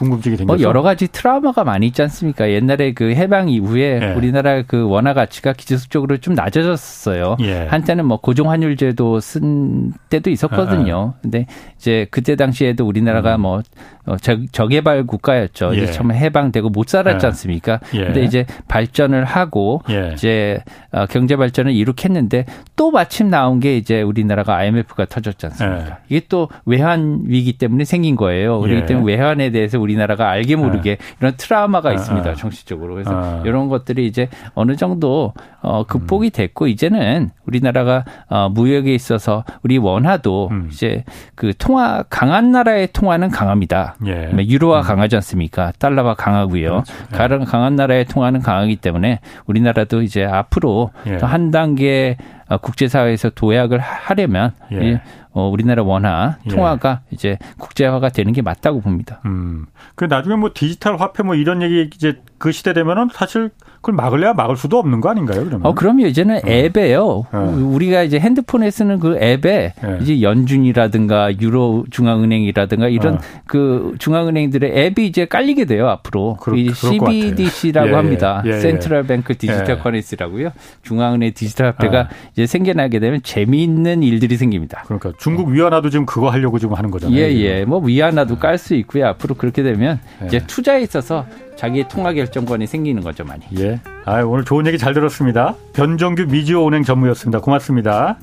궁금증이 0.00 0.36
생겼어. 0.38 0.56
뭐 0.56 0.66
여러 0.66 0.80
가지 0.80 1.08
트라우마가 1.08 1.62
많이 1.62 1.86
있지 1.86 2.00
않습니까? 2.00 2.50
옛날에 2.50 2.94
그 2.94 3.12
해방 3.14 3.50
이후에 3.50 4.00
예. 4.02 4.14
우리나라 4.14 4.62
그 4.62 4.88
원화 4.88 5.12
가치가 5.12 5.52
기술적으로 5.52 6.16
좀 6.16 6.32
낮아졌어요. 6.34 7.36
예. 7.40 7.66
한때는 7.66 8.06
뭐 8.06 8.18
고정 8.18 8.50
환율제도 8.50 9.20
쓴 9.20 9.92
때도 10.08 10.30
있었거든요. 10.30 11.14
예. 11.16 11.20
근데 11.20 11.46
이제 11.76 12.06
그때 12.10 12.34
당시에도 12.34 12.86
우리나라가 12.86 13.36
음. 13.36 13.42
뭐 13.42 13.62
어, 14.10 14.16
저 14.50 14.66
개발 14.66 15.06
국가였죠. 15.06 15.70
예. 15.74 15.82
이제 15.82 15.92
처음에 15.92 16.16
해방되고 16.16 16.68
못 16.68 16.88
살았지 16.88 17.24
예. 17.24 17.28
않습니까? 17.28 17.78
예. 17.94 18.06
근데 18.06 18.24
이제 18.24 18.44
발전을 18.66 19.24
하고 19.24 19.82
예. 19.88 20.10
이제 20.14 20.64
어, 20.90 21.06
경제 21.06 21.36
발전을 21.36 21.72
이룩했는데 21.72 22.44
또 22.74 22.90
마침 22.90 23.30
나온 23.30 23.60
게 23.60 23.76
이제 23.76 24.02
우리나라가 24.02 24.56
IMF가 24.56 25.04
터졌지 25.04 25.46
않습니까? 25.46 25.86
예. 25.86 25.92
이게 26.08 26.26
또 26.28 26.48
외환 26.64 27.22
위기 27.26 27.52
때문에 27.52 27.84
생긴 27.84 28.16
거예요. 28.16 28.58
그렇기 28.60 28.82
예. 28.82 28.86
때문에 28.86 29.06
외환에 29.06 29.50
대해서 29.50 29.78
우리나라가 29.78 30.28
알게 30.28 30.56
모르게 30.56 30.98
이런 31.20 31.34
트라우마가 31.36 31.92
있습니다. 31.92 32.34
정치적으로. 32.34 32.94
그래서 32.94 33.42
이런 33.44 33.68
것들이 33.68 34.06
이제 34.06 34.28
어느 34.54 34.74
정도 34.74 35.34
어, 35.62 35.84
극복이 35.84 36.28
음. 36.28 36.30
됐고 36.32 36.66
이제는 36.66 37.30
우리나라가 37.46 38.04
어, 38.28 38.48
무역에 38.48 38.94
있어서 38.94 39.44
우리 39.62 39.78
원화도 39.78 40.48
음. 40.50 40.68
이제 40.72 41.04
그 41.34 41.52
통화 41.58 42.02
강한 42.08 42.50
나라의 42.50 42.88
통화는 42.92 43.30
강합니다. 43.30 43.96
예. 44.06 44.30
유로화 44.38 44.80
음. 44.80 44.82
강하지 44.82 45.16
않습니까? 45.16 45.72
달러가 45.78 46.14
강하고요. 46.14 46.82
그렇죠. 47.10 47.34
예. 47.40 47.44
강한 47.44 47.76
나라의 47.76 48.04
통화는 48.06 48.40
강하기 48.40 48.76
때문에 48.76 49.20
우리나라도 49.46 50.02
이제 50.02 50.24
앞으로 50.24 50.90
예. 51.06 51.16
한 51.16 51.50
단계 51.50 52.16
어, 52.48 52.58
국제사회에서 52.58 53.30
도약을 53.30 53.78
하려면 53.78 54.52
예. 54.72 55.00
어, 55.32 55.48
우리나라 55.48 55.82
원화 55.82 56.38
예. 56.46 56.50
통화가 56.50 57.00
예. 57.04 57.08
이제 57.10 57.38
국제화가 57.58 58.08
되는 58.08 58.32
게 58.32 58.42
맞다고 58.42 58.80
봅니다. 58.80 59.20
음. 59.24 59.66
그 59.94 60.04
나중에 60.04 60.36
뭐 60.36 60.50
디지털 60.52 60.96
화폐 60.96 61.22
뭐 61.22 61.34
이런 61.34 61.62
얘기 61.62 61.88
이제 61.94 62.20
그 62.40 62.52
시대 62.52 62.72
되면은 62.72 63.08
사실 63.12 63.50
그걸 63.76 63.94
막을래야 63.96 64.32
막을 64.32 64.56
수도 64.56 64.78
없는 64.78 65.02
거 65.02 65.10
아닌가요? 65.10 65.44
그러면? 65.44 65.66
어, 65.66 65.74
그럼요. 65.74 66.06
이제는 66.06 66.36
어. 66.36 66.48
앱에요. 66.48 67.26
어. 67.30 67.54
우리가 67.74 68.02
이제 68.02 68.18
핸드폰에 68.18 68.70
쓰는 68.70 68.98
그 68.98 69.18
앱에 69.20 69.74
네. 69.82 69.98
이제 70.00 70.22
연준이라든가 70.22 71.38
유로 71.38 71.84
중앙은행이라든가 71.90 72.88
이런 72.88 73.16
어. 73.16 73.18
그 73.46 73.94
중앙은행들의 73.98 74.72
앱이 74.74 75.06
이제 75.06 75.26
깔리게 75.26 75.66
돼요 75.66 75.88
앞으로. 75.88 76.38
그럴, 76.40 76.58
이 76.58 76.72
CBDC라고 76.72 77.90
예, 77.90 77.92
합니다. 77.92 78.42
예, 78.46 78.52
예. 78.52 78.58
센트럴 78.60 79.02
뱅크 79.02 79.36
디지털 79.36 79.76
예. 79.76 79.76
커런시라고요. 79.76 80.50
중앙은행 80.82 81.32
디지털 81.34 81.66
화폐가 81.66 82.00
아. 82.00 82.08
이제 82.32 82.46
생겨나게 82.46 83.00
되면 83.00 83.20
재미있는 83.22 84.02
일들이 84.02 84.38
생깁니다. 84.38 84.82
그러니까 84.86 85.12
중국 85.18 85.48
위안화도 85.48 85.90
지금 85.90 86.06
그거 86.06 86.30
하려고 86.30 86.58
지금 86.58 86.74
하는 86.74 86.90
거잖아요. 86.90 87.18
예, 87.18 87.30
예. 87.34 87.66
뭐 87.66 87.80
위안화도 87.80 88.38
깔 88.38 88.56
수 88.56 88.74
있고요. 88.76 89.06
앞으로 89.08 89.34
그렇게 89.36 89.62
되면 89.62 90.00
이제 90.26 90.40
투자에 90.46 90.80
있어서 90.82 91.26
자기의 91.60 91.88
통화 91.88 92.14
결정권이 92.14 92.66
생기는 92.66 93.02
거죠, 93.02 93.22
많이. 93.22 93.42
예. 93.58 93.80
아, 94.06 94.22
오늘 94.22 94.44
좋은 94.46 94.66
얘기 94.66 94.78
잘 94.78 94.94
들었습니다. 94.94 95.54
변정규 95.74 96.24
미지오 96.24 96.66
은행 96.68 96.84
전무였습니다. 96.84 97.40
고맙습니다. 97.40 98.18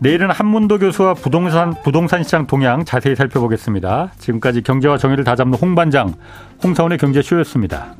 내일은 0.00 0.32
한문도 0.32 0.80
교수와 0.80 1.14
부동산 1.14 1.74
부동산 1.84 2.24
시장 2.24 2.48
동향 2.48 2.84
자세히 2.84 3.14
살펴보겠습니다. 3.14 4.10
지금까지 4.18 4.62
경제와 4.62 4.98
정의를 4.98 5.22
다잡는 5.22 5.56
홍반장 5.56 6.14
홍사원의 6.64 6.98
경제쇼였습니다. 6.98 7.94